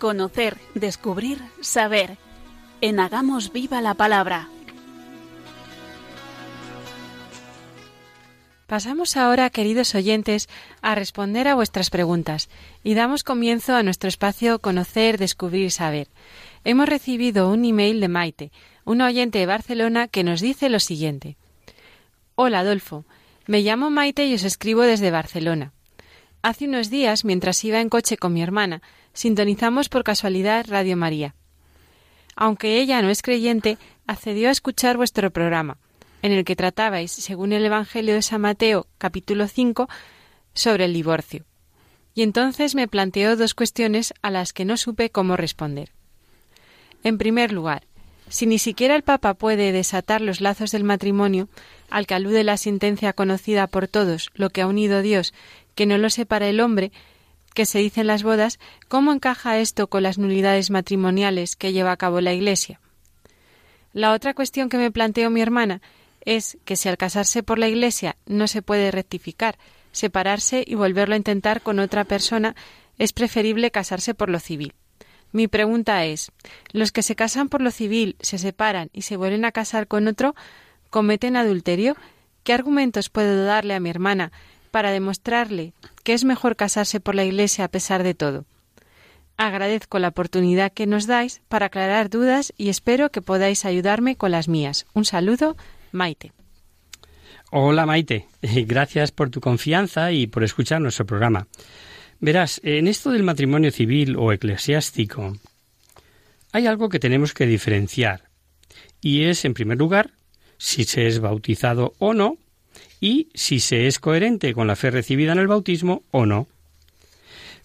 Conocer, 0.00 0.56
descubrir, 0.74 1.42
saber. 1.60 2.16
En 2.80 2.98
Hagamos 3.00 3.52
Viva 3.52 3.82
la 3.82 3.92
Palabra. 3.92 4.48
Pasamos 8.66 9.18
ahora, 9.18 9.50
queridos 9.50 9.94
oyentes, 9.94 10.48
a 10.80 10.94
responder 10.94 11.48
a 11.48 11.54
vuestras 11.54 11.90
preguntas 11.90 12.48
y 12.82 12.94
damos 12.94 13.24
comienzo 13.24 13.76
a 13.76 13.82
nuestro 13.82 14.08
espacio 14.08 14.58
Conocer, 14.60 15.18
Descubrir, 15.18 15.70
Saber. 15.70 16.08
Hemos 16.64 16.88
recibido 16.88 17.50
un 17.50 17.66
email 17.66 18.00
de 18.00 18.08
Maite, 18.08 18.52
una 18.86 19.04
oyente 19.06 19.38
de 19.38 19.44
Barcelona, 19.44 20.08
que 20.08 20.24
nos 20.24 20.40
dice 20.40 20.70
lo 20.70 20.80
siguiente. 20.80 21.36
Hola, 22.36 22.60
Adolfo. 22.60 23.04
Me 23.46 23.60
llamo 23.60 23.90
Maite 23.90 24.24
y 24.24 24.34
os 24.34 24.44
escribo 24.44 24.80
desde 24.80 25.10
Barcelona. 25.10 25.74
Hace 26.42 26.64
unos 26.64 26.88
días, 26.88 27.26
mientras 27.26 27.62
iba 27.64 27.82
en 27.82 27.90
coche 27.90 28.16
con 28.16 28.32
mi 28.32 28.40
hermana, 28.40 28.80
sintonizamos 29.12 29.88
por 29.88 30.04
casualidad 30.04 30.66
Radio 30.68 30.96
María. 30.96 31.34
Aunque 32.36 32.80
ella 32.80 33.02
no 33.02 33.10
es 33.10 33.22
creyente, 33.22 33.78
accedió 34.06 34.48
a 34.48 34.52
escuchar 34.52 34.96
vuestro 34.96 35.30
programa, 35.30 35.76
en 36.22 36.32
el 36.32 36.44
que 36.44 36.56
tratabais, 36.56 37.10
según 37.12 37.52
el 37.52 37.64
Evangelio 37.64 38.14
de 38.14 38.22
San 38.22 38.40
Mateo, 38.40 38.86
capítulo 38.98 39.46
5, 39.48 39.88
sobre 40.54 40.86
el 40.86 40.94
divorcio. 40.94 41.44
Y 42.14 42.22
entonces 42.22 42.74
me 42.74 42.88
planteó 42.88 43.36
dos 43.36 43.54
cuestiones 43.54 44.14
a 44.22 44.30
las 44.30 44.52
que 44.52 44.64
no 44.64 44.76
supe 44.76 45.10
cómo 45.10 45.36
responder. 45.36 45.90
En 47.02 47.18
primer 47.18 47.52
lugar, 47.52 47.84
si 48.28 48.46
ni 48.46 48.58
siquiera 48.58 48.94
el 48.94 49.02
Papa 49.02 49.34
puede 49.34 49.72
desatar 49.72 50.20
los 50.20 50.40
lazos 50.40 50.70
del 50.70 50.84
matrimonio, 50.84 51.48
al 51.88 52.06
que 52.06 52.14
alude 52.14 52.44
la 52.44 52.56
sentencia 52.56 53.12
conocida 53.12 53.66
por 53.66 53.88
todos, 53.88 54.30
lo 54.34 54.50
que 54.50 54.62
ha 54.62 54.66
unido 54.66 55.02
Dios, 55.02 55.34
que 55.74 55.86
no 55.86 55.98
lo 55.98 56.10
separa 56.10 56.48
el 56.48 56.60
hombre, 56.60 56.92
que 57.54 57.66
se 57.66 57.78
dice 57.78 58.02
en 58.02 58.06
las 58.06 58.22
bodas, 58.22 58.58
¿cómo 58.88 59.12
encaja 59.12 59.58
esto 59.58 59.88
con 59.88 60.02
las 60.02 60.18
nulidades 60.18 60.70
matrimoniales 60.70 61.56
que 61.56 61.72
lleva 61.72 61.92
a 61.92 61.96
cabo 61.96 62.20
la 62.20 62.32
Iglesia? 62.32 62.80
La 63.92 64.12
otra 64.12 64.34
cuestión 64.34 64.68
que 64.68 64.78
me 64.78 64.90
planteó 64.90 65.30
mi 65.30 65.40
hermana 65.40 65.82
es 66.24 66.58
que 66.64 66.76
si 66.76 66.88
al 66.88 66.96
casarse 66.96 67.42
por 67.42 67.58
la 67.58 67.68
Iglesia 67.68 68.16
no 68.26 68.46
se 68.46 68.62
puede 68.62 68.90
rectificar, 68.90 69.58
separarse 69.92 70.64
y 70.66 70.74
volverlo 70.74 71.14
a 71.14 71.18
intentar 71.18 71.62
con 71.62 71.78
otra 71.78 72.04
persona, 72.04 72.54
es 72.98 73.12
preferible 73.12 73.70
casarse 73.70 74.14
por 74.14 74.28
lo 74.28 74.38
civil. 74.38 74.74
Mi 75.32 75.48
pregunta 75.48 76.04
es 76.04 76.32
¿los 76.72 76.92
que 76.92 77.02
se 77.02 77.16
casan 77.16 77.48
por 77.48 77.62
lo 77.62 77.70
civil, 77.70 78.16
se 78.20 78.38
separan 78.38 78.90
y 78.92 79.02
se 79.02 79.16
vuelven 79.16 79.44
a 79.44 79.52
casar 79.52 79.86
con 79.86 80.06
otro, 80.08 80.34
cometen 80.90 81.36
adulterio? 81.36 81.96
¿Qué 82.44 82.52
argumentos 82.52 83.10
puedo 83.10 83.44
darle 83.44 83.74
a 83.74 83.80
mi 83.80 83.90
hermana 83.90 84.32
para 84.70 84.92
demostrarle 84.92 85.72
que 86.02 86.14
es 86.14 86.24
mejor 86.24 86.56
casarse 86.56 87.00
por 87.00 87.14
la 87.14 87.24
Iglesia 87.24 87.64
a 87.64 87.68
pesar 87.68 88.02
de 88.02 88.14
todo. 88.14 88.44
Agradezco 89.36 89.98
la 89.98 90.08
oportunidad 90.08 90.72
que 90.72 90.86
nos 90.86 91.06
dais 91.06 91.40
para 91.48 91.66
aclarar 91.66 92.10
dudas 92.10 92.52
y 92.58 92.68
espero 92.68 93.10
que 93.10 93.22
podáis 93.22 93.64
ayudarme 93.64 94.16
con 94.16 94.30
las 94.30 94.48
mías. 94.48 94.86
Un 94.92 95.04
saludo, 95.04 95.56
Maite. 95.92 96.32
Hola 97.50 97.86
Maite, 97.86 98.28
gracias 98.42 99.12
por 99.12 99.30
tu 99.30 99.40
confianza 99.40 100.12
y 100.12 100.26
por 100.26 100.44
escuchar 100.44 100.80
nuestro 100.80 101.06
programa. 101.06 101.48
Verás, 102.20 102.60
en 102.62 102.86
esto 102.86 103.10
del 103.10 103.22
matrimonio 103.22 103.70
civil 103.70 104.16
o 104.16 104.32
eclesiástico 104.32 105.36
hay 106.52 106.66
algo 106.66 106.88
que 106.88 106.98
tenemos 106.98 107.32
que 107.32 107.46
diferenciar 107.46 108.28
y 109.00 109.24
es, 109.24 109.44
en 109.44 109.54
primer 109.54 109.78
lugar, 109.78 110.10
si 110.58 110.84
se 110.84 111.06
es 111.06 111.20
bautizado 111.20 111.94
o 111.98 112.12
no 112.12 112.36
y 113.00 113.28
si 113.34 113.60
se 113.60 113.86
es 113.86 113.98
coherente 113.98 114.54
con 114.54 114.66
la 114.66 114.76
fe 114.76 114.90
recibida 114.90 115.32
en 115.32 115.38
el 115.38 115.48
bautismo 115.48 116.02
o 116.10 116.26
no. 116.26 116.46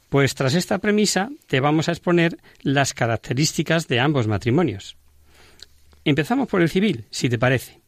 Pues 0.09 0.33
tras 0.35 0.53
esta 0.53 0.77
premisa 0.77 1.29
te 1.47 1.59
vamos 1.59 1.89
a 1.89 1.91
exponer 1.91 2.37
las 2.61 2.93
características 2.93 3.87
de 3.87 3.99
ambos 3.99 4.27
matrimonios. 4.27 4.95
Empezamos 6.05 6.47
por 6.47 6.61
el 6.61 6.69
civil, 6.69 7.05
si 7.09 7.29
te 7.29 7.39
parece. 7.39 7.79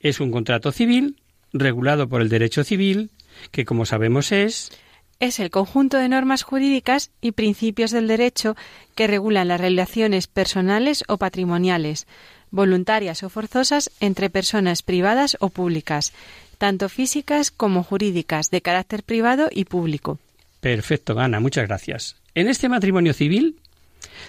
Es 0.00 0.18
un 0.18 0.32
contrato 0.32 0.72
civil 0.72 1.20
regulado 1.52 2.08
por 2.08 2.20
el 2.22 2.28
derecho 2.28 2.64
civil, 2.64 3.10
que 3.52 3.64
como 3.64 3.86
sabemos 3.86 4.32
es 4.32 4.72
es 5.20 5.38
el 5.38 5.50
conjunto 5.50 5.96
de 5.96 6.08
normas 6.08 6.42
jurídicas 6.42 7.10
y 7.20 7.32
principios 7.32 7.92
del 7.92 8.08
derecho 8.08 8.56
que 8.94 9.06
regulan 9.06 9.48
las 9.48 9.60
relaciones 9.60 10.26
personales 10.26 11.04
o 11.08 11.18
patrimoniales, 11.18 12.06
voluntarias 12.50 13.22
o 13.22 13.30
forzosas 13.30 13.90
entre 14.00 14.28
personas 14.28 14.82
privadas 14.82 15.36
o 15.40 15.50
públicas, 15.50 16.12
tanto 16.54 16.88
físicas 16.88 17.50
como 17.50 17.82
jurídicas, 17.82 18.50
de 18.50 18.62
carácter 18.62 19.02
privado 19.02 19.48
y 19.50 19.64
público. 19.64 20.18
Perfecto, 20.60 21.18
Ana, 21.18 21.40
muchas 21.40 21.66
gracias. 21.66 22.16
En 22.34 22.48
este 22.48 22.68
matrimonio 22.68 23.12
civil 23.12 23.56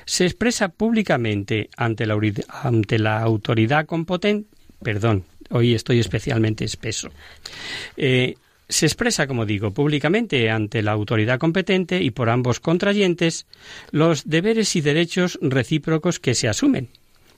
se 0.05 0.25
expresa 0.25 0.69
públicamente 0.69 1.69
ante 1.77 2.05
la, 2.05 2.17
ante 2.49 2.99
la 2.99 3.21
autoridad 3.21 3.85
competente, 3.85 4.49
perdón, 4.81 5.23
hoy 5.49 5.73
estoy 5.73 5.99
especialmente 5.99 6.65
espeso, 6.65 7.09
eh, 7.97 8.35
se 8.67 8.85
expresa, 8.85 9.27
como 9.27 9.45
digo, 9.45 9.71
públicamente 9.71 10.49
ante 10.49 10.81
la 10.81 10.91
autoridad 10.91 11.39
competente 11.39 12.01
y 12.01 12.11
por 12.11 12.29
ambos 12.29 12.59
contrayentes 12.59 13.45
los 13.91 14.27
deberes 14.27 14.75
y 14.75 14.81
derechos 14.81 15.37
recíprocos 15.41 16.19
que 16.19 16.33
se 16.33 16.47
asumen. 16.47 16.89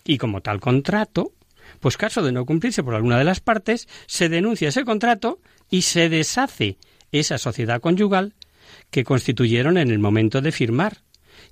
Y 0.06 0.18
como 0.18 0.40
tal 0.40 0.62
contrato, 0.62 1.34
pues 1.80 1.98
caso 1.98 2.24
de 2.24 2.32
no 2.32 2.46
cumplirse 2.46 2.84
por 2.84 2.96
alguna 2.96 3.18
de 3.18 3.24
las 3.24 3.40
partes, 3.40 3.88
se 4.06 4.30
denuncia 4.30 4.70
ese 4.70 4.86
contrato 4.86 5.40
y 5.70 5.84
se 5.84 6.10
deshace 6.10 6.78
esa 7.12 7.38
sociedad 7.38 7.82
conyugal 7.82 8.34
que 8.92 9.04
constituyeron 9.04 9.78
en 9.78 9.92
el 9.92 10.00
momento 10.00 10.42
de 10.42 10.52
firmar. 10.52 11.04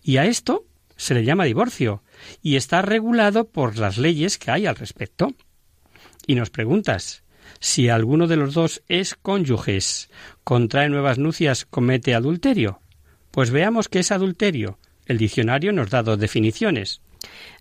Y 0.03 0.17
a 0.17 0.26
esto 0.26 0.65
se 0.95 1.13
le 1.13 1.26
llama 1.26 1.45
divorcio 1.45 2.03
y 2.41 2.55
está 2.55 2.82
regulado 2.82 3.45
por 3.45 3.78
las 3.78 3.97
leyes 3.97 4.38
que 4.38 4.51
hay 4.51 4.65
al 4.65 4.76
respecto. 4.76 5.34
Y 6.28 6.36
nos 6.36 6.49
preguntas, 6.49 7.23
si 7.59 7.89
alguno 7.89 8.28
de 8.28 8.38
los 8.38 8.53
dos 8.53 8.82
es 8.88 9.15
cónyuges, 9.15 10.09
contrae 10.43 10.89
nuevas 10.89 11.17
nupcias, 11.17 11.65
comete 11.65 12.15
adulterio. 12.15 12.80
Pues 13.32 13.51
veamos 13.51 13.89
qué 13.89 13.99
es 13.99 14.11
adulterio. 14.11 14.80
El 15.05 15.17
diccionario 15.17 15.71
nos 15.71 15.89
da 15.89 16.03
dos 16.03 16.19
definiciones. 16.19 17.01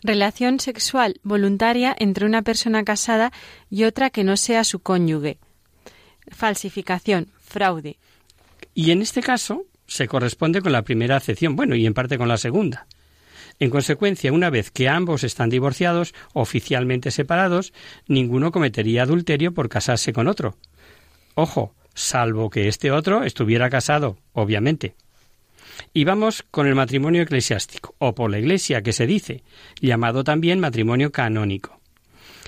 Relación 0.02 0.60
sexual 0.60 1.20
voluntaria 1.22 1.94
entre 1.98 2.26
una 2.26 2.42
persona 2.42 2.84
casada 2.84 3.32
y 3.70 3.84
otra 3.84 4.10
que 4.10 4.24
no 4.24 4.36
sea 4.36 4.64
su 4.64 4.80
cónyuge. 4.80 5.38
Falsificación, 6.28 7.28
fraude. 7.40 7.98
Y 8.74 8.90
en 8.90 9.02
este 9.02 9.22
caso 9.22 9.64
se 9.86 10.08
corresponde 10.08 10.62
con 10.62 10.72
la 10.72 10.82
primera 10.82 11.16
acepción, 11.16 11.56
bueno, 11.56 11.74
y 11.74 11.86
en 11.86 11.94
parte 11.94 12.18
con 12.18 12.28
la 12.28 12.38
segunda. 12.38 12.86
En 13.60 13.70
consecuencia, 13.70 14.32
una 14.32 14.50
vez 14.50 14.70
que 14.70 14.88
ambos 14.88 15.22
están 15.22 15.48
divorciados, 15.48 16.14
oficialmente 16.32 17.10
separados, 17.10 17.72
ninguno 18.08 18.50
cometería 18.50 19.02
adulterio 19.02 19.54
por 19.54 19.68
casarse 19.68 20.12
con 20.12 20.26
otro. 20.26 20.56
Ojo, 21.34 21.74
salvo 21.94 22.50
que 22.50 22.68
este 22.68 22.90
otro 22.90 23.22
estuviera 23.22 23.70
casado, 23.70 24.16
obviamente. 24.32 24.96
Y 25.92 26.04
vamos 26.04 26.44
con 26.50 26.66
el 26.66 26.74
matrimonio 26.74 27.22
eclesiástico, 27.22 27.94
o 27.98 28.14
por 28.14 28.30
la 28.30 28.38
Iglesia, 28.38 28.82
que 28.82 28.92
se 28.92 29.06
dice, 29.06 29.42
llamado 29.80 30.24
también 30.24 30.60
matrimonio 30.60 31.12
canónico. 31.12 31.80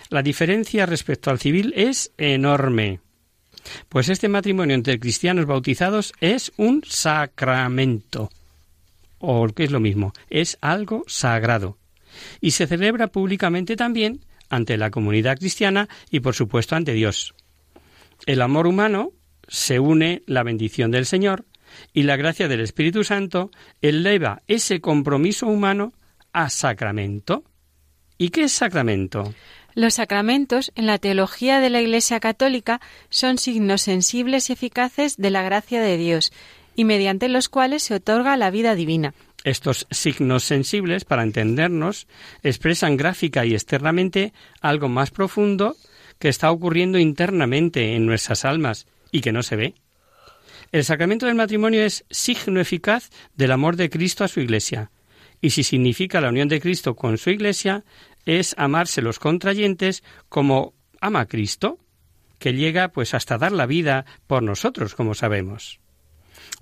La 0.08 0.22
diferencia 0.22 0.86
respecto 0.86 1.30
al 1.30 1.40
civil 1.40 1.72
es 1.76 2.12
enorme, 2.16 3.00
pues 3.88 4.08
este 4.08 4.28
matrimonio 4.28 4.74
entre 4.74 5.00
cristianos 5.00 5.46
bautizados 5.46 6.12
es 6.20 6.52
un 6.56 6.82
sacramento 6.86 8.30
o 9.18 9.48
que 9.48 9.64
es 9.64 9.70
lo 9.70 9.80
mismo, 9.80 10.12
es 10.30 10.58
algo 10.60 11.04
sagrado. 11.06 11.78
Y 12.40 12.52
se 12.52 12.66
celebra 12.66 13.08
públicamente 13.08 13.76
también 13.76 14.20
ante 14.48 14.76
la 14.76 14.90
comunidad 14.90 15.38
cristiana 15.38 15.88
y 16.10 16.20
por 16.20 16.34
supuesto 16.34 16.76
ante 16.76 16.92
Dios. 16.92 17.34
El 18.26 18.40
amor 18.42 18.66
humano 18.66 19.12
se 19.48 19.78
une 19.78 20.22
la 20.26 20.42
bendición 20.42 20.90
del 20.90 21.06
Señor 21.06 21.44
y 21.96 22.02
la 22.02 22.16
gracia 22.16 22.46
del 22.46 22.60
Espíritu 22.60 23.04
Santo 23.04 23.50
eleva 23.80 24.42
ese 24.48 24.82
compromiso 24.82 25.46
humano 25.46 25.94
a 26.34 26.50
sacramento. 26.50 27.42
¿Y 28.18 28.28
qué 28.28 28.42
es 28.42 28.52
sacramento? 28.52 29.32
Los 29.72 29.94
sacramentos, 29.94 30.72
en 30.74 30.84
la 30.84 30.98
teología 30.98 31.58
de 31.58 31.70
la 31.70 31.80
Iglesia 31.80 32.20
católica, 32.20 32.82
son 33.08 33.38
signos 33.38 33.80
sensibles 33.80 34.50
y 34.50 34.52
eficaces 34.52 35.16
de 35.16 35.30
la 35.30 35.42
gracia 35.42 35.80
de 35.80 35.96
Dios 35.96 36.34
y 36.74 36.84
mediante 36.84 37.30
los 37.30 37.48
cuales 37.48 37.84
se 37.84 37.94
otorga 37.94 38.36
la 38.36 38.50
vida 38.50 38.74
divina. 38.74 39.14
Estos 39.42 39.86
signos 39.90 40.44
sensibles, 40.44 41.06
para 41.06 41.22
entendernos, 41.22 42.08
expresan 42.42 42.98
gráfica 42.98 43.46
y 43.46 43.54
externamente 43.54 44.34
algo 44.60 44.90
más 44.90 45.10
profundo 45.10 45.76
que 46.18 46.28
está 46.28 46.50
ocurriendo 46.50 46.98
internamente 46.98 47.94
en 47.94 48.04
nuestras 48.04 48.44
almas 48.44 48.86
y 49.10 49.22
que 49.22 49.32
no 49.32 49.42
se 49.42 49.56
ve. 49.56 49.74
El 50.76 50.84
sacramento 50.84 51.24
del 51.24 51.36
matrimonio 51.36 51.82
es 51.82 52.04
signo 52.10 52.60
eficaz 52.60 53.08
del 53.34 53.50
amor 53.50 53.76
de 53.76 53.88
Cristo 53.88 54.24
a 54.24 54.28
su 54.28 54.40
Iglesia, 54.40 54.90
y 55.40 55.48
si 55.48 55.62
significa 55.62 56.20
la 56.20 56.28
unión 56.28 56.48
de 56.48 56.60
Cristo 56.60 56.94
con 56.94 57.16
su 57.16 57.30
Iglesia, 57.30 57.82
es 58.26 58.54
amarse 58.58 59.00
los 59.00 59.18
contrayentes 59.18 60.04
como 60.28 60.74
ama 61.00 61.24
Cristo, 61.28 61.78
que 62.38 62.52
llega 62.52 62.88
pues 62.88 63.14
hasta 63.14 63.38
dar 63.38 63.52
la 63.52 63.64
vida 63.64 64.04
por 64.26 64.42
nosotros, 64.42 64.94
como 64.94 65.14
sabemos. 65.14 65.80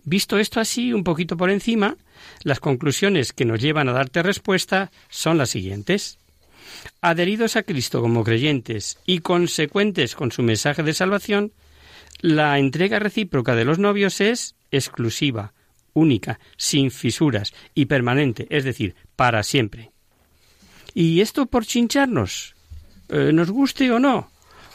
Visto 0.04 0.38
esto 0.38 0.60
así, 0.60 0.92
un 0.92 1.02
poquito 1.02 1.36
por 1.36 1.50
encima, 1.50 1.96
las 2.44 2.60
conclusiones 2.60 3.32
que 3.32 3.44
nos 3.44 3.60
llevan 3.60 3.88
a 3.88 3.94
darte 3.94 4.22
respuesta 4.22 4.92
son 5.08 5.38
las 5.38 5.50
siguientes. 5.50 6.20
Adheridos 7.00 7.56
a 7.56 7.64
Cristo 7.64 8.00
como 8.00 8.22
creyentes 8.22 8.96
y 9.06 9.18
consecuentes 9.18 10.14
con 10.14 10.30
su 10.30 10.44
mensaje 10.44 10.84
de 10.84 10.94
salvación, 10.94 11.52
la 12.20 12.58
entrega 12.58 12.98
recíproca 12.98 13.54
de 13.54 13.64
los 13.64 13.78
novios 13.78 14.20
es 14.20 14.56
exclusiva, 14.70 15.52
única, 15.92 16.40
sin 16.56 16.90
fisuras 16.90 17.52
y 17.74 17.86
permanente, 17.86 18.46
es 18.50 18.64
decir, 18.64 18.94
para 19.16 19.42
siempre. 19.42 19.92
¿Y 20.94 21.20
esto 21.20 21.46
por 21.46 21.66
chincharnos? 21.66 22.54
Eh, 23.08 23.32
¿Nos 23.32 23.50
guste 23.50 23.90
o 23.90 23.98
no? 23.98 24.30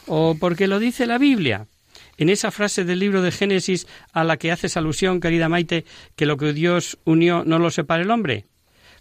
¿O 0.06 0.36
porque 0.38 0.66
lo 0.66 0.78
dice 0.78 1.06
la 1.06 1.18
Biblia? 1.18 1.66
en 2.20 2.28
esa 2.28 2.50
frase 2.50 2.84
del 2.84 2.98
libro 2.98 3.22
de 3.22 3.32
Génesis 3.32 3.86
a 4.12 4.24
la 4.24 4.36
que 4.36 4.52
haces 4.52 4.76
alusión, 4.76 5.20
querida 5.20 5.48
Maite, 5.48 5.86
que 6.16 6.26
lo 6.26 6.36
que 6.36 6.52
Dios 6.52 6.98
unió 7.04 7.44
no 7.46 7.58
lo 7.58 7.70
separa 7.70 8.02
el 8.02 8.10
hombre? 8.10 8.44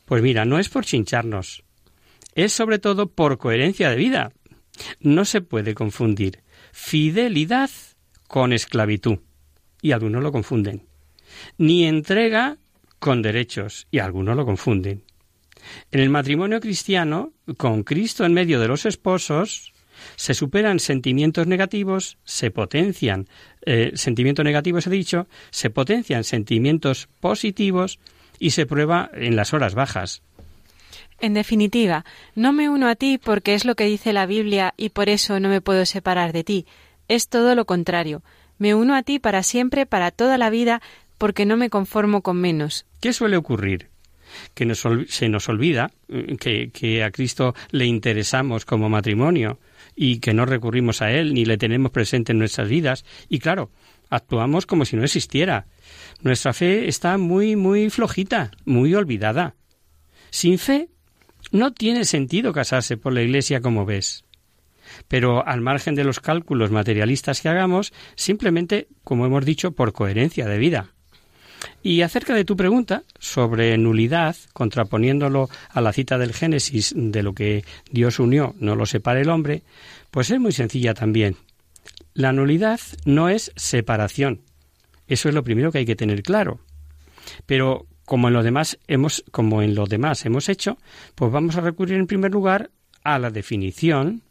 Pues 0.06 0.24
mira, 0.24 0.46
no 0.46 0.58
es 0.58 0.70
por 0.70 0.86
chincharnos, 0.86 1.64
es 2.34 2.54
sobre 2.54 2.80
todo 2.80 3.08
por 3.08 3.38
coherencia 3.38 3.90
de 3.90 3.98
vida. 3.98 4.32
No 5.02 5.26
se 5.26 5.42
puede 5.42 5.76
confundir 5.76 6.42
fidelidad 6.72 7.70
con 8.30 8.54
esclavitud, 8.54 9.18
y 9.82 9.92
algunos 9.92 10.22
lo 10.22 10.32
confunden, 10.32 10.84
ni 11.58 11.86
entrega 11.86 12.58
con 13.00 13.24
derechos, 13.24 13.88
y 13.90 13.98
algunos 13.98 14.38
lo 14.38 14.46
confunden. 14.46 15.04
En 15.92 16.00
el 16.00 16.12
matrimonio 16.12 16.60
cristiano, 16.60 17.34
con 17.58 17.84
Cristo 17.84 18.26
en 18.26 18.34
medio 18.34 18.60
de 18.60 18.68
los 18.68 18.86
esposos, 18.86 19.74
se 20.16 20.36
superan 20.36 20.80
sentimientos 20.80 21.48
negativos, 21.48 22.20
se 22.24 22.52
potencian 22.52 23.28
eh, 23.66 23.92
sentimientos 23.96 24.46
negativos, 24.46 24.86
he 24.86 24.92
dicho, 24.92 25.28
se 25.50 25.72
potencian 25.72 26.24
sentimientos 26.24 27.10
positivos 27.20 28.00
y 28.38 28.52
se 28.52 28.68
prueba 28.68 29.10
en 29.12 29.36
las 29.36 29.56
horas 29.56 29.74
bajas. 29.74 30.22
En 31.20 31.34
definitiva, 31.34 32.06
no 32.36 32.54
me 32.54 32.70
uno 32.70 32.88
a 32.88 32.96
ti 32.96 33.18
porque 33.18 33.56
es 33.56 33.66
lo 33.66 33.76
que 33.76 33.86
dice 33.86 34.14
la 34.14 34.28
Biblia 34.28 34.76
y 34.78 34.90
por 34.90 35.10
eso 35.10 35.40
no 35.40 35.50
me 35.50 35.62
puedo 35.62 35.86
separar 35.88 36.32
de 36.32 36.44
ti. 36.44 36.66
Es 37.10 37.28
todo 37.28 37.54
lo 37.56 37.66
contrario. 37.66 38.24
Me 38.58 38.74
uno 38.74 38.96
a 38.96 39.04
ti 39.04 39.20
para 39.20 39.44
siempre, 39.44 39.86
para 39.86 40.12
toda 40.12 40.38
la 40.38 40.50
vida, 40.50 40.82
porque 41.18 41.46
no 41.46 41.58
me 41.58 41.70
conformo 41.70 42.22
con 42.22 42.38
menos. 42.38 42.86
¿Qué 43.02 43.12
suele 43.12 43.36
ocurrir? 43.36 43.90
Que 44.54 44.74
se 44.74 45.28
nos 45.28 45.50
olvida 45.50 45.92
mm, 46.08 46.36
que, 46.36 46.70
que 46.72 47.04
a 47.04 47.12
Cristo 47.12 47.54
le 47.72 47.86
interesamos 47.86 48.64
como 48.64 48.88
matrimonio, 48.88 49.60
y 50.02 50.20
que 50.20 50.34
no 50.34 50.46
recurrimos 50.46 51.02
a 51.02 51.12
Él 51.12 51.34
ni 51.34 51.44
le 51.44 51.58
tenemos 51.58 51.92
presente 51.92 52.32
en 52.32 52.40
nuestras 52.40 52.70
vidas. 52.70 53.04
Y 53.28 53.40
claro, 53.40 53.70
actuamos 54.10 54.66
como 54.66 54.86
si 54.86 54.96
no 54.96 55.04
existiera. 55.04 55.68
Nuestra 56.22 56.54
fe 56.54 56.88
está 56.88 57.18
muy, 57.18 57.58
muy 57.58 57.90
flojita, 57.90 58.52
muy 58.64 58.96
olvidada. 58.96 59.56
Sin 60.30 60.58
fe 60.58 60.88
no 61.52 61.74
tiene 61.74 62.06
sentido 62.06 62.54
casarse 62.54 62.96
por 62.96 63.12
la 63.12 63.22
Iglesia 63.22 63.60
como 63.60 63.86
ves. 63.86 64.24
Pero 65.08 65.46
al 65.48 65.62
margen 65.62 65.96
de 65.96 66.04
los 66.04 66.20
cálculos 66.20 66.72
materialistas 66.72 67.42
que 67.42 67.50
hagamos, 67.50 67.94
simplemente, 68.16 68.88
como 69.04 69.26
hemos 69.26 69.46
dicho, 69.46 69.72
por 69.72 69.94
coherencia 69.94 70.48
de 70.48 70.58
vida. 70.58 70.94
Y 71.82 72.02
acerca 72.02 72.34
de 72.34 72.46
tu 72.46 72.56
pregunta 72.56 73.04
sobre 73.20 73.78
nulidad, 73.78 74.36
contraponiéndolo 74.54 75.50
a 75.70 75.82
la 75.82 75.94
cita 75.94 76.18
del 76.18 76.34
Génesis 76.34 76.94
de 76.96 77.24
lo 77.24 77.34
que 77.34 77.64
Dios 77.92 78.20
unió, 78.20 78.56
no 78.60 78.76
lo 78.76 78.86
separe 78.86 79.22
el 79.22 79.30
hombre, 79.30 79.64
pues 80.12 80.32
es 80.32 80.40
muy 80.40 80.52
sencilla 80.52 80.94
también. 80.94 81.36
La 82.14 82.34
nulidad 82.34 82.80
no 83.06 83.30
es 83.30 83.52
separación. 83.56 84.42
Eso 85.08 85.30
es 85.30 85.36
lo 85.36 85.44
primero 85.44 85.72
que 85.72 85.80
hay 85.80 85.86
que 85.86 85.96
tener 85.96 86.22
claro. 86.22 86.60
Pero 87.46 87.88
como 88.06 88.28
en 88.28 88.34
los 88.34 88.44
demás 88.44 88.78
hemos, 88.88 89.24
como 89.32 89.62
en 89.62 89.76
los 89.76 89.88
demás 89.88 90.26
hemos 90.26 90.50
hecho, 90.50 90.78
pues 91.16 91.32
vamos 91.32 91.56
a 91.56 91.62
recurrir 91.62 91.98
en 91.98 92.08
primer 92.08 92.32
lugar 92.32 92.72
a 93.04 93.20
la 93.20 93.30
definición. 93.30 94.24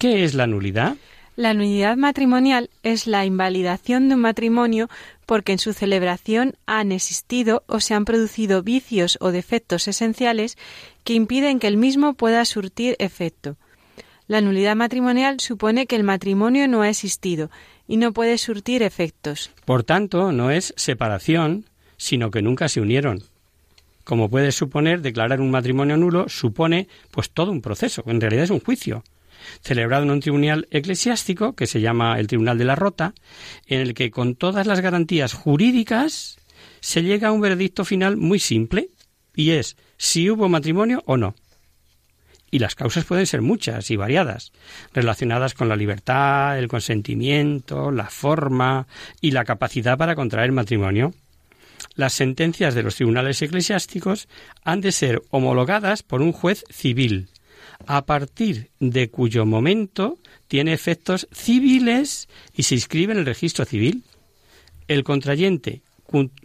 ¿Qué 0.00 0.24
es 0.24 0.32
la 0.32 0.46
nulidad? 0.46 0.96
La 1.36 1.52
nulidad 1.52 1.98
matrimonial 1.98 2.70
es 2.82 3.06
la 3.06 3.26
invalidación 3.26 4.08
de 4.08 4.14
un 4.14 4.22
matrimonio 4.22 4.88
porque 5.26 5.52
en 5.52 5.58
su 5.58 5.74
celebración 5.74 6.54
han 6.64 6.90
existido 6.90 7.64
o 7.66 7.80
se 7.80 7.92
han 7.92 8.06
producido 8.06 8.62
vicios 8.62 9.18
o 9.20 9.30
defectos 9.30 9.88
esenciales 9.88 10.56
que 11.04 11.12
impiden 11.12 11.58
que 11.58 11.66
el 11.66 11.76
mismo 11.76 12.14
pueda 12.14 12.46
surtir 12.46 12.96
efecto. 12.98 13.58
La 14.26 14.40
nulidad 14.40 14.74
matrimonial 14.74 15.38
supone 15.38 15.84
que 15.84 15.96
el 15.96 16.02
matrimonio 16.02 16.66
no 16.66 16.80
ha 16.80 16.88
existido 16.88 17.50
y 17.86 17.98
no 17.98 18.14
puede 18.14 18.38
surtir 18.38 18.82
efectos. 18.82 19.50
Por 19.66 19.82
tanto, 19.82 20.32
no 20.32 20.50
es 20.50 20.72
separación, 20.78 21.66
sino 21.98 22.30
que 22.30 22.40
nunca 22.40 22.70
se 22.70 22.80
unieron. 22.80 23.22
Como 24.04 24.30
puedes 24.30 24.54
suponer, 24.54 25.02
declarar 25.02 25.42
un 25.42 25.50
matrimonio 25.50 25.98
nulo 25.98 26.30
supone 26.30 26.88
pues 27.10 27.28
todo 27.28 27.52
un 27.52 27.60
proceso, 27.60 28.02
en 28.06 28.18
realidad 28.18 28.44
es 28.44 28.50
un 28.50 28.60
juicio, 28.60 29.04
celebrado 29.62 30.04
en 30.04 30.10
un 30.10 30.20
tribunal 30.20 30.68
eclesiástico 30.70 31.54
que 31.54 31.66
se 31.66 31.80
llama 31.80 32.18
el 32.18 32.26
Tribunal 32.26 32.58
de 32.58 32.64
la 32.64 32.76
Rota, 32.76 33.14
en 33.66 33.80
el 33.80 33.94
que 33.94 34.10
con 34.10 34.34
todas 34.34 34.66
las 34.66 34.80
garantías 34.80 35.32
jurídicas 35.32 36.38
se 36.80 37.02
llega 37.02 37.28
a 37.28 37.32
un 37.32 37.40
veredicto 37.40 37.84
final 37.84 38.16
muy 38.16 38.38
simple, 38.38 38.90
y 39.34 39.50
es 39.50 39.76
si 39.96 40.30
hubo 40.30 40.48
matrimonio 40.48 41.02
o 41.06 41.16
no. 41.16 41.34
Y 42.50 42.58
las 42.58 42.74
causas 42.74 43.04
pueden 43.04 43.26
ser 43.26 43.42
muchas 43.42 43.90
y 43.90 43.96
variadas, 43.96 44.52
relacionadas 44.92 45.54
con 45.54 45.68
la 45.68 45.76
libertad, 45.76 46.58
el 46.58 46.66
consentimiento, 46.66 47.92
la 47.92 48.06
forma 48.06 48.88
y 49.20 49.30
la 49.30 49.44
capacidad 49.44 49.96
para 49.96 50.16
contraer 50.16 50.50
matrimonio 50.50 51.12
las 51.94 52.12
sentencias 52.12 52.74
de 52.74 52.82
los 52.82 52.96
tribunales 52.96 53.40
eclesiásticos 53.42 54.28
han 54.64 54.80
de 54.80 54.92
ser 54.92 55.22
homologadas 55.30 56.02
por 56.02 56.22
un 56.22 56.32
juez 56.32 56.64
civil, 56.70 57.28
a 57.86 58.02
partir 58.02 58.70
de 58.78 59.10
cuyo 59.10 59.46
momento 59.46 60.18
tiene 60.48 60.72
efectos 60.72 61.28
civiles 61.32 62.28
y 62.54 62.64
se 62.64 62.74
inscribe 62.74 63.12
en 63.12 63.20
el 63.20 63.26
registro 63.26 63.64
civil. 63.64 64.04
El 64.88 65.04
contrayente 65.04 65.82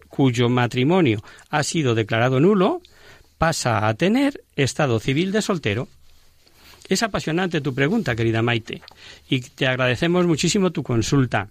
cuyo 0.10 0.50
matrimonio 0.50 1.24
ha 1.50 1.64
sido 1.64 1.96
declarado 1.96 2.40
nulo 2.40 2.82
pasa 3.38 3.88
a 3.88 3.94
tener 3.96 4.44
estado 4.56 5.00
civil 5.00 5.32
de 5.32 5.42
soltero. 5.42 5.88
Es 6.88 7.02
apasionante 7.02 7.62
tu 7.62 7.74
pregunta, 7.74 8.16
querida 8.16 8.44
Maite, 8.44 8.82
y 9.28 9.42
te 9.42 9.68
agradecemos 9.68 10.28
muchísimo 10.28 10.72
tu 10.72 10.84
consulta. 10.84 11.50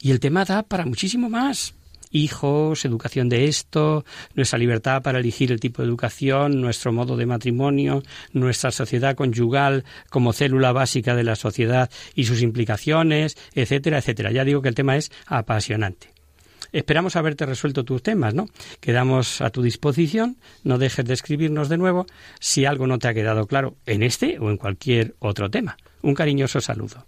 Y 0.00 0.10
el 0.10 0.20
tema 0.20 0.44
da 0.44 0.62
para 0.62 0.84
muchísimo 0.84 1.30
más 1.30 1.74
hijos, 2.10 2.84
educación 2.84 3.28
de 3.28 3.46
esto, 3.46 4.04
nuestra 4.34 4.58
libertad 4.58 5.02
para 5.02 5.18
elegir 5.18 5.52
el 5.52 5.60
tipo 5.60 5.82
de 5.82 5.88
educación, 5.88 6.60
nuestro 6.60 6.92
modo 6.92 7.16
de 7.16 7.26
matrimonio, 7.26 8.02
nuestra 8.32 8.70
sociedad 8.70 9.16
conyugal 9.16 9.84
como 10.10 10.32
célula 10.32 10.72
básica 10.72 11.14
de 11.14 11.24
la 11.24 11.36
sociedad 11.36 11.90
y 12.14 12.24
sus 12.24 12.42
implicaciones, 12.42 13.36
etcétera, 13.54 13.98
etcétera. 13.98 14.30
Ya 14.30 14.44
digo 14.44 14.62
que 14.62 14.68
el 14.68 14.74
tema 14.74 14.96
es 14.96 15.10
apasionante. 15.26 16.12
Esperamos 16.72 17.16
haberte 17.16 17.46
resuelto 17.46 17.84
tus 17.84 18.02
temas, 18.02 18.34
¿no? 18.34 18.46
Quedamos 18.80 19.40
a 19.40 19.50
tu 19.50 19.62
disposición. 19.62 20.36
No 20.64 20.76
dejes 20.78 21.04
de 21.06 21.14
escribirnos 21.14 21.68
de 21.68 21.78
nuevo 21.78 22.06
si 22.40 22.66
algo 22.66 22.86
no 22.86 22.98
te 22.98 23.08
ha 23.08 23.14
quedado 23.14 23.46
claro 23.46 23.76
en 23.86 24.02
este 24.02 24.38
o 24.38 24.50
en 24.50 24.58
cualquier 24.58 25.14
otro 25.18 25.50
tema. 25.50 25.78
Un 26.02 26.14
cariñoso 26.14 26.60
saludo. 26.60 27.06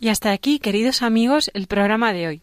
Y 0.00 0.08
hasta 0.08 0.32
aquí, 0.32 0.58
queridos 0.58 1.02
amigos, 1.02 1.50
el 1.54 1.66
programa 1.66 2.12
de 2.12 2.26
hoy. 2.26 2.42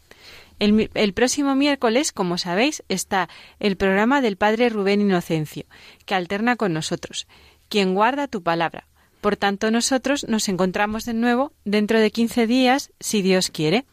El, 0.61 1.13
próximo 1.13 1.55
miércoles, 1.55 2.11
como 2.11 2.37
sabéis, 2.37 2.83
está 2.87 3.29
el 3.59 3.77
programa 3.77 4.21
del 4.21 4.37
Padre 4.37 4.69
Rubén 4.69 5.01
Inocencio, 5.01 5.65
que 6.05 6.13
alterna 6.13 6.55
con 6.55 6.71
nosotros, 6.71 7.25
quien 7.67 7.95
guarda 7.95 8.27
tu 8.27 8.43
palabra. 8.43 8.85
Por 9.21 9.37
tanto, 9.37 9.71
nosotros 9.71 10.27
nos 10.27 10.47
encontramos 10.49 11.03
de 11.05 11.15
nuevo 11.15 11.51
dentro 11.65 11.99
de 11.99 12.11
15 12.11 12.45
días, 12.45 12.91
si 12.99 13.23
Dios 13.23 13.49
quiere. 13.49 13.85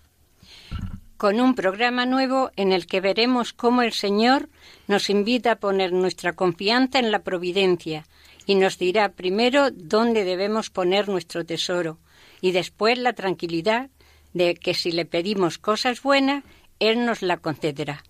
Con 1.16 1.41
un 1.41 1.55
programa 1.55 2.05
nuevo 2.05 2.51
en 2.57 2.73
el 2.73 2.87
que 2.87 3.01
veremos 3.01 3.55
cómo 3.55 3.81
el 3.81 3.95
Señor 3.95 4.51
nos 4.89 5.09
invita 5.09 5.53
a 5.53 5.57
poner 5.57 5.95
nuestra 5.95 6.35
confianza 6.35 6.99
en 6.99 7.11
la 7.11 7.21
providencia 7.21 8.05
y 8.45 8.57
nos 8.57 8.77
dirá 8.77 9.12
primero 9.12 9.71
dónde 9.71 10.23
debemos 10.25 10.69
poner 10.69 11.09
nuestro 11.09 11.47
tesoro 11.47 11.97
y 12.43 12.53
después 12.53 12.99
la 12.99 13.14
tranquilidad 13.14 13.89
de 14.35 14.55
que 14.55 14.75
si 14.75 14.93
le 14.93 15.07
pedimos 15.07 15.57
cosas 15.57 16.03
buenas, 16.03 16.45
él 16.81 17.05
nos 17.07 17.22
la 17.22 17.37
concederá. 17.39 18.05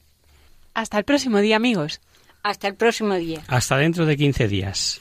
Hasta 0.75 0.99
el 0.99 1.05
próximo 1.05 1.39
día, 1.41 1.57
amigos. 1.57 2.01
Hasta 2.43 2.69
el 2.69 2.75
próximo 2.75 3.15
día. 3.15 3.43
Hasta 3.49 3.77
dentro 3.77 4.07
de 4.07 4.17
15 4.17 4.49
días. 4.49 5.01